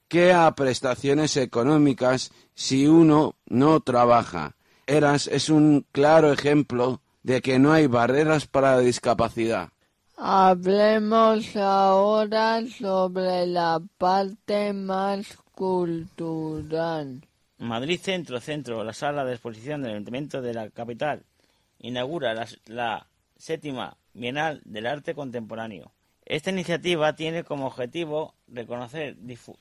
que 0.10 0.34
a 0.34 0.52
prestaciones 0.56 1.38
económicas 1.38 2.32
si 2.56 2.88
uno 2.88 3.36
no 3.45 3.80
trabaja. 3.80 4.56
Eras 4.88 5.28
es 5.28 5.50
un 5.50 5.86
claro 5.91 6.34
ejemplo 6.34 7.02
de 7.24 7.41
que 7.41 7.60
no 7.60 7.72
hay 7.72 7.88
barreras 7.88 8.48
para 8.48 8.76
la 8.76 8.80
discapacidad. 8.80 9.69
Hablemos 10.17 11.56
ahora 11.56 12.62
sobre 12.67 13.45
la 13.45 13.82
parte 13.98 14.74
más 14.74 15.38
cultural. 15.54 17.22
Madrid 17.60 18.00
Centro, 18.02 18.39
Centro, 18.39 18.84
la 18.84 18.93
sala 18.93 19.24
de 19.24 19.34
exposición 19.34 19.82
del 19.82 19.91
Ayuntamiento 19.91 20.41
de 20.41 20.54
la 20.54 20.69
capital, 20.72 21.24
inaugura 21.78 22.34
la, 22.34 22.48
la 22.65 23.08
séptima 23.38 23.95
Bienal 24.13 24.62
del 24.65 24.88
Arte 24.88 25.13
Contemporáneo. 25.13 25.93
Esta 26.30 26.52
iniciativa 26.52 27.15
tiene 27.15 27.44
como 27.44 27.65
objetivo 27.65 28.36
reconocer, 28.48 29.18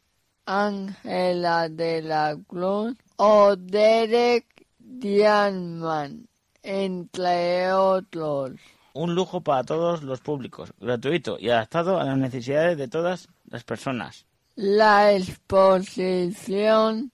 Ángela 0.45 1.67
de 1.67 2.04
la 2.04 2.38
Cruz 2.48 2.95
o 3.17 3.56
Derek 3.56 4.67
Diamond, 4.78 6.28
entre 6.62 7.74
otros. 7.74 8.52
Un 8.93 9.15
lujo 9.15 9.41
para 9.41 9.63
todos 9.63 10.04
los 10.04 10.19
públicos, 10.21 10.73
gratuito 10.80 11.38
y 11.39 11.49
adaptado 11.49 11.99
a 11.99 12.04
las 12.04 12.17
necesidades 12.17 12.78
de 12.78 12.88
todas 12.88 13.30
las 13.49 13.63
personas. 13.63 14.25
La 14.56 15.13
exposición 15.13 17.12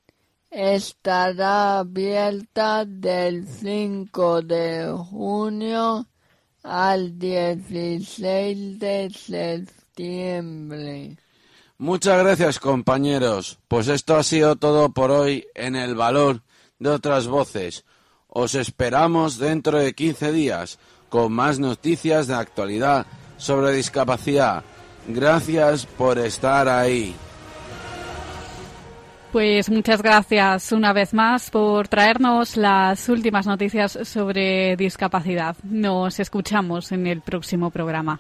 estará 0.50 1.80
abierta 1.80 2.86
del 2.86 3.46
5 3.48 4.42
de 4.42 4.96
junio 5.10 6.08
al 6.64 7.20
16 7.20 8.80
de 8.80 9.10
septiembre. 9.96 11.18
Muchas 11.78 12.18
gracias 12.24 12.60
compañeros, 12.60 13.60
pues 13.68 13.90
esto 13.90 14.16
ha 14.16 14.24
sido 14.24 14.56
todo 14.56 14.94
por 14.94 15.12
hoy 15.12 15.46
en 15.54 15.76
el 15.76 15.94
valor 15.94 16.42
de 16.80 16.90
otras 16.90 17.28
voces. 17.28 17.84
Os 18.28 18.56
esperamos 18.56 19.38
dentro 19.38 19.78
de 19.78 19.94
15 19.94 20.32
días 20.32 20.80
con 21.16 21.32
más 21.32 21.60
noticias 21.60 22.28
de 22.28 22.34
actualidad 22.34 23.06
sobre 23.38 23.72
discapacidad. 23.72 24.66
Gracias 25.08 25.86
por 25.86 26.18
estar 26.18 26.68
ahí. 26.68 27.16
Pues 29.32 29.70
muchas 29.70 30.02
gracias 30.02 30.74
una 30.74 30.92
vez 30.92 31.14
más 31.14 31.50
por 31.52 31.88
traernos 31.88 32.58
las 32.58 33.08
últimas 33.08 33.48
noticias 33.48 33.98
sobre 34.04 34.76
discapacidad. 34.76 35.56
Nos 35.64 36.20
escuchamos 36.20 36.92
en 36.92 37.08
el 37.08 37.22
próximo 37.22 37.70
programa. 37.70 38.20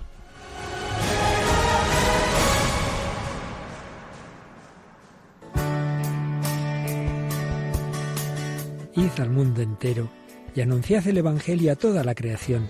Id 8.96 9.20
al 9.20 9.32
mundo 9.32 9.62
entero 9.62 10.10
y 10.56 10.62
anunciad 10.62 11.06
el 11.08 11.18
Evangelio 11.18 11.74
a 11.74 11.76
toda 11.76 12.06
la 12.06 12.16
creación, 12.16 12.70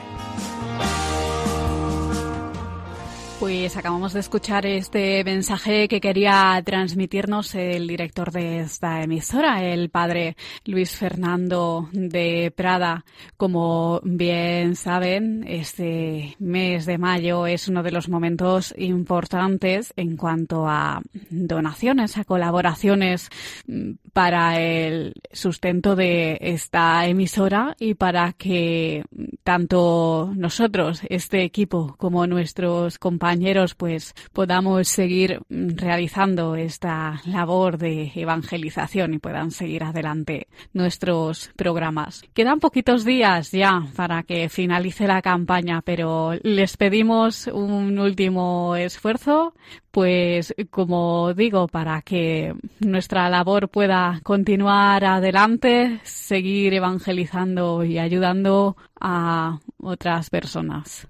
Pues 3.41 3.75
acabamos 3.75 4.13
de 4.13 4.19
escuchar 4.19 4.67
este 4.67 5.23
mensaje 5.23 5.87
que 5.87 5.99
quería 5.99 6.61
transmitirnos 6.63 7.55
el 7.55 7.87
director 7.87 8.31
de 8.31 8.59
esta 8.59 9.01
emisora, 9.01 9.63
el 9.63 9.89
padre 9.89 10.37
Luis 10.63 10.95
Fernando 10.95 11.89
de 11.91 12.53
Prada. 12.55 13.03
Como 13.37 13.99
bien 14.03 14.75
saben, 14.75 15.43
este 15.47 16.35
mes 16.37 16.85
de 16.85 16.99
mayo 16.99 17.47
es 17.47 17.67
uno 17.67 17.81
de 17.81 17.89
los 17.89 18.09
momentos 18.09 18.75
importantes 18.77 19.91
en 19.95 20.17
cuanto 20.17 20.67
a 20.67 21.01
donaciones, 21.31 22.19
a 22.19 22.25
colaboraciones 22.25 23.27
mm, 23.65 23.93
para 24.13 24.59
el 24.59 25.13
sustento 25.31 25.95
de 25.95 26.37
esta 26.41 27.05
emisora 27.05 27.75
y 27.79 27.93
para 27.95 28.33
que 28.33 29.03
tanto 29.43 30.31
nosotros, 30.35 31.01
este 31.09 31.43
equipo, 31.43 31.95
como 31.97 32.27
nuestros 32.27 32.99
compañeros, 32.99 33.75
pues 33.75 34.13
podamos 34.33 34.87
seguir 34.87 35.41
realizando 35.49 36.55
esta 36.55 37.21
labor 37.25 37.77
de 37.77 38.11
evangelización 38.15 39.13
y 39.13 39.19
puedan 39.19 39.51
seguir 39.51 39.83
adelante 39.83 40.47
nuestros 40.73 41.51
programas. 41.55 42.23
Quedan 42.33 42.59
poquitos 42.59 43.05
días 43.05 43.51
ya 43.51 43.87
para 43.95 44.23
que 44.23 44.49
finalice 44.49 45.07
la 45.07 45.21
campaña, 45.21 45.81
pero 45.81 46.33
les 46.43 46.77
pedimos 46.77 47.47
un 47.47 47.97
último 47.99 48.75
esfuerzo, 48.75 49.53
pues 49.91 50.53
como 50.69 51.33
digo, 51.33 51.67
para 51.67 52.01
que 52.01 52.53
nuestra 52.79 53.29
labor 53.29 53.69
pueda 53.69 54.00
continuar 54.23 55.03
adelante, 55.05 55.99
seguir 56.03 56.73
evangelizando 56.73 57.83
y 57.83 57.99
ayudando 57.99 58.75
a 58.99 59.59
otras 59.77 60.29
personas. 60.29 61.07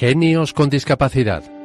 Genios 0.00 0.54
con 0.54 0.70
discapacidad. 0.70 1.59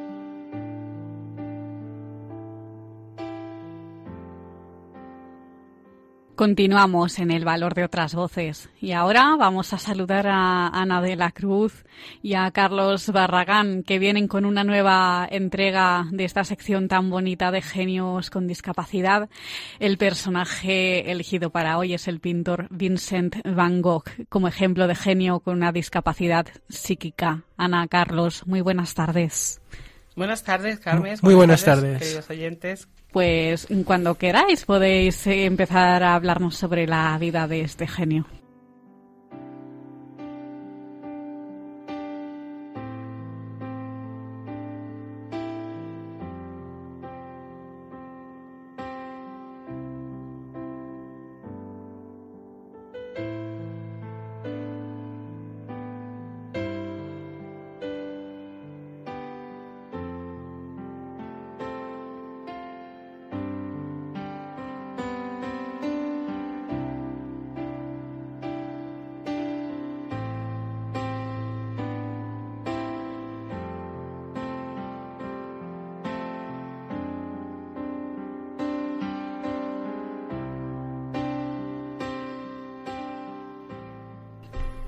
Continuamos 6.36 7.19
en 7.19 7.32
el 7.32 7.45
valor 7.45 7.76
de 7.76 7.86
otras 7.86 8.13
voces 8.13 8.69
y 8.82 8.91
ahora 8.91 9.38
vamos 9.39 9.71
a 9.71 9.78
saludar 9.78 10.28
a 10.28 10.67
Ana 10.67 11.02
de 11.02 11.15
la 11.15 11.32
Cruz 11.32 11.86
y 12.21 12.34
a 12.34 12.52
Carlos 12.52 13.10
Barragán 13.10 13.84
que 13.84 14.00
vienen 14.00 14.28
con 14.28 14.43
una 14.43 14.65
nueva 14.65 15.26
entrega 15.32 16.06
de 16.12 16.26
esta 16.26 16.43
sección 16.43 16.89
tan 16.89 17.10
bonita 17.10 17.52
de 17.52 17.62
genios 17.62 18.30
con 18.30 18.48
discapacidad. 18.48 19.30
El 19.80 19.98
personaje 19.98 21.10
elegido 21.10 21.52
para 21.52 21.78
hoy 21.78 21.93
es 21.93 22.10
el 22.10 22.19
pintor 22.19 22.67
Vincent 22.69 23.38
Van 23.45 23.82
Gogh 23.82 24.10
como 24.28 24.50
ejemplo 24.50 24.88
de 24.88 24.95
genio 24.95 25.39
con 25.39 25.56
una 25.56 25.71
discapacidad 25.71 26.48
psíquica. 26.67 27.43
Ana, 27.56 27.88
Carlos, 27.88 28.45
muy 28.45 28.60
buenas 28.60 28.93
tardes. 28.93 29.62
Buenas 30.17 30.43
tardes, 30.43 30.80
Carmen. 30.80 31.17
Muy 31.21 31.34
buenas 31.34 31.63
tardes. 31.63 32.00
Queridos 32.00 32.30
oyentes, 32.30 32.88
pues 33.15 33.65
cuando 33.86 34.15
queráis 34.15 34.65
podéis 34.65 35.25
eh, 35.25 35.45
empezar 35.45 36.04
a 36.04 36.15
hablarnos 36.15 36.58
sobre 36.58 36.86
la 36.86 37.17
vida 37.17 37.47
de 37.47 37.62
este 37.62 37.88
genio. 37.88 38.25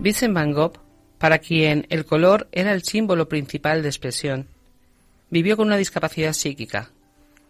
Vincent 0.08 0.34
Van 0.34 0.54
Gogh, 0.54 0.80
para 1.18 1.40
quien 1.40 1.86
el 1.90 2.06
color 2.06 2.48
era 2.54 2.72
el 2.72 2.84
símbolo 2.84 3.28
principal 3.28 3.82
de 3.82 3.90
expresión, 3.90 4.48
vivió 5.30 5.58
con 5.58 5.68
una 5.68 5.76
discapacidad 5.76 6.32
psíquica, 6.32 6.92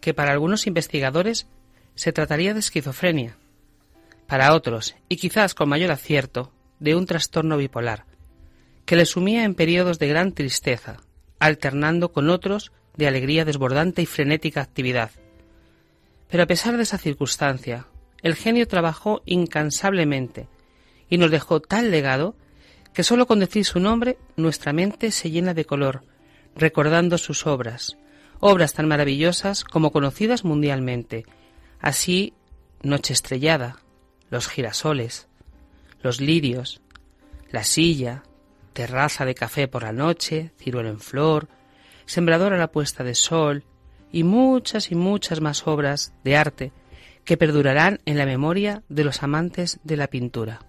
que 0.01 0.15
para 0.15 0.31
algunos 0.31 0.65
investigadores 0.65 1.45
se 1.93 2.11
trataría 2.13 2.55
de 2.55 2.61
esquizofrenia, 2.61 3.37
para 4.25 4.55
otros, 4.55 4.95
y 5.07 5.17
quizás 5.17 5.53
con 5.53 5.69
mayor 5.69 5.91
acierto, 5.91 6.51
de 6.79 6.95
un 6.95 7.05
trastorno 7.05 7.57
bipolar, 7.57 8.05
que 8.85 8.95
le 8.95 9.05
sumía 9.05 9.43
en 9.43 9.53
periodos 9.53 9.99
de 9.99 10.07
gran 10.07 10.31
tristeza, 10.31 10.97
alternando 11.37 12.11
con 12.11 12.27
otros 12.27 12.71
de 12.95 13.07
alegría 13.07 13.45
desbordante 13.45 14.01
y 14.01 14.07
frenética 14.07 14.61
actividad. 14.61 15.11
Pero 16.27 16.41
a 16.41 16.47
pesar 16.47 16.75
de 16.75 16.81
esa 16.81 16.97
circunstancia, 16.97 17.85
el 18.23 18.33
genio 18.33 18.67
trabajó 18.67 19.21
incansablemente 19.27 20.47
y 21.07 21.19
nos 21.19 21.29
dejó 21.29 21.59
tal 21.59 21.91
legado 21.91 22.35
que 22.97 23.03
solo 23.03 23.27
con 23.27 23.39
decir 23.39 23.63
su 23.63 23.79
nombre 23.79 24.17
nuestra 24.37 24.73
mente 24.73 25.11
se 25.11 25.29
llena 25.29 25.53
de 25.53 25.65
color, 25.65 26.01
recordando 26.55 27.19
sus 27.19 27.45
obras, 27.45 27.95
obras 28.39 28.73
tan 28.73 28.87
maravillosas 28.87 29.63
como 29.63 29.91
conocidas 29.91 30.43
mundialmente, 30.43 31.23
así 31.79 32.33
Noche 32.81 33.13
estrellada, 33.13 33.77
Los 34.31 34.47
girasoles, 34.47 35.27
Los 36.01 36.21
lirios, 36.21 36.81
La 37.51 37.63
silla, 37.63 38.23
Terraza 38.73 39.25
de 39.25 39.35
café 39.35 39.67
por 39.67 39.83
la 39.83 39.93
noche, 39.93 40.49
Ciruelo 40.57 40.89
en 40.89 40.99
flor, 40.99 41.49
Sembrador 42.07 42.51
a 42.53 42.57
la 42.57 42.71
puesta 42.71 43.03
de 43.03 43.13
sol, 43.13 43.63
y 44.11 44.23
muchas 44.23 44.91
y 44.91 44.95
muchas 44.95 45.39
más 45.39 45.67
obras 45.67 46.13
de 46.23 46.35
arte 46.35 46.71
que 47.25 47.37
perdurarán 47.37 47.99
en 48.05 48.17
la 48.17 48.25
memoria 48.25 48.81
de 48.89 49.03
los 49.03 49.21
amantes 49.21 49.79
de 49.83 49.97
la 49.97 50.07
pintura. 50.07 50.66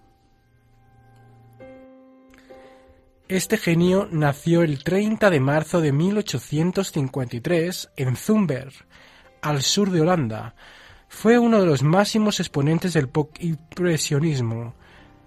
Este 3.29 3.59
genio 3.59 4.09
nació 4.11 4.63
el 4.63 4.83
30 4.83 5.29
de 5.29 5.39
marzo 5.39 5.83
de 5.83 5.93
1853 5.93 7.91
en 7.97 8.17
Zumber, 8.17 8.73
al 9.43 9.61
sur 9.61 9.91
de 9.91 10.01
Holanda. 10.01 10.55
Fue 11.09 11.39
uno 11.39 11.61
de 11.61 11.67
los 11.67 11.83
máximos 11.83 12.41
exponentes 12.41 12.95
del 12.95 13.11
impresionismo, 13.41 14.73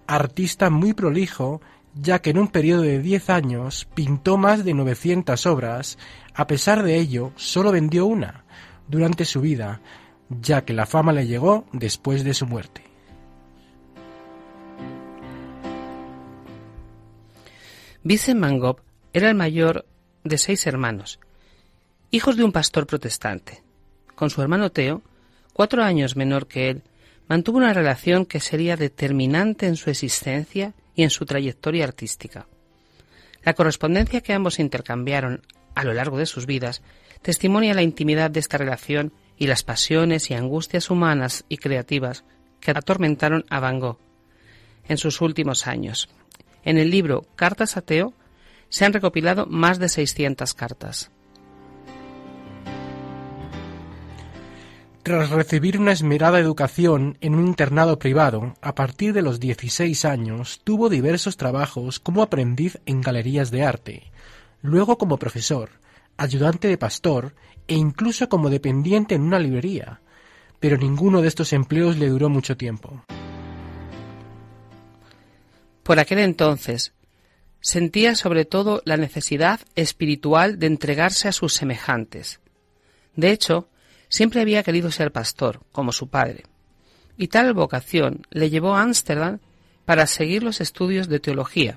artista 0.08 0.72
muy 0.72 0.94
prolijo, 0.94 1.62
ya 1.94 2.24
que 2.24 2.32
en 2.32 2.40
un 2.40 2.48
periodo 2.48 2.82
de 2.82 2.98
10 3.04 3.30
años 3.30 3.88
pintó 3.94 4.36
más 4.36 4.66
de 4.66 4.74
900 4.74 5.46
obras, 5.46 6.00
a 6.34 6.48
pesar 6.48 6.82
de 6.82 6.98
ello 6.98 7.34
solo 7.36 7.72
vendió 7.72 8.08
una 8.08 8.46
durante 8.88 9.26
su 9.26 9.42
vida, 9.42 9.80
ya 10.28 10.66
que 10.66 10.74
la 10.74 10.88
fama 10.88 11.14
le 11.14 11.28
llegó 11.28 11.66
después 11.72 12.24
de 12.24 12.34
su 12.34 12.48
muerte. 12.48 12.91
Vincent 18.04 18.42
Van 18.42 18.58
Gogh 18.58 18.82
era 19.14 19.30
el 19.30 19.36
mayor 19.36 19.86
de 20.24 20.40
seis 20.40 20.66
hermanos, 20.66 21.20
hijos 22.10 22.36
de 22.36 22.44
un 22.44 22.52
pastor 22.52 22.88
protestante. 22.88 23.62
Con 24.16 24.32
su 24.32 24.42
hermano 24.42 24.72
Theo, 24.72 25.04
cuatro 25.54 25.84
años 25.84 26.16
menor 26.16 26.48
que 26.48 26.72
él, 26.72 26.82
mantuvo 27.28 27.60
una 27.60 27.74
relación 27.74 28.26
que 28.26 28.40
sería 28.40 28.76
determinante 28.76 29.68
en 29.68 29.76
su 29.76 29.92
existencia 29.92 30.74
y 30.96 31.04
en 31.04 31.12
su 31.12 31.26
trayectoria 31.26 31.84
artística. 31.84 32.48
La 33.44 33.54
correspondencia 33.54 34.22
que 34.22 34.34
ambos 34.34 34.58
intercambiaron 34.58 35.44
a 35.76 35.84
lo 35.84 35.94
largo 35.94 36.18
de 36.18 36.26
sus 36.26 36.48
vidas 36.48 36.82
testimonia 37.22 37.76
la 37.76 37.84
intimidad 37.84 38.32
de 38.32 38.40
esta 38.40 38.58
relación 38.58 39.14
y 39.38 39.46
las 39.46 39.62
pasiones 39.62 40.32
y 40.32 40.34
angustias 40.34 40.90
humanas 40.90 41.46
y 41.50 41.58
creativas 41.58 42.24
que 42.62 42.72
atormentaron 42.72 43.46
a 43.52 43.60
Van 43.60 43.80
Gogh 43.80 44.00
en 44.88 44.98
sus 44.98 45.22
últimos 45.22 45.68
años, 45.68 46.10
en 46.64 46.78
el 46.78 46.90
libro 46.90 47.26
Cartas 47.36 47.78
a 47.78 47.82
Teo 47.82 48.14
se 48.70 48.86
han 48.86 48.94
recopilado 48.94 49.46
más 49.48 49.80
de 49.80 49.90
600 49.90 50.54
cartas. 50.54 51.12
Tras 55.04 55.32
recibir 55.32 55.80
una 55.80 55.94
esmerada 55.94 56.40
educación 56.40 57.18
en 57.22 57.34
un 57.34 57.48
internado 57.48 57.98
privado, 57.98 58.54
a 58.62 58.76
partir 58.76 59.14
de 59.14 59.24
los 59.24 59.40
16 59.40 60.06
años 60.06 60.62
tuvo 60.64 60.90
diversos 60.90 61.38
trabajos 61.38 62.00
como 62.00 62.22
aprendiz 62.22 62.80
en 62.86 63.02
galerías 63.02 63.50
de 63.50 63.64
arte, 63.64 64.12
luego 64.62 65.00
como 65.00 65.18
profesor, 65.18 65.72
ayudante 66.18 66.68
de 66.68 66.78
pastor 66.78 67.34
e 67.68 67.74
incluso 67.74 68.30
como 68.30 68.52
dependiente 68.52 69.16
en 69.16 69.24
una 69.24 69.40
librería, 69.40 70.02
pero 70.60 70.78
ninguno 70.78 71.22
de 71.22 71.30
estos 71.30 71.52
empleos 71.52 71.98
le 71.98 72.08
duró 72.08 72.30
mucho 72.30 72.56
tiempo. 72.56 73.04
Por 75.92 76.00
aquel 76.00 76.20
entonces, 76.20 76.94
sentía 77.60 78.16
sobre 78.16 78.46
todo 78.46 78.82
la 78.86 78.96
necesidad 78.96 79.60
espiritual 79.76 80.58
de 80.58 80.68
entregarse 80.68 81.28
a 81.28 81.34
sus 81.34 81.54
semejantes. 81.54 82.40
De 83.18 83.30
hecho, 83.30 83.68
siempre 84.08 84.40
había 84.40 84.64
querido 84.64 84.90
ser 84.90 85.12
pastor, 85.12 85.60
como 85.74 85.92
su 85.92 86.08
padre, 86.08 86.46
y 87.18 87.28
tal 87.28 87.54
vocación 87.54 88.26
le 88.30 88.50
llevó 88.50 88.74
a 88.74 88.84
Ámsterdam 88.84 89.40
para 89.84 90.08
seguir 90.08 90.44
los 90.44 90.62
estudios 90.62 91.10
de 91.10 91.20
teología, 91.20 91.76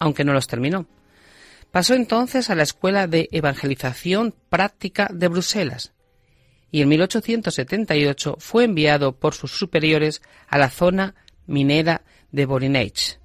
aunque 0.00 0.24
no 0.24 0.32
los 0.32 0.48
terminó. 0.48 0.88
Pasó 1.70 1.94
entonces 1.94 2.50
a 2.50 2.56
la 2.56 2.64
Escuela 2.64 3.06
de 3.06 3.28
Evangelización 3.30 4.34
Práctica 4.48 5.08
de 5.12 5.28
Bruselas 5.28 5.92
y 6.72 6.82
en 6.82 6.88
1878 6.88 8.38
fue 8.40 8.64
enviado 8.64 9.12
por 9.12 9.34
sus 9.34 9.52
superiores 9.52 10.20
a 10.48 10.58
la 10.58 10.68
zona 10.68 11.14
minera 11.46 12.02
de 12.32 12.44
Borinage, 12.44 13.20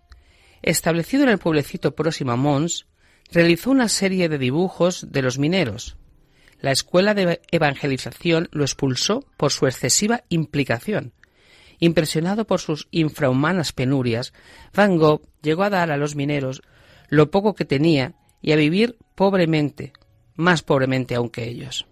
Establecido 0.61 1.23
en 1.23 1.29
el 1.29 1.37
pueblecito 1.37 1.95
próximo 1.95 2.31
a 2.31 2.35
Mons, 2.35 2.85
realizó 3.31 3.71
una 3.71 3.89
serie 3.89 4.29
de 4.29 4.37
dibujos 4.37 5.11
de 5.11 5.21
los 5.21 5.39
mineros. 5.39 5.97
La 6.59 6.71
escuela 6.71 7.13
de 7.13 7.41
evangelización 7.51 8.47
lo 8.51 8.63
expulsó 8.63 9.25
por 9.37 9.51
su 9.51 9.65
excesiva 9.65 10.23
implicación. 10.29 11.13
Impresionado 11.79 12.45
por 12.45 12.59
sus 12.59 12.87
infrahumanas 12.91 13.71
penurias, 13.71 14.33
Van 14.73 14.97
Gogh 14.97 15.23
llegó 15.41 15.63
a 15.63 15.71
dar 15.71 15.89
a 15.89 15.97
los 15.97 16.15
mineros 16.15 16.61
lo 17.09 17.31
poco 17.31 17.55
que 17.55 17.65
tenía 17.65 18.13
y 18.41 18.51
a 18.51 18.55
vivir 18.55 18.97
pobremente, 19.15 19.93
más 20.35 20.61
pobremente 20.61 21.15
aún 21.15 21.29
que 21.29 21.49
ellos. 21.49 21.87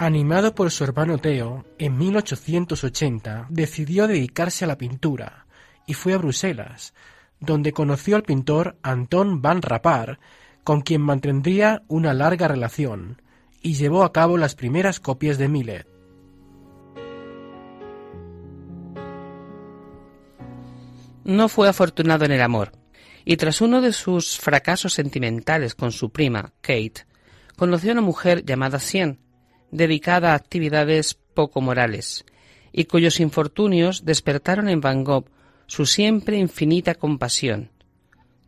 Animado 0.00 0.54
por 0.54 0.70
su 0.70 0.84
hermano 0.84 1.18
Theo, 1.18 1.64
en 1.76 1.98
1880 1.98 3.46
decidió 3.50 4.06
dedicarse 4.06 4.64
a 4.64 4.68
la 4.68 4.78
pintura 4.78 5.46
y 5.88 5.94
fue 5.94 6.14
a 6.14 6.18
Bruselas, 6.18 6.94
donde 7.40 7.72
conoció 7.72 8.14
al 8.14 8.22
pintor 8.22 8.76
Anton 8.82 9.42
van 9.42 9.60
Rappard, 9.60 10.18
con 10.62 10.82
quien 10.82 11.00
mantendría 11.00 11.82
una 11.88 12.14
larga 12.14 12.46
relación, 12.46 13.20
y 13.60 13.74
llevó 13.74 14.04
a 14.04 14.12
cabo 14.12 14.36
las 14.36 14.54
primeras 14.54 15.00
copias 15.00 15.36
de 15.36 15.48
Millet. 15.48 15.86
No 21.24 21.48
fue 21.48 21.68
afortunado 21.68 22.24
en 22.24 22.32
el 22.32 22.42
amor, 22.42 22.70
y 23.24 23.36
tras 23.36 23.60
uno 23.60 23.80
de 23.80 23.92
sus 23.92 24.38
fracasos 24.38 24.92
sentimentales 24.92 25.74
con 25.74 25.90
su 25.90 26.10
prima, 26.10 26.52
Kate, 26.60 27.04
conoció 27.56 27.90
a 27.90 27.94
una 27.94 28.02
mujer 28.02 28.44
llamada 28.44 28.78
Sien, 28.78 29.18
dedicada 29.70 30.32
a 30.32 30.34
actividades 30.34 31.14
poco 31.34 31.60
morales, 31.60 32.24
y 32.72 32.84
cuyos 32.84 33.20
infortunios 33.20 34.04
despertaron 34.04 34.68
en 34.68 34.80
Van 34.80 35.04
Gogh 35.04 35.26
su 35.66 35.86
siempre 35.86 36.36
infinita 36.36 36.94
compasión. 36.94 37.70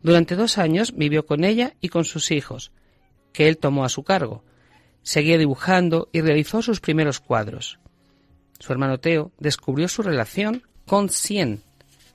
Durante 0.01 0.35
dos 0.35 0.57
años 0.57 0.93
vivió 0.95 1.25
con 1.25 1.43
ella 1.43 1.73
y 1.79 1.89
con 1.89 2.05
sus 2.05 2.31
hijos, 2.31 2.71
que 3.33 3.47
él 3.47 3.57
tomó 3.57 3.85
a 3.85 3.89
su 3.89 4.03
cargo. 4.03 4.43
Seguía 5.03 5.37
dibujando 5.37 6.09
y 6.11 6.21
realizó 6.21 6.61
sus 6.61 6.79
primeros 6.79 7.19
cuadros. 7.19 7.79
Su 8.59 8.73
hermano 8.73 8.99
Theo 8.99 9.31
descubrió 9.39 9.87
su 9.87 10.03
relación 10.03 10.63
con 10.85 11.09
Sien. 11.09 11.63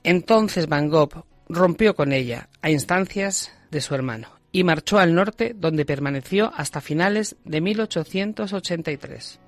Entonces 0.03 0.67
Van 0.67 0.89
Gogh 0.89 1.25
rompió 1.49 1.95
con 1.95 2.13
ella 2.13 2.49
a 2.61 2.69
instancias 2.69 3.51
de 3.71 3.81
su 3.81 3.95
hermano 3.95 4.36
y 4.51 4.63
marchó 4.63 4.99
al 4.99 5.13
norte 5.13 5.53
donde 5.55 5.85
permaneció 5.85 6.51
hasta 6.55 6.81
finales 6.81 7.35
de 7.43 7.61
1883. 7.61 9.39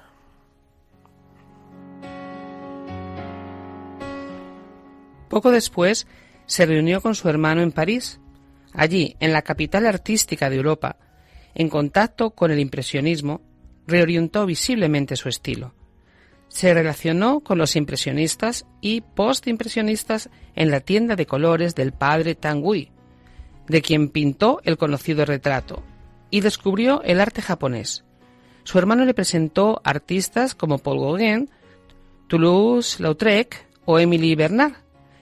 Poco 5.29 5.51
después 5.51 6.07
se 6.47 6.65
reunió 6.67 7.01
con 7.01 7.15
su 7.15 7.29
hermano 7.29 7.63
en 7.63 7.73
París. 7.73 8.21
Allí, 8.73 9.17
en 9.21 9.33
la 9.33 9.43
capital 9.43 9.87
artística 9.87 10.51
de 10.51 10.57
Europa, 10.57 10.97
en 11.55 11.69
contacto 11.69 12.31
con 12.31 12.51
el 12.51 12.59
impresionismo, 12.61 13.41
reorientó 13.87 14.47
visiblemente 14.47 15.15
su 15.17 15.29
estilo 15.29 15.75
se 16.51 16.75
relacionó 16.75 17.41
con 17.41 17.59
los 17.59 17.77
impresionistas 17.77 18.67
y 18.81 19.01
postimpresionistas 19.01 20.29
en 20.57 20.71
la 20.71 20.81
tienda 20.81 21.17
de 21.17 21.25
colores 21.25 21.75
del 21.77 21.93
padre 21.93 22.35
Tanguy, 22.35 22.91
de 23.69 23.83
quien 23.83 24.09
pintó 24.09 24.61
el 24.65 24.77
conocido 24.77 25.25
retrato, 25.25 25.83
y 26.29 26.41
descubrió 26.41 27.03
el 27.05 27.21
arte 27.21 27.41
japonés. 27.41 28.05
Su 28.65 28.79
hermano 28.79 29.05
le 29.05 29.15
presentó 29.15 29.81
artistas 29.85 30.57
como 30.57 30.79
Paul 30.79 30.99
Gauguin, 30.99 31.51
Toulouse-Lautrec 32.29 33.67
o 33.85 34.01
Émilie 34.01 34.37
Bernard, 34.37 34.75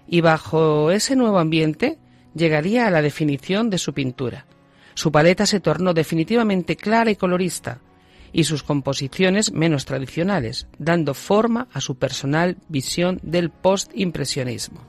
y 0.07 0.22
bajo 0.22 0.91
ese 0.91 1.14
nuevo 1.14 1.39
ambiente 1.39 1.99
llegaría 2.35 2.87
a 2.87 2.91
la 2.91 3.03
definición 3.03 3.68
de 3.68 3.76
su 3.76 3.93
pintura. 3.93 4.47
Su 4.95 5.12
paleta 5.12 5.45
se 5.45 5.61
tornó 5.61 5.93
definitivamente 5.93 6.76
clara 6.76 7.11
y 7.11 7.16
colorista, 7.16 7.81
y 8.33 8.45
sus 8.45 8.62
composiciones 8.62 9.53
menos 9.53 9.85
tradicionales, 9.85 10.66
dando 10.79 11.14
forma 11.14 11.68
a 11.72 11.81
su 11.81 11.97
personal 11.97 12.59
visión 12.68 13.20
del 13.22 13.51
postimpresionismo. 13.51 14.81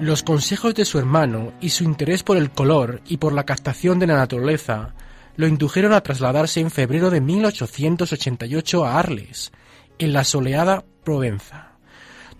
Los 0.00 0.22
consejos 0.22 0.74
de 0.74 0.86
su 0.86 0.98
hermano 0.98 1.52
y 1.60 1.68
su 1.68 1.84
interés 1.84 2.22
por 2.22 2.38
el 2.38 2.50
color 2.50 3.02
y 3.06 3.18
por 3.18 3.34
la 3.34 3.44
captación 3.44 3.98
de 3.98 4.06
la 4.06 4.16
naturaleza 4.16 4.94
lo 5.36 5.46
indujeron 5.46 5.92
a 5.92 6.00
trasladarse 6.00 6.60
en 6.60 6.70
febrero 6.70 7.10
de 7.10 7.20
1888 7.20 8.84
a 8.84 8.98
Arles, 8.98 9.52
en 9.98 10.14
la 10.14 10.24
soleada 10.24 10.84
Provenza, 11.04 11.72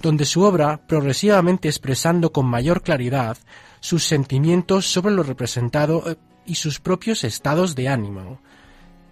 donde 0.00 0.24
su 0.24 0.42
obra, 0.42 0.86
progresivamente 0.86 1.68
expresando 1.68 2.32
con 2.32 2.46
mayor 2.46 2.82
claridad 2.82 3.36
sus 3.80 4.04
sentimientos 4.04 4.86
sobre 4.86 5.14
lo 5.14 5.22
representado 5.22 6.10
eh, 6.10 6.16
y 6.51 6.57
sus 6.57 6.80
propios 6.80 7.22
estados 7.22 7.76
de 7.76 7.88
ánimo. 7.88 8.40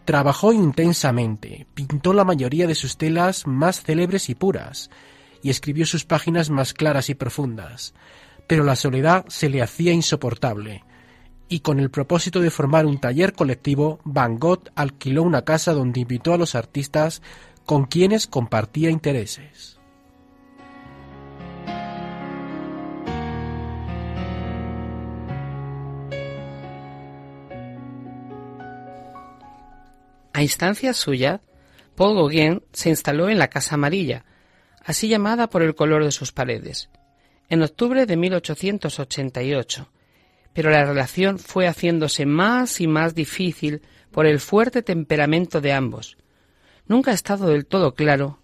Trabajó 0.04 0.52
intensamente, 0.52 1.68
pintó 1.72 2.12
la 2.12 2.24
mayoría 2.24 2.66
de 2.66 2.74
sus 2.74 2.96
telas 2.96 3.46
más 3.46 3.80
célebres 3.80 4.28
y 4.28 4.34
puras, 4.34 4.90
y 5.40 5.50
escribió 5.50 5.86
sus 5.86 6.04
páginas 6.04 6.50
más 6.50 6.74
claras 6.74 7.10
y 7.10 7.14
profundas, 7.14 7.94
pero 8.48 8.64
la 8.64 8.74
soledad 8.74 9.24
se 9.28 9.48
le 9.48 9.62
hacía 9.62 9.92
insoportable, 9.92 10.82
y 11.48 11.60
con 11.60 11.78
el 11.78 11.90
propósito 11.90 12.40
de 12.40 12.50
formar 12.50 12.86
un 12.86 12.98
taller 12.98 13.34
colectivo, 13.34 14.00
Van 14.02 14.40
Gogh 14.40 14.64
alquiló 14.74 15.22
una 15.22 15.42
casa 15.42 15.72
donde 15.72 16.00
invitó 16.00 16.34
a 16.34 16.38
los 16.38 16.56
artistas 16.56 17.22
con 17.66 17.84
quienes 17.84 18.26
compartía 18.26 18.90
intereses. 18.90 19.77
A 30.38 30.42
instancia 30.42 30.94
suya, 30.94 31.40
Paul 31.96 32.14
Gauguin 32.14 32.62
se 32.72 32.90
instaló 32.90 33.28
en 33.28 33.40
la 33.40 33.48
Casa 33.48 33.74
Amarilla, 33.74 34.24
así 34.84 35.08
llamada 35.08 35.50
por 35.50 35.64
el 35.64 35.74
color 35.74 36.04
de 36.04 36.12
sus 36.12 36.30
paredes, 36.30 36.90
en 37.48 37.60
octubre 37.60 38.06
de 38.06 38.16
1888, 38.16 39.90
pero 40.52 40.70
la 40.70 40.84
relación 40.84 41.40
fue 41.40 41.66
haciéndose 41.66 42.24
más 42.24 42.80
y 42.80 42.86
más 42.86 43.16
difícil 43.16 43.82
por 44.12 44.26
el 44.26 44.38
fuerte 44.38 44.82
temperamento 44.82 45.60
de 45.60 45.72
ambos. 45.72 46.16
Nunca 46.86 47.10
ha 47.10 47.14
estado 47.14 47.48
del 47.48 47.66
todo 47.66 47.96
claro 47.96 48.38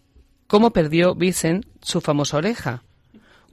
cómo 0.48 0.72
perdió 0.72 1.14
Vincent 1.14 1.64
su 1.80 2.00
famosa 2.00 2.38
oreja. 2.38 2.82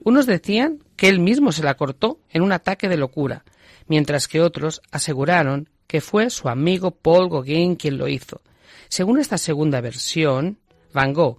Unos 0.00 0.26
decían 0.26 0.80
que 0.96 1.08
él 1.08 1.20
mismo 1.20 1.52
se 1.52 1.62
la 1.62 1.76
cortó 1.76 2.18
en 2.28 2.42
un 2.42 2.50
ataque 2.50 2.88
de 2.88 2.96
locura, 2.96 3.44
mientras 3.86 4.26
que 4.26 4.40
otros 4.40 4.82
aseguraron 4.90 5.68
que 5.92 6.00
fue 6.00 6.30
su 6.30 6.48
amigo 6.48 6.90
Paul 6.90 7.28
Gauguin 7.28 7.76
quien 7.76 7.98
lo 7.98 8.08
hizo. 8.08 8.40
Según 8.88 9.20
esta 9.20 9.36
segunda 9.36 9.82
versión, 9.82 10.56
Van 10.94 11.12
Gogh, 11.12 11.36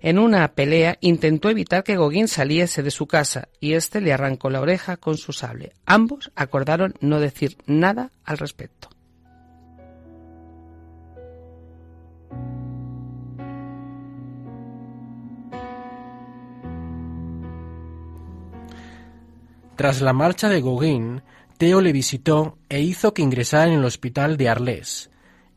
en 0.00 0.18
una 0.18 0.48
pelea, 0.48 0.98
intentó 1.00 1.48
evitar 1.48 1.84
que 1.84 1.94
Gauguin 1.94 2.26
saliese 2.26 2.82
de 2.82 2.90
su 2.90 3.06
casa 3.06 3.46
y 3.60 3.74
éste 3.74 4.00
le 4.00 4.12
arrancó 4.12 4.50
la 4.50 4.60
oreja 4.60 4.96
con 4.96 5.16
su 5.16 5.32
sable. 5.32 5.74
Ambos 5.86 6.32
acordaron 6.34 6.96
no 6.98 7.20
decir 7.20 7.56
nada 7.66 8.10
al 8.24 8.38
respecto. 8.38 8.88
Tras 19.76 20.00
la 20.00 20.12
marcha 20.12 20.48
de 20.48 20.60
Gauguin, 20.60 21.22
Le 21.64 21.92
visitó 21.92 22.58
e 22.68 22.82
hizo 22.82 23.14
que 23.14 23.22
ingresara 23.22 23.72
en 23.72 23.78
el 23.78 23.86
hospital 23.86 24.36
de 24.36 24.50
Arles. 24.50 25.10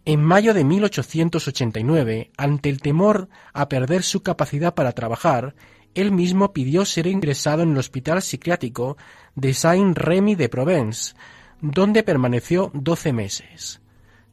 En 0.05 0.24
mayo 0.24 0.53
de 0.53 0.64
1889, 0.64 2.32
ante 2.38 2.70
el 2.70 2.80
temor 2.80 3.28
a 3.51 3.68
perder 3.68 4.03
su 4.03 4.24
capacidad 4.24 4.74
para 4.74 4.93
trabajar, 4.93 5.53
él 5.95 6.14
mismo 6.14 6.53
pidió 6.53 6.86
ser 6.86 7.08
ingresado 7.08 7.64
en 7.64 7.74
el 7.74 7.78
hospital 7.78 8.22
psiquiátrico 8.22 8.95
de 9.36 9.53
Saint-Rémy 9.53 10.36
de 10.36 10.47
Provence, 10.47 11.14
donde 11.60 12.03
permaneció 12.03 12.72
doce 12.74 13.12
meses. 13.12 13.82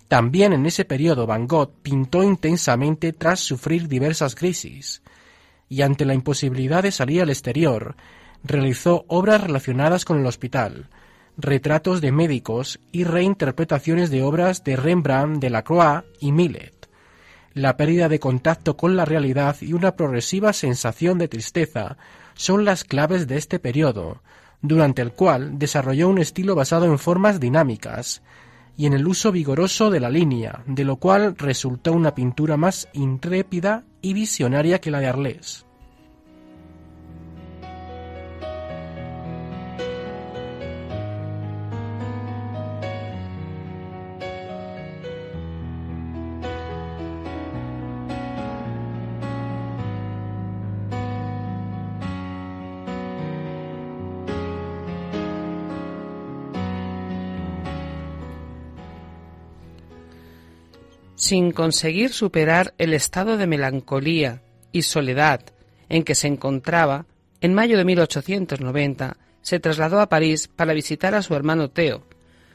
También 0.07 0.53
en 0.53 0.67
ese 0.67 0.85
periodo 0.85 1.27
Van 1.27 1.49
Gogh 1.49 1.73
pintó 1.83 2.23
intensamente 2.23 3.13
tras 3.13 3.41
sufrir 3.41 3.89
diversas 3.89 4.37
crisis, 4.37 5.03
y 5.69 5.83
ante 5.83 6.05
la 6.05 6.15
imposibilidad 6.15 6.85
de 6.85 6.93
salir 6.93 7.21
al 7.21 7.31
exterior, 7.31 7.97
realizó 8.45 9.07
obras 9.09 9.41
relacionadas 9.41 10.05
con 10.05 10.21
el 10.21 10.27
hospital, 10.27 10.89
retratos 11.37 12.01
de 12.01 12.13
médicos 12.13 12.81
y 12.93 13.05
reinterpretaciones 13.05 14.11
de 14.11 14.23
obras 14.23 14.65
de 14.65 14.77
Rembrandt, 14.77 15.41
Delacroix 15.41 16.05
y 16.21 16.33
Millet. 16.33 16.73
La 17.53 17.77
pérdida 17.77 18.09
de 18.09 18.19
contacto 18.19 18.77
con 18.77 18.97
la 18.97 19.05
realidad 19.05 19.57
y 19.61 19.73
una 19.73 19.97
progresiva 19.97 20.53
sensación 20.53 21.19
de 21.19 21.29
tristeza 21.29 21.97
son 22.35 22.65
las 22.65 22.85
claves 22.85 23.29
de 23.29 23.37
este 23.37 23.59
periodo, 23.59 24.23
durante 24.61 25.03
el 25.03 25.13
cual 25.13 25.59
desarrolló 25.59 26.09
un 26.09 26.19
estilo 26.19 26.55
basado 26.55 26.87
en 26.87 26.99
formas 26.99 27.39
dinámicas 27.39 28.23
y 28.77 28.87
en 28.87 28.93
el 28.93 29.07
uso 29.07 29.31
vigoroso 29.31 29.91
de 29.91 30.01
la 30.01 30.11
línea, 30.11 30.65
de 30.67 30.85
lo 30.85 30.97
cual 30.97 31.37
resultó 31.37 31.93
una 31.93 32.15
pintura 32.15 32.57
más 32.57 32.89
intrépida 32.93 33.85
y 34.03 34.15
visionaria 34.15 34.81
que 34.81 34.91
la 34.91 35.01
de 35.01 35.07
Arles. 35.07 35.65
Sin 61.25 61.53
conseguir 61.53 62.13
superar 62.13 62.75
el 62.77 62.93
estado 62.93 63.39
de 63.39 63.47
melancolía 63.47 64.43
y 64.73 64.83
soledad 64.83 65.41
en 65.89 66.05
que 66.05 66.15
se 66.15 66.27
encontraba, 66.27 67.07
en 67.41 67.55
mayo 67.55 67.79
de 67.79 67.85
1890 67.87 69.17
se 69.41 69.59
trasladó 69.59 70.01
a 70.01 70.11
París 70.11 70.49
para 70.49 70.75
visitar 70.75 71.15
a 71.15 71.23
su 71.23 71.35
hermano 71.35 71.71
Theo. 71.71 72.03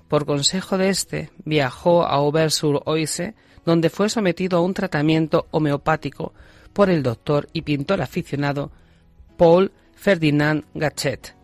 Por 0.08 0.28
consejo 0.28 0.78
de 0.78 0.90
este, 0.90 1.32
viajó 1.46 2.04
a 2.04 2.12
Auvers-sur-Oise, 2.12 3.34
donde 3.66 3.90
fue 3.90 4.08
sometido 4.08 4.60
a 4.60 4.62
un 4.62 4.76
tratamiento 4.76 5.48
homeopático 5.50 6.34
por 6.72 6.92
el 6.92 7.02
doctor 7.02 7.50
y 7.54 7.64
pintor 7.64 8.04
aficionado 8.04 8.72
Paul 9.36 9.72
Ferdinand 9.96 10.64
Gachet. 10.76 11.36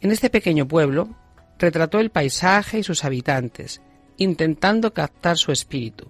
En 0.00 0.12
este 0.12 0.30
pequeño 0.30 0.66
pueblo 0.66 1.14
retrató 1.58 2.00
el 2.00 2.08
paisaje 2.08 2.78
y 2.78 2.82
sus 2.82 3.04
habitantes, 3.04 3.82
intentando 4.18 4.92
captar 4.92 5.36
su 5.38 5.52
espíritu. 5.52 6.08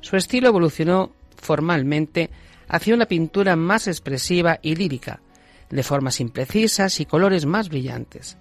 Su 0.00 0.16
estilo 0.16 0.48
evolucionó 0.48 1.12
formalmente 1.36 2.30
hacia 2.68 2.94
una 2.94 3.06
pintura 3.06 3.56
más 3.56 3.86
expresiva 3.86 4.58
y 4.62 4.74
lírica, 4.74 5.20
de 5.70 5.82
formas 5.82 6.20
imprecisas 6.20 7.00
y 7.00 7.06
colores 7.06 7.46
más 7.46 7.68
brillantes. 7.68 8.36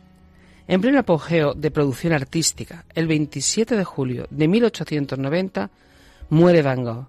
En 0.68 0.82
pleno 0.82 1.00
apogeo 1.00 1.54
de 1.54 1.72
producción 1.72 2.14
artística, 2.14 2.86
el 2.94 3.08
27 3.08 3.76
de 3.76 3.84
julio 3.84 4.28
de 4.30 4.48
1890, 4.48 5.70
muere 6.30 6.62
Van 6.62 6.84
Gogh 6.84 7.08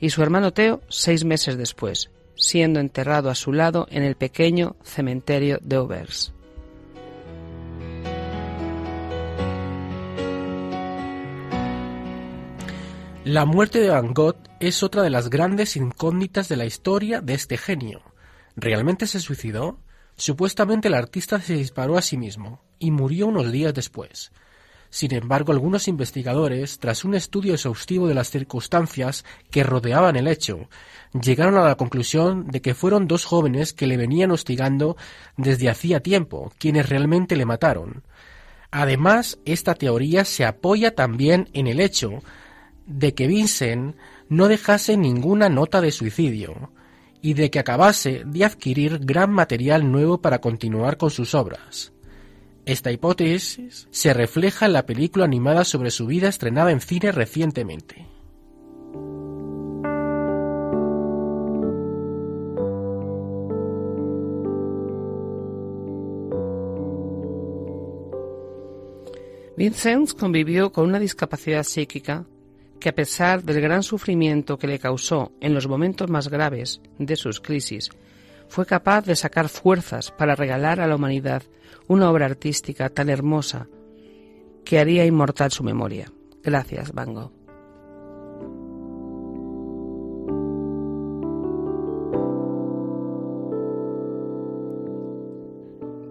y 0.00 0.10
su 0.10 0.22
hermano 0.22 0.52
Theo 0.52 0.80
seis 0.88 1.24
meses 1.24 1.58
después, 1.58 2.10
siendo 2.34 2.80
enterrado 2.80 3.30
a 3.30 3.34
su 3.34 3.52
lado 3.52 3.86
en 3.90 4.04
el 4.04 4.14
pequeño 4.14 4.76
cementerio 4.82 5.58
de 5.60 5.76
Auvers. 5.76 6.32
La 13.28 13.44
muerte 13.44 13.78
de 13.78 13.90
Van 13.90 14.14
Gogh 14.14 14.38
es 14.58 14.82
otra 14.82 15.02
de 15.02 15.10
las 15.10 15.28
grandes 15.28 15.76
incógnitas 15.76 16.48
de 16.48 16.56
la 16.56 16.64
historia 16.64 17.20
de 17.20 17.34
este 17.34 17.58
genio. 17.58 18.00
¿Realmente 18.56 19.06
se 19.06 19.20
suicidó? 19.20 19.80
Supuestamente 20.16 20.88
el 20.88 20.94
artista 20.94 21.38
se 21.38 21.52
disparó 21.52 21.98
a 21.98 22.00
sí 22.00 22.16
mismo 22.16 22.62
y 22.78 22.90
murió 22.90 23.26
unos 23.26 23.52
días 23.52 23.74
después. 23.74 24.32
Sin 24.88 25.12
embargo, 25.12 25.52
algunos 25.52 25.88
investigadores, 25.88 26.78
tras 26.78 27.04
un 27.04 27.14
estudio 27.14 27.52
exhaustivo 27.52 28.08
de 28.08 28.14
las 28.14 28.30
circunstancias 28.30 29.26
que 29.50 29.62
rodeaban 29.62 30.16
el 30.16 30.26
hecho, 30.26 30.70
llegaron 31.12 31.58
a 31.58 31.64
la 31.64 31.74
conclusión 31.74 32.46
de 32.46 32.62
que 32.62 32.74
fueron 32.74 33.08
dos 33.08 33.26
jóvenes 33.26 33.74
que 33.74 33.86
le 33.86 33.98
venían 33.98 34.30
hostigando 34.30 34.96
desde 35.36 35.68
hacía 35.68 36.00
tiempo, 36.00 36.50
quienes 36.56 36.88
realmente 36.88 37.36
le 37.36 37.44
mataron. 37.44 38.04
Además, 38.70 39.38
esta 39.44 39.74
teoría 39.74 40.24
se 40.24 40.46
apoya 40.46 40.94
también 40.94 41.50
en 41.52 41.66
el 41.66 41.80
hecho 41.80 42.22
de 42.88 43.14
que 43.14 43.26
Vincent 43.26 43.94
no 44.28 44.48
dejase 44.48 44.96
ninguna 44.96 45.48
nota 45.48 45.80
de 45.80 45.92
suicidio 45.92 46.72
y 47.20 47.34
de 47.34 47.50
que 47.50 47.58
acabase 47.58 48.22
de 48.24 48.44
adquirir 48.44 49.00
gran 49.00 49.30
material 49.30 49.92
nuevo 49.92 50.20
para 50.22 50.40
continuar 50.40 50.96
con 50.96 51.10
sus 51.10 51.34
obras. 51.34 51.92
Esta 52.64 52.90
hipótesis 52.90 53.88
se 53.90 54.14
refleja 54.14 54.66
en 54.66 54.72
la 54.72 54.86
película 54.86 55.24
animada 55.24 55.64
sobre 55.64 55.90
su 55.90 56.06
vida 56.06 56.28
estrenada 56.28 56.70
en 56.70 56.80
cine 56.80 57.12
recientemente. 57.12 58.06
Vincent 69.56 70.12
convivió 70.12 70.70
con 70.70 70.84
una 70.84 71.00
discapacidad 71.00 71.64
psíquica 71.64 72.26
a 72.88 72.94
pesar 72.94 73.42
del 73.42 73.60
gran 73.60 73.82
sufrimiento 73.82 74.58
que 74.58 74.66
le 74.66 74.78
causó 74.78 75.32
en 75.40 75.54
los 75.54 75.68
momentos 75.68 76.10
más 76.10 76.28
graves 76.28 76.80
de 76.98 77.16
sus 77.16 77.40
crisis, 77.40 77.90
fue 78.48 78.66
capaz 78.66 79.04
de 79.04 79.16
sacar 79.16 79.48
fuerzas 79.48 80.10
para 80.10 80.34
regalar 80.34 80.80
a 80.80 80.86
la 80.86 80.96
humanidad 80.96 81.42
una 81.86 82.10
obra 82.10 82.26
artística 82.26 82.88
tan 82.88 83.08
hermosa 83.08 83.68
que 84.64 84.78
haría 84.78 85.04
inmortal 85.04 85.50
su 85.50 85.64
memoria. 85.64 86.12
Gracias, 86.42 86.92
Van 86.92 87.14
Gogh. 87.14 87.32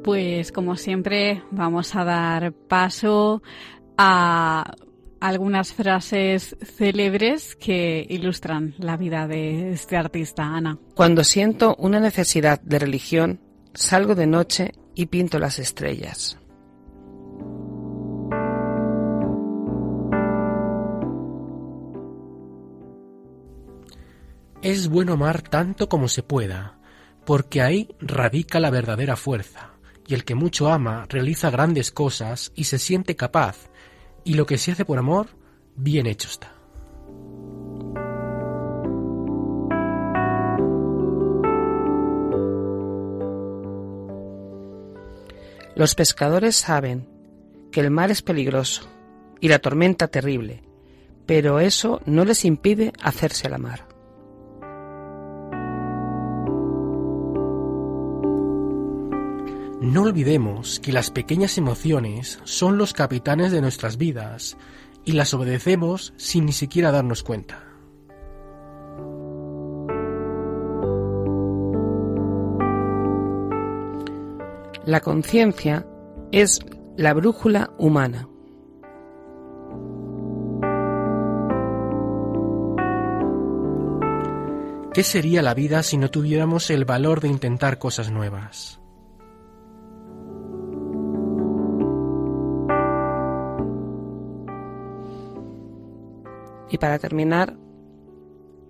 Pues 0.03 0.51
como 0.53 0.77
siempre 0.77 1.43
vamos 1.51 1.93
a 1.95 2.05
dar 2.05 2.53
paso 2.53 3.41
a 3.97 4.73
algunas 5.19 5.73
frases 5.73 6.55
célebres 6.61 7.55
que 7.55 8.05
ilustran 8.09 8.75
la 8.77 8.97
vida 8.97 9.27
de 9.27 9.71
este 9.71 9.97
artista, 9.97 10.43
Ana. 10.43 10.77
Cuando 10.95 11.23
siento 11.23 11.75
una 11.79 11.99
necesidad 11.99 12.61
de 12.61 12.79
religión, 12.79 13.39
salgo 13.73 14.15
de 14.15 14.27
noche 14.27 14.73
y 14.95 15.07
pinto 15.07 15.39
las 15.39 15.59
estrellas. 15.59 16.39
Es 24.61 24.89
bueno 24.89 25.13
amar 25.13 25.43
tanto 25.43 25.87
como 25.87 26.07
se 26.07 26.23
pueda, 26.23 26.79
porque 27.25 27.61
ahí 27.61 27.95
radica 27.99 28.59
la 28.59 28.71
verdadera 28.71 29.15
fuerza, 29.15 29.73
y 30.07 30.15
el 30.15 30.25
que 30.25 30.35
mucho 30.35 30.69
ama 30.69 31.05
realiza 31.09 31.51
grandes 31.51 31.91
cosas 31.91 32.51
y 32.55 32.63
se 32.63 32.79
siente 32.79 33.15
capaz 33.15 33.69
y 34.27 34.33
lo 34.33 34.45
que 34.45 34.57
se 34.57 34.73
hace 34.73 34.83
por 34.83 34.97
amor, 34.97 35.27
bien 35.77 36.05
hecho 36.05 36.27
está. 36.27 36.51
Los 45.75 45.95
pescadores 45.95 46.57
saben 46.57 47.07
que 47.71 47.79
el 47.79 47.89
mar 47.89 48.11
es 48.11 48.21
peligroso 48.21 48.89
y 49.39 49.47
la 49.47 49.59
tormenta 49.59 50.09
terrible, 50.09 50.61
pero 51.25 51.61
eso 51.61 52.01
no 52.05 52.25
les 52.25 52.43
impide 52.43 52.91
hacerse 53.01 53.47
a 53.47 53.51
la 53.51 53.59
mar. 53.59 53.86
No 59.79 60.01
olvidemos 60.01 60.79
que 60.79 60.91
las 60.91 61.11
pequeñas 61.11 61.59
emociones 61.59 62.39
son 62.45 62.79
los 62.79 62.93
capitanes 62.93 63.51
de 63.51 63.61
nuestras 63.61 63.97
vidas 63.97 64.57
y 65.05 65.11
las 65.11 65.35
obedecemos 65.35 66.13
sin 66.17 66.45
ni 66.45 66.51
siquiera 66.51 66.91
darnos 66.91 67.21
cuenta. 67.21 67.63
La 74.83 75.01
conciencia 75.01 75.85
es 76.31 76.59
la 76.95 77.13
brújula 77.13 77.69
humana. 77.77 78.27
¿Qué 84.91 85.03
sería 85.03 85.43
la 85.43 85.53
vida 85.53 85.83
si 85.83 85.97
no 85.97 86.09
tuviéramos 86.09 86.71
el 86.71 86.83
valor 86.83 87.21
de 87.21 87.27
intentar 87.27 87.77
cosas 87.77 88.09
nuevas? 88.09 88.79
Y 96.69 96.77
para 96.77 96.99
terminar, 96.99 97.57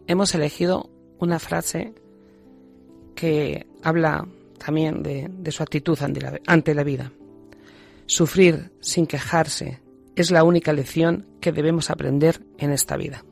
hemos 0.07 0.33
elegido 0.35 0.89
una 1.19 1.39
frase 1.39 1.93
que 3.15 3.67
habla 3.83 4.27
también 4.57 5.03
de, 5.03 5.51
su 5.51 5.63
actitud 5.63 5.97
ante 6.01 6.21
la, 6.21 6.39
ante 6.45 6.73
la 6.73 6.83
vida. 6.83 7.11
Sufrir 8.05 8.71
sin 8.79 9.07
quejarse 9.07 9.81
es 10.15 10.31
la 10.31 10.43
única 10.43 10.73
lección 10.73 11.27
que 11.41 11.51
debemos 11.51 11.89
aprender 11.89 12.41
en 12.57 12.71
esta 12.71 12.97
vida. 12.97 13.23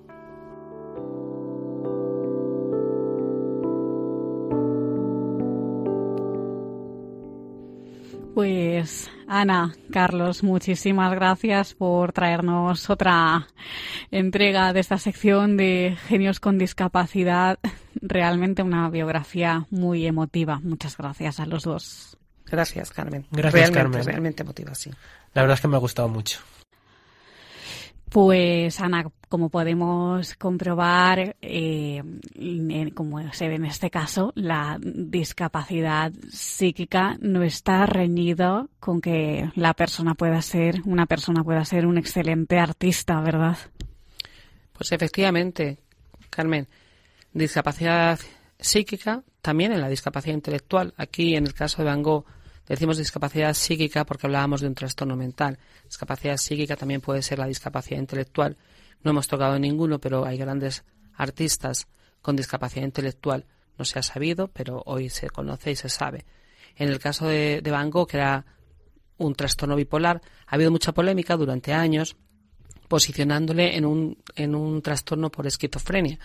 Pues 8.86 9.10
Ana, 9.28 9.74
Carlos, 9.92 10.44
muchísimas 10.44 11.12
gracias 11.16 11.74
por 11.74 12.14
traernos 12.14 12.88
otra 12.92 13.48
entrega 14.12 14.74
de 14.74 14.80
esta 14.80 15.00
sección 15.00 15.58
de 15.58 15.98
Genios 16.08 16.40
con 16.40 16.60
Discapacidad. 16.60 17.58
Realmente 17.96 18.62
una 18.62 18.88
biografía 18.92 19.66
muy 19.72 20.06
emotiva. 20.06 20.60
Muchas 20.60 20.98
gracias 20.98 21.40
a 21.40 21.48
los 21.48 21.64
dos. 21.64 22.16
Gracias, 22.46 22.92
Carmen. 22.92 23.26
Gracias, 23.32 23.72
realmente, 23.72 23.80
Carmen. 23.80 24.06
Realmente 24.06 24.44
emotiva, 24.44 24.76
sí. 24.76 24.92
La 25.34 25.42
verdad 25.42 25.56
es 25.56 25.62
que 25.62 25.68
me 25.68 25.78
ha 25.78 25.80
gustado 25.80 26.08
mucho. 26.08 26.42
Pues 28.10 28.80
Ana, 28.80 29.12
como 29.28 29.50
podemos 29.50 30.36
comprobar, 30.36 31.36
eh, 31.42 32.02
como 32.94 33.34
se 33.34 33.48
ve 33.50 33.56
en 33.56 33.66
este 33.66 33.90
caso, 33.90 34.32
la 34.36 34.78
discapacidad 34.82 36.14
psíquica 36.30 37.18
no 37.20 37.44
está 37.44 37.86
reñido 37.86 38.70
con 38.80 39.02
que 39.02 39.50
la 39.56 39.74
persona 39.74 40.14
pueda 40.14 40.42
ser, 40.42 40.82
una 40.86 41.06
persona 41.06 41.44
pueda 41.44 41.66
ser 41.66 41.86
un 41.86 41.98
excelente 41.98 42.60
artista, 42.60 43.20
¿verdad? 43.20 43.58
Pues 44.74 44.92
efectivamente, 44.92 45.80
Carmen, 46.30 46.68
discapacidad 47.34 48.20
psíquica, 48.60 49.24
también 49.42 49.72
en 49.72 49.82
la 49.82 49.90
discapacidad 49.90 50.36
intelectual. 50.36 50.94
Aquí, 50.98 51.36
en 51.36 51.46
el 51.46 51.54
caso 51.54 51.80
de 51.80 51.90
Van 51.90 52.04
Gogh, 52.04 52.26
decimos 52.68 52.98
discapacidad 52.98 53.54
psíquica 53.54 54.06
porque 54.06 54.28
hablábamos 54.28 54.62
de 54.62 54.68
un 54.68 54.76
trastorno 54.76 55.16
mental. 55.16 55.60
Discapacidad 55.86 56.38
psíquica 56.38 56.76
también 56.76 57.02
puede 57.02 57.22
ser 57.22 57.40
la 57.40 57.48
discapacidad 57.48 58.00
intelectual. 58.00 58.58
No 59.04 59.12
hemos 59.12 59.28
tocado 59.28 59.60
ninguno, 59.60 60.00
pero 60.00 60.26
hay 60.26 60.38
grandes 60.38 60.84
artistas 61.16 61.88
con 62.22 62.36
discapacidad 62.36 62.86
intelectual. 62.86 63.46
No 63.78 63.86
se 63.86 64.00
ha 64.00 64.04
sabido, 64.04 64.48
pero 64.48 64.82
hoy 64.86 65.10
se 65.10 65.30
conoce 65.30 65.72
y 65.72 65.76
se 65.76 65.90
sabe. 65.90 66.26
En 66.76 66.90
el 66.90 67.00
caso 67.00 67.28
de, 67.28 67.62
Van 67.64 67.90
Gogh, 67.90 68.08
que 68.08 68.18
era 68.18 68.46
un 69.18 69.36
trastorno 69.36 69.76
bipolar, 69.76 70.22
ha 70.48 70.56
habido 70.56 70.72
mucha 70.72 70.94
polémica 70.94 71.38
durante 71.38 71.74
años 71.74 72.16
posicionándole 72.88 73.78
en 73.78 73.86
un, 73.86 74.18
en 74.36 74.56
un 74.56 74.82
trastorno 74.82 75.30
por 75.30 75.48
esquizofrenia. 75.48 76.20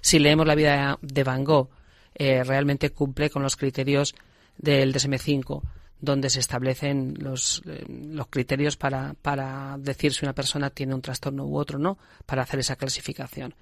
Si 0.00 0.18
leemos 0.18 0.46
la 0.46 0.54
vida 0.54 0.98
de 1.02 1.24
Van 1.24 1.44
Gogh, 1.44 1.70
eh, 2.14 2.44
realmente 2.44 2.90
cumple 2.90 3.30
con 3.30 3.42
los 3.42 3.56
criterios 3.56 4.14
del 4.56 4.94
DSM-5, 4.94 5.62
donde 6.00 6.30
se 6.30 6.40
establecen 6.40 7.14
los, 7.18 7.62
eh, 7.66 7.84
los 7.88 8.26
criterios 8.28 8.76
para, 8.76 9.14
para 9.22 9.76
decir 9.78 10.12
si 10.12 10.24
una 10.24 10.34
persona 10.34 10.70
tiene 10.70 10.94
un 10.94 11.02
trastorno 11.02 11.46
u 11.46 11.56
otro 11.56 11.78
no, 11.78 11.98
para 12.26 12.42
hacer 12.42 12.60
esa 12.60 12.76
clasificación. 12.76 13.54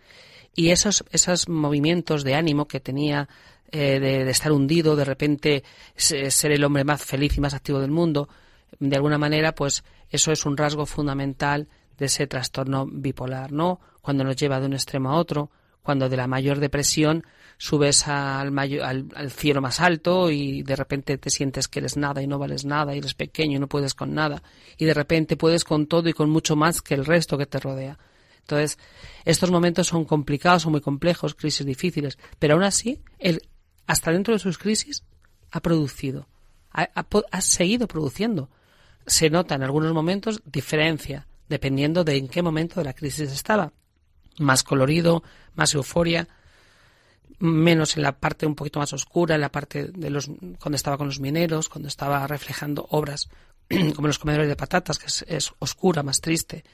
Y 0.57 0.71
esos, 0.71 1.05
esos 1.11 1.49
movimientos 1.49 2.25
de 2.25 2.35
ánimo 2.35 2.67
que 2.67 2.81
tenía 2.81 3.29
eh, 3.73 3.99
de, 3.99 4.25
de, 4.25 4.31
estar 4.31 4.53
hundido, 4.53 4.95
de 4.95 5.05
repente 5.05 5.65
ser 5.97 6.53
el 6.53 6.65
hombre 6.65 6.85
más 6.85 7.03
feliz 7.03 7.37
y 7.37 7.41
más 7.41 7.55
activo 7.55 7.81
del 7.81 7.91
mundo, 7.91 8.29
de 8.79 8.97
alguna 8.97 9.19
manera, 9.19 9.55
pues 9.55 9.85
eso 10.11 10.33
es 10.33 10.47
un 10.47 10.57
rasgo 10.57 10.87
fundamental 10.87 11.69
de 11.99 12.07
ese 12.07 12.27
trastorno 12.27 12.87
bipolar, 12.87 13.53
¿no? 13.53 13.81
Cuando 14.01 14.25
nos 14.25 14.37
lleva 14.37 14.61
de 14.61 14.67
un 14.67 14.75
extremo 14.75 15.11
a 15.11 15.17
otro, 15.17 15.51
cuando 15.83 16.09
de 16.09 16.17
la 16.17 16.27
mayor 16.27 16.59
depresión 16.59 17.25
subes 17.65 18.07
al, 18.09 18.59
al, 18.59 19.31
cielo 19.31 19.63
más 19.63 19.81
alto 19.81 20.31
y 20.31 20.63
de 20.63 20.77
repente 20.77 21.17
te 21.17 21.31
sientes 21.31 21.67
que 21.67 21.79
eres 21.79 21.97
nada 21.97 22.21
y 22.21 22.27
no 22.27 22.39
vales 22.39 22.67
nada 22.67 22.95
y 22.95 22.99
eres 22.99 23.15
pequeño 23.15 23.57
y 23.57 23.59
no 23.59 23.69
puedes 23.69 23.95
con 23.95 24.13
nada 24.13 24.43
y 24.77 24.85
de 24.85 24.93
repente 24.93 25.39
puedes 25.39 25.65
con 25.65 25.87
todo 25.87 26.07
y 26.11 26.13
con 26.13 26.29
mucho 26.29 26.57
más 26.57 26.83
que 26.83 26.93
el 26.93 27.07
resto 27.07 27.39
que 27.39 27.47
te 27.47 27.59
rodea. 27.59 27.99
Entonces, 28.41 28.79
estos 29.25 29.51
momentos 29.51 29.87
son 29.87 30.05
complicados, 30.05 30.61
son 30.61 30.73
muy 30.73 30.83
complejos, 30.83 31.35
crisis 31.35 31.65
difíciles, 31.65 32.19
pero 32.39 32.53
aún 32.53 32.65
así, 32.65 33.01
él, 33.19 33.41
hasta 33.87 34.13
dentro 34.13 34.35
de 34.35 34.41
sus 34.41 34.59
crisis, 34.59 35.03
ha 35.51 35.61
producido, 35.61 36.29
ha, 36.71 36.91
ha 36.93 37.41
seguido 37.41 37.89
produciendo. 37.89 38.51
Se 39.07 39.31
nota 39.31 39.55
en 39.55 39.63
algunos 39.63 39.95
momentos 39.95 40.43
diferencia, 40.45 41.27
dependiendo 41.49 42.05
de 42.05 42.19
en 42.19 42.29
qué 42.29 42.43
momento 42.43 42.81
de 42.81 42.85
la 42.85 42.93
crisis 42.93 43.33
estaba. 43.33 43.73
Más 44.39 44.63
colorido, 44.65 45.23
más 45.55 45.73
euforia, 45.73 46.29
menos 47.39 47.97
en 47.97 48.03
la 48.03 48.19
parte 48.19 48.47
un 48.47 48.55
poquito 48.55 48.81
más 48.81 48.93
oscura, 48.93 49.35
en 49.35 49.41
la 49.41 49.53
parte 49.53 49.89
de 49.89 50.11
los 50.11 50.31
cuando 50.61 50.77
estaba 50.77 50.97
con 50.97 51.07
los 51.07 51.21
mineros, 51.21 51.69
cuando 51.69 51.89
estaba 51.89 52.27
reflejando 52.27 52.87
obras 52.91 53.29
como 53.97 54.09
los 54.09 54.19
comedores 54.19 54.49
de 54.49 54.57
patatas, 54.57 54.99
que 54.99 55.07
es, 55.07 55.53
oscura, 55.59 56.03
más 56.03 56.21
triste. 56.21 56.65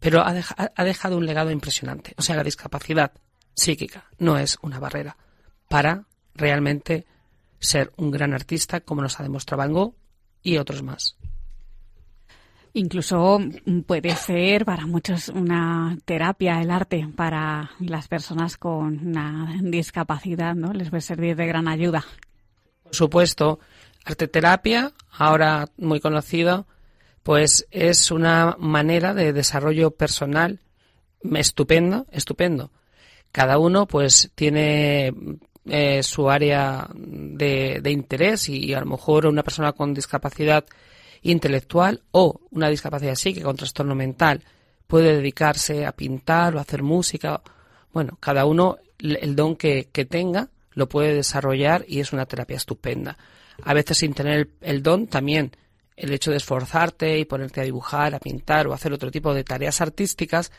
Pero 0.00 0.20
ha, 0.20 0.34
ha 0.74 0.84
dejado 0.84 1.16
un 1.16 1.26
legado 1.26 1.50
impresionante. 1.50 2.14
O 2.16 2.22
sea, 2.22 2.36
la 2.36 2.44
discapacidad 2.44 3.12
psíquica 3.54 4.04
no 4.18 4.38
es 4.38 4.58
una 4.62 4.78
barrera 4.78 5.16
para 5.68 6.04
realmente 6.34 7.06
ser 7.58 7.92
un 7.96 8.10
gran 8.10 8.34
artista, 8.34 8.80
como 8.80 9.02
nos 9.02 9.18
ha 9.18 9.22
demostrado 9.22 9.58
Van 9.58 9.72
Gogh 9.72 9.94
y 10.42 10.58
otros 10.58 10.82
más. 10.82 11.16
Incluso 12.76 13.40
puede 13.86 14.14
ser 14.16 14.66
para 14.66 14.84
muchos 14.84 15.30
una 15.30 15.96
terapia 16.04 16.60
el 16.60 16.70
arte 16.70 17.08
para 17.16 17.70
las 17.80 18.06
personas 18.06 18.58
con 18.58 18.98
una 19.08 19.58
discapacidad, 19.62 20.54
¿no? 20.54 20.74
Les 20.74 20.90
puede 20.90 21.00
servir 21.00 21.36
de 21.36 21.46
gran 21.46 21.68
ayuda. 21.68 22.04
Por 22.82 22.94
supuesto, 22.94 23.60
arte 24.04 24.28
terapia, 24.28 24.92
ahora 25.10 25.70
muy 25.78 26.00
conocido, 26.00 26.66
pues 27.22 27.66
es 27.70 28.10
una 28.10 28.56
manera 28.58 29.14
de 29.14 29.32
desarrollo 29.32 29.92
personal 29.92 30.60
estupendo, 31.34 32.04
estupendo. 32.10 32.72
Cada 33.32 33.56
uno 33.56 33.86
pues 33.86 34.30
tiene 34.34 35.14
eh, 35.64 36.02
su 36.02 36.28
área 36.28 36.90
de, 36.94 37.80
interés 37.86 38.50
y, 38.50 38.66
y 38.66 38.74
a 38.74 38.80
lo 38.80 38.86
mejor 38.86 39.26
una 39.26 39.42
persona 39.42 39.72
con 39.72 39.94
discapacidad 39.94 40.66
intelectual 41.22 42.02
o 42.12 42.40
una 42.50 42.68
discapacidad 42.68 43.14
psíquica, 43.14 43.48
un 43.48 43.56
trastorno 43.56 43.94
mental, 43.94 44.42
puede 44.86 45.16
dedicarse 45.16 45.86
a 45.86 45.92
pintar 45.92 46.54
o 46.54 46.60
hacer 46.60 46.82
música. 46.82 47.42
Bueno, 47.92 48.16
cada 48.20 48.44
uno 48.46 48.78
el 48.98 49.36
don 49.36 49.56
que, 49.56 49.88
que 49.92 50.04
tenga 50.04 50.48
lo 50.72 50.88
puede 50.88 51.14
desarrollar 51.14 51.84
y 51.88 52.00
es 52.00 52.12
una 52.12 52.26
terapia 52.26 52.56
estupenda. 52.56 53.16
A 53.62 53.74
veces 53.74 53.98
sin 53.98 54.14
tener 54.14 54.38
el, 54.38 54.50
el, 54.60 54.82
don 54.82 55.06
también 55.06 55.52
el 55.96 56.12
hecho 56.12 56.30
de 56.30 56.36
esforzarte 56.36 57.18
y 57.18 57.24
ponerte 57.24 57.62
a 57.62 57.64
dibujar, 57.64 58.14
a 58.14 58.20
pintar 58.20 58.66
o 58.66 58.74
hacer 58.74 58.92
otro 58.92 59.10
tipo 59.10 59.32
de 59.32 59.44
tareas 59.44 59.80
artísticas, 59.80 60.52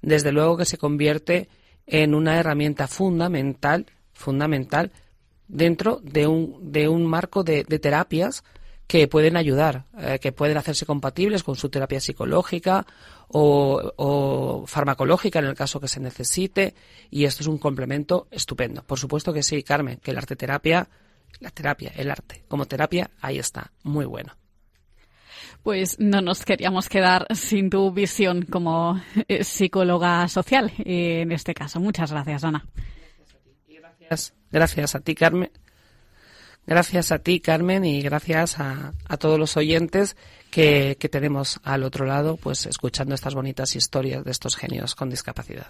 desde 0.00 0.32
luego 0.32 0.56
que 0.56 0.64
se 0.64 0.78
convierte 0.78 1.48
en 1.86 2.14
una 2.14 2.38
herramienta 2.38 2.88
fundamental, 2.88 3.86
fundamental 4.12 4.90
dentro 5.46 6.00
de 6.02 6.26
un, 6.26 6.72
de 6.72 6.88
un 6.88 7.06
marco 7.06 7.44
de, 7.44 7.64
de 7.64 7.78
terapias 7.78 8.42
que 8.86 9.08
pueden 9.08 9.36
ayudar, 9.36 9.86
eh, 9.98 10.18
que 10.20 10.32
pueden 10.32 10.56
hacerse 10.56 10.86
compatibles 10.86 11.42
con 11.42 11.56
su 11.56 11.68
terapia 11.70 12.00
psicológica 12.00 12.86
o, 13.28 13.92
o, 13.96 14.66
farmacológica 14.66 15.38
en 15.38 15.46
el 15.46 15.54
caso 15.54 15.80
que 15.80 15.88
se 15.88 16.00
necesite 16.00 16.74
y 17.10 17.24
esto 17.24 17.42
es 17.42 17.46
un 17.46 17.58
complemento 17.58 18.28
estupendo. 18.30 18.82
Por 18.82 18.98
supuesto 18.98 19.32
que 19.32 19.42
sí, 19.42 19.62
Carmen, 19.62 19.98
que 20.02 20.12
la 20.12 20.20
arte 20.20 20.36
terapia, 20.36 20.88
la 21.40 21.50
terapia, 21.50 21.92
el 21.96 22.10
arte 22.10 22.44
como 22.48 22.66
terapia, 22.66 23.10
ahí 23.20 23.38
está, 23.38 23.72
muy 23.82 24.04
bueno. 24.04 24.36
Pues 25.62 25.98
no 26.00 26.20
nos 26.20 26.44
queríamos 26.44 26.88
quedar 26.88 27.26
sin 27.34 27.70
tu 27.70 27.92
visión 27.92 28.42
como 28.42 29.00
eh, 29.28 29.44
psicóloga 29.44 30.26
social 30.28 30.72
eh, 30.78 31.20
en 31.22 31.32
este 31.32 31.54
caso. 31.54 31.78
Muchas 31.78 32.10
gracias, 32.10 32.44
Ana. 32.44 32.66
Gracias, 33.68 34.34
gracias 34.50 34.94
a 34.96 35.00
ti, 35.00 35.14
Carmen. 35.14 35.50
Gracias 36.66 37.12
a 37.12 37.18
ti, 37.18 37.40
Carmen, 37.40 37.84
y 37.84 38.02
gracias 38.02 38.58
a, 38.58 38.92
todos 39.18 39.38
los 39.38 39.56
oyentes 39.56 40.16
que 40.50 41.08
tenemos 41.10 41.60
al 41.64 41.82
otro 41.82 42.06
lado, 42.06 42.36
pues 42.36 42.66
escuchando 42.66 43.14
estas 43.14 43.34
bonitas 43.34 43.74
historias 43.74 44.24
de 44.24 44.30
estos 44.30 44.56
genios 44.56 44.94
con 44.94 45.10
discapacidad. 45.10 45.66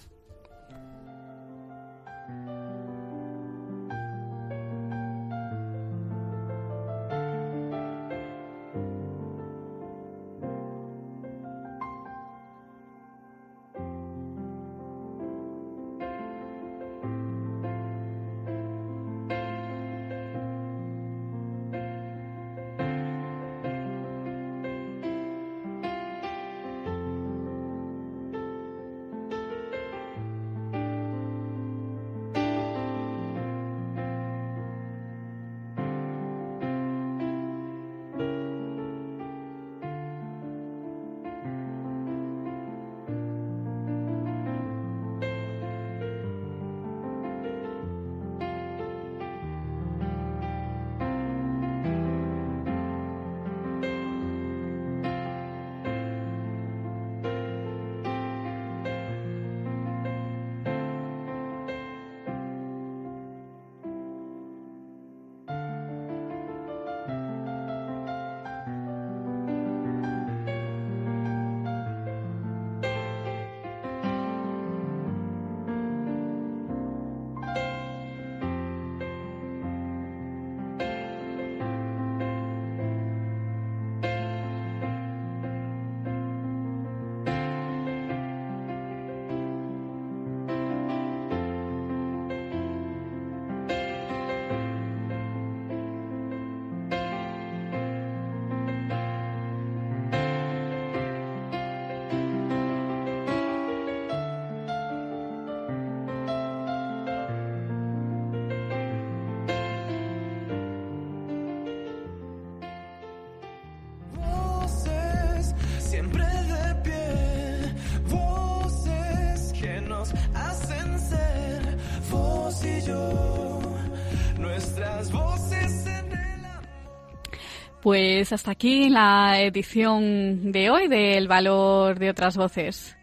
Pues 127.83 128.33
hasta 128.33 128.53
aquí 128.53 128.89
la 128.91 129.41
edición 129.41 130.53
de 130.53 130.71
hoy 130.71 130.87
del 130.87 131.27
valor 131.27 131.99
de 131.99 132.11
otras 132.11 132.37
voces. 132.37 132.97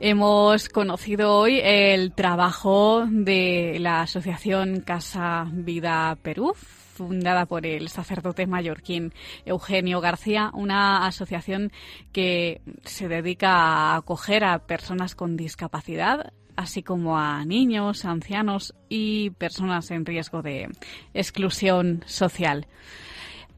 Hemos 0.00 0.68
conocido 0.68 1.36
hoy 1.36 1.60
el 1.62 2.12
trabajo 2.12 3.06
de 3.08 3.76
la 3.78 4.02
Asociación 4.02 4.80
Casa 4.80 5.46
Vida 5.52 6.18
Perú, 6.20 6.52
fundada 6.56 7.46
por 7.46 7.64
el 7.64 7.90
sacerdote 7.90 8.48
mallorquín 8.48 9.12
Eugenio 9.46 10.00
García, 10.00 10.50
una 10.52 11.06
asociación 11.06 11.70
que 12.10 12.60
se 12.84 13.06
dedica 13.06 13.52
a 13.52 13.96
acoger 13.98 14.42
a 14.42 14.66
personas 14.66 15.14
con 15.14 15.36
discapacidad, 15.36 16.32
así 16.56 16.82
como 16.82 17.18
a 17.18 17.44
niños, 17.44 18.04
ancianos 18.04 18.74
y 18.88 19.30
personas 19.30 19.92
en 19.92 20.04
riesgo 20.04 20.42
de 20.42 20.68
exclusión 21.14 22.02
social. 22.04 22.66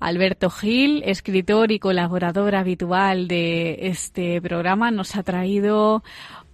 Alberto 0.01 0.49
Gil, 0.49 1.03
escritor 1.05 1.71
y 1.71 1.79
colaborador 1.79 2.55
habitual 2.55 3.29
de 3.29 3.89
este 3.89 4.41
programa, 4.41 4.91
nos 4.91 5.15
ha 5.15 5.23
traído 5.23 6.03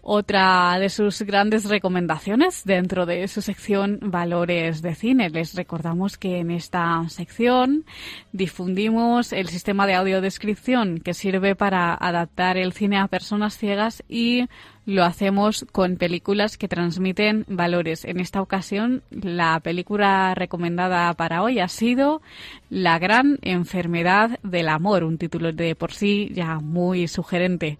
otra 0.08 0.78
de 0.78 0.88
sus 0.88 1.22
grandes 1.22 1.64
recomendaciones 1.64 2.62
dentro 2.64 3.06
de 3.06 3.26
su 3.26 3.42
sección 3.42 3.98
Valores 4.02 4.82
de 4.82 4.94
Cine. 4.94 5.30
Les 5.30 5.54
recordamos 5.54 6.16
que 6.16 6.38
en 6.38 6.50
esta 6.50 7.08
sección 7.08 7.84
difundimos 8.32 9.32
el 9.32 9.48
sistema 9.48 9.86
de 9.86 9.94
audiodescripción 9.94 10.98
que 10.98 11.14
sirve 11.14 11.56
para 11.56 11.92
adaptar 11.94 12.56
el 12.56 12.72
cine 12.72 12.98
a 12.98 13.08
personas 13.08 13.58
ciegas 13.58 14.04
y 14.08 14.46
lo 14.86 15.04
hacemos 15.04 15.66
con 15.72 15.96
películas 15.96 16.56
que 16.56 16.68
transmiten 16.68 17.44
valores. 17.48 18.04
En 18.04 18.20
esta 18.20 18.40
ocasión, 18.40 19.02
la 19.10 19.58
película 19.60 20.32
recomendada 20.34 21.12
para 21.14 21.42
hoy 21.42 21.58
ha 21.58 21.68
sido 21.68 22.22
La 22.70 22.98
gran 22.98 23.38
enfermedad 23.42 24.38
del 24.42 24.68
amor, 24.68 25.04
un 25.04 25.18
título 25.18 25.52
de 25.52 25.74
por 25.74 25.92
sí 25.92 26.30
ya 26.32 26.60
muy 26.60 27.08
sugerente. 27.08 27.78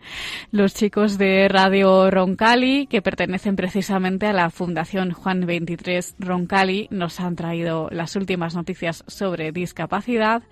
Los 0.51 0.75
chicos 0.75 1.17
de 1.17 1.49
Radio 1.49 2.11
Roncali, 2.11 2.87
que 2.89 3.03
pertenecen 3.03 3.55
precisamente 3.55 4.27
a 4.27 4.33
la 4.33 4.51
Fundación 4.51 5.13
Juan 5.13 5.47
23 5.47 6.17
Roncali, 6.19 6.89
nos 6.91 7.21
han 7.21 7.37
traído 7.37 7.89
las 7.91 8.17
últimas 8.17 8.57
noticias 8.57 9.05
sobre 9.07 9.53
discapacidad 9.53 10.43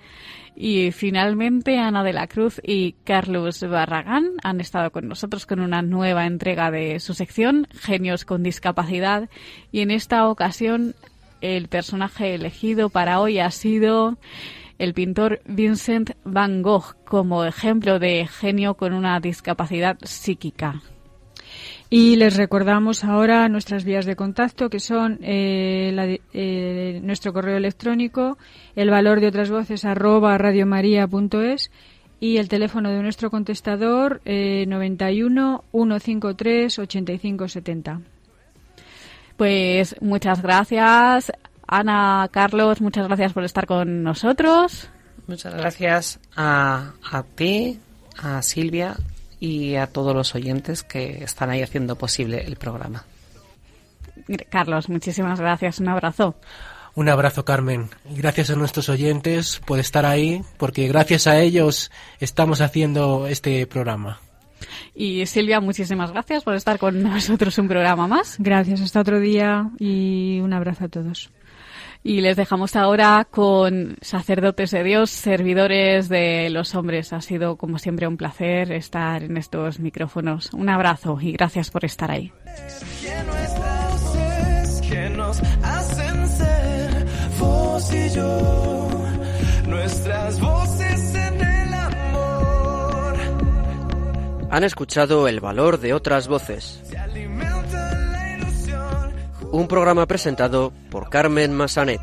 y 0.56 0.92
finalmente 0.92 1.78
Ana 1.78 2.04
de 2.04 2.12
la 2.12 2.26
Cruz 2.28 2.60
y 2.62 2.92
Carlos 3.04 3.60
Barragán 3.62 4.32
han 4.42 4.60
estado 4.60 4.92
con 4.92 5.08
nosotros 5.08 5.46
con 5.46 5.60
una 5.60 5.82
nueva 5.82 6.26
entrega 6.26 6.70
de 6.70 7.00
su 7.00 7.14
sección, 7.14 7.66
Genios 7.72 8.24
con 8.24 8.42
Discapacidad. 8.42 9.28
Y 9.72 9.80
en 9.80 9.90
esta 9.90 10.28
ocasión 10.28 10.94
el 11.40 11.68
personaje 11.68 12.34
elegido 12.34 12.88
para 12.88 13.20
hoy 13.20 13.38
ha 13.38 13.50
sido 13.50 14.16
el 14.78 14.94
pintor 14.94 15.40
Vincent 15.44 16.12
Van 16.24 16.62
Gogh 16.62 16.96
como 17.04 17.44
ejemplo 17.44 17.98
de 17.98 18.26
genio 18.26 18.74
con 18.74 18.92
una 18.92 19.18
discapacidad 19.20 19.98
psíquica. 20.02 20.82
Y 21.90 22.16
les 22.16 22.36
recordamos 22.36 23.04
ahora 23.04 23.48
nuestras 23.48 23.84
vías 23.84 24.06
de 24.06 24.16
contacto, 24.16 24.70
que 24.70 24.80
son 24.80 25.18
eh, 25.22 26.18
eh, 26.32 27.00
nuestro 27.02 27.32
correo 27.32 27.56
electrónico, 27.56 28.38
el 28.74 28.90
valor 28.90 29.20
de 29.20 29.28
otras 29.28 29.50
voces 29.50 29.84
arroba 29.84 30.36
radiomaria.es 30.38 31.70
y 32.20 32.38
el 32.38 32.48
teléfono 32.48 32.90
de 32.90 33.02
nuestro 33.02 33.30
contestador 33.30 34.22
eh, 34.24 34.64
91 34.66 35.64
153 35.70 36.78
8570. 36.78 38.00
Pues 39.36 39.96
muchas 40.00 40.42
gracias, 40.42 41.32
Ana, 41.66 42.28
Carlos, 42.30 42.80
muchas 42.80 43.06
gracias 43.08 43.32
por 43.32 43.44
estar 43.44 43.66
con 43.66 44.02
nosotros. 44.02 44.88
Muchas 45.26 45.54
gracias 45.54 46.20
a, 46.34 46.92
a 47.10 47.22
ti, 47.22 47.78
a 48.16 48.42
Silvia 48.42 48.96
y 49.44 49.76
a 49.76 49.86
todos 49.86 50.16
los 50.16 50.34
oyentes 50.34 50.82
que 50.82 51.22
están 51.22 51.50
ahí 51.50 51.60
haciendo 51.60 51.96
posible 51.96 52.44
el 52.46 52.56
programa. 52.56 53.04
Carlos, 54.48 54.88
muchísimas 54.88 55.38
gracias. 55.38 55.80
Un 55.80 55.88
abrazo. 55.88 56.34
Un 56.94 57.10
abrazo, 57.10 57.44
Carmen. 57.44 57.90
Gracias 58.08 58.48
a 58.48 58.56
nuestros 58.56 58.88
oyentes 58.88 59.60
por 59.66 59.78
estar 59.78 60.06
ahí, 60.06 60.40
porque 60.56 60.88
gracias 60.88 61.26
a 61.26 61.38
ellos 61.40 61.90
estamos 62.20 62.62
haciendo 62.62 63.26
este 63.26 63.66
programa. 63.66 64.18
Y 64.94 65.26
Silvia, 65.26 65.60
muchísimas 65.60 66.10
gracias 66.10 66.42
por 66.42 66.54
estar 66.54 66.78
con 66.78 67.02
nosotros 67.02 67.58
un 67.58 67.68
programa 67.68 68.08
más. 68.08 68.36
Gracias, 68.38 68.80
hasta 68.80 69.00
otro 69.00 69.20
día 69.20 69.70
y 69.78 70.40
un 70.40 70.54
abrazo 70.54 70.86
a 70.86 70.88
todos. 70.88 71.30
Y 72.06 72.20
les 72.20 72.36
dejamos 72.36 72.76
ahora 72.76 73.26
con 73.30 73.96
sacerdotes 74.02 74.70
de 74.72 74.84
Dios, 74.84 75.08
servidores 75.08 76.10
de 76.10 76.50
los 76.50 76.74
hombres. 76.74 77.14
Ha 77.14 77.22
sido, 77.22 77.56
como 77.56 77.78
siempre, 77.78 78.06
un 78.06 78.18
placer 78.18 78.72
estar 78.72 79.22
en 79.22 79.38
estos 79.38 79.80
micrófonos. 79.80 80.52
Un 80.52 80.68
abrazo 80.68 81.16
y 81.18 81.32
gracias 81.32 81.70
por 81.70 81.86
estar 81.86 82.10
ahí. 82.10 82.30
Han 94.50 94.62
escuchado 94.62 95.26
el 95.26 95.40
valor 95.40 95.80
de 95.80 95.94
otras 95.94 96.28
voces 96.28 96.82
un 99.54 99.68
programa 99.68 100.06
presentado 100.06 100.72
por 100.90 101.08
Carmen 101.10 101.52
Massanet. 101.52 102.00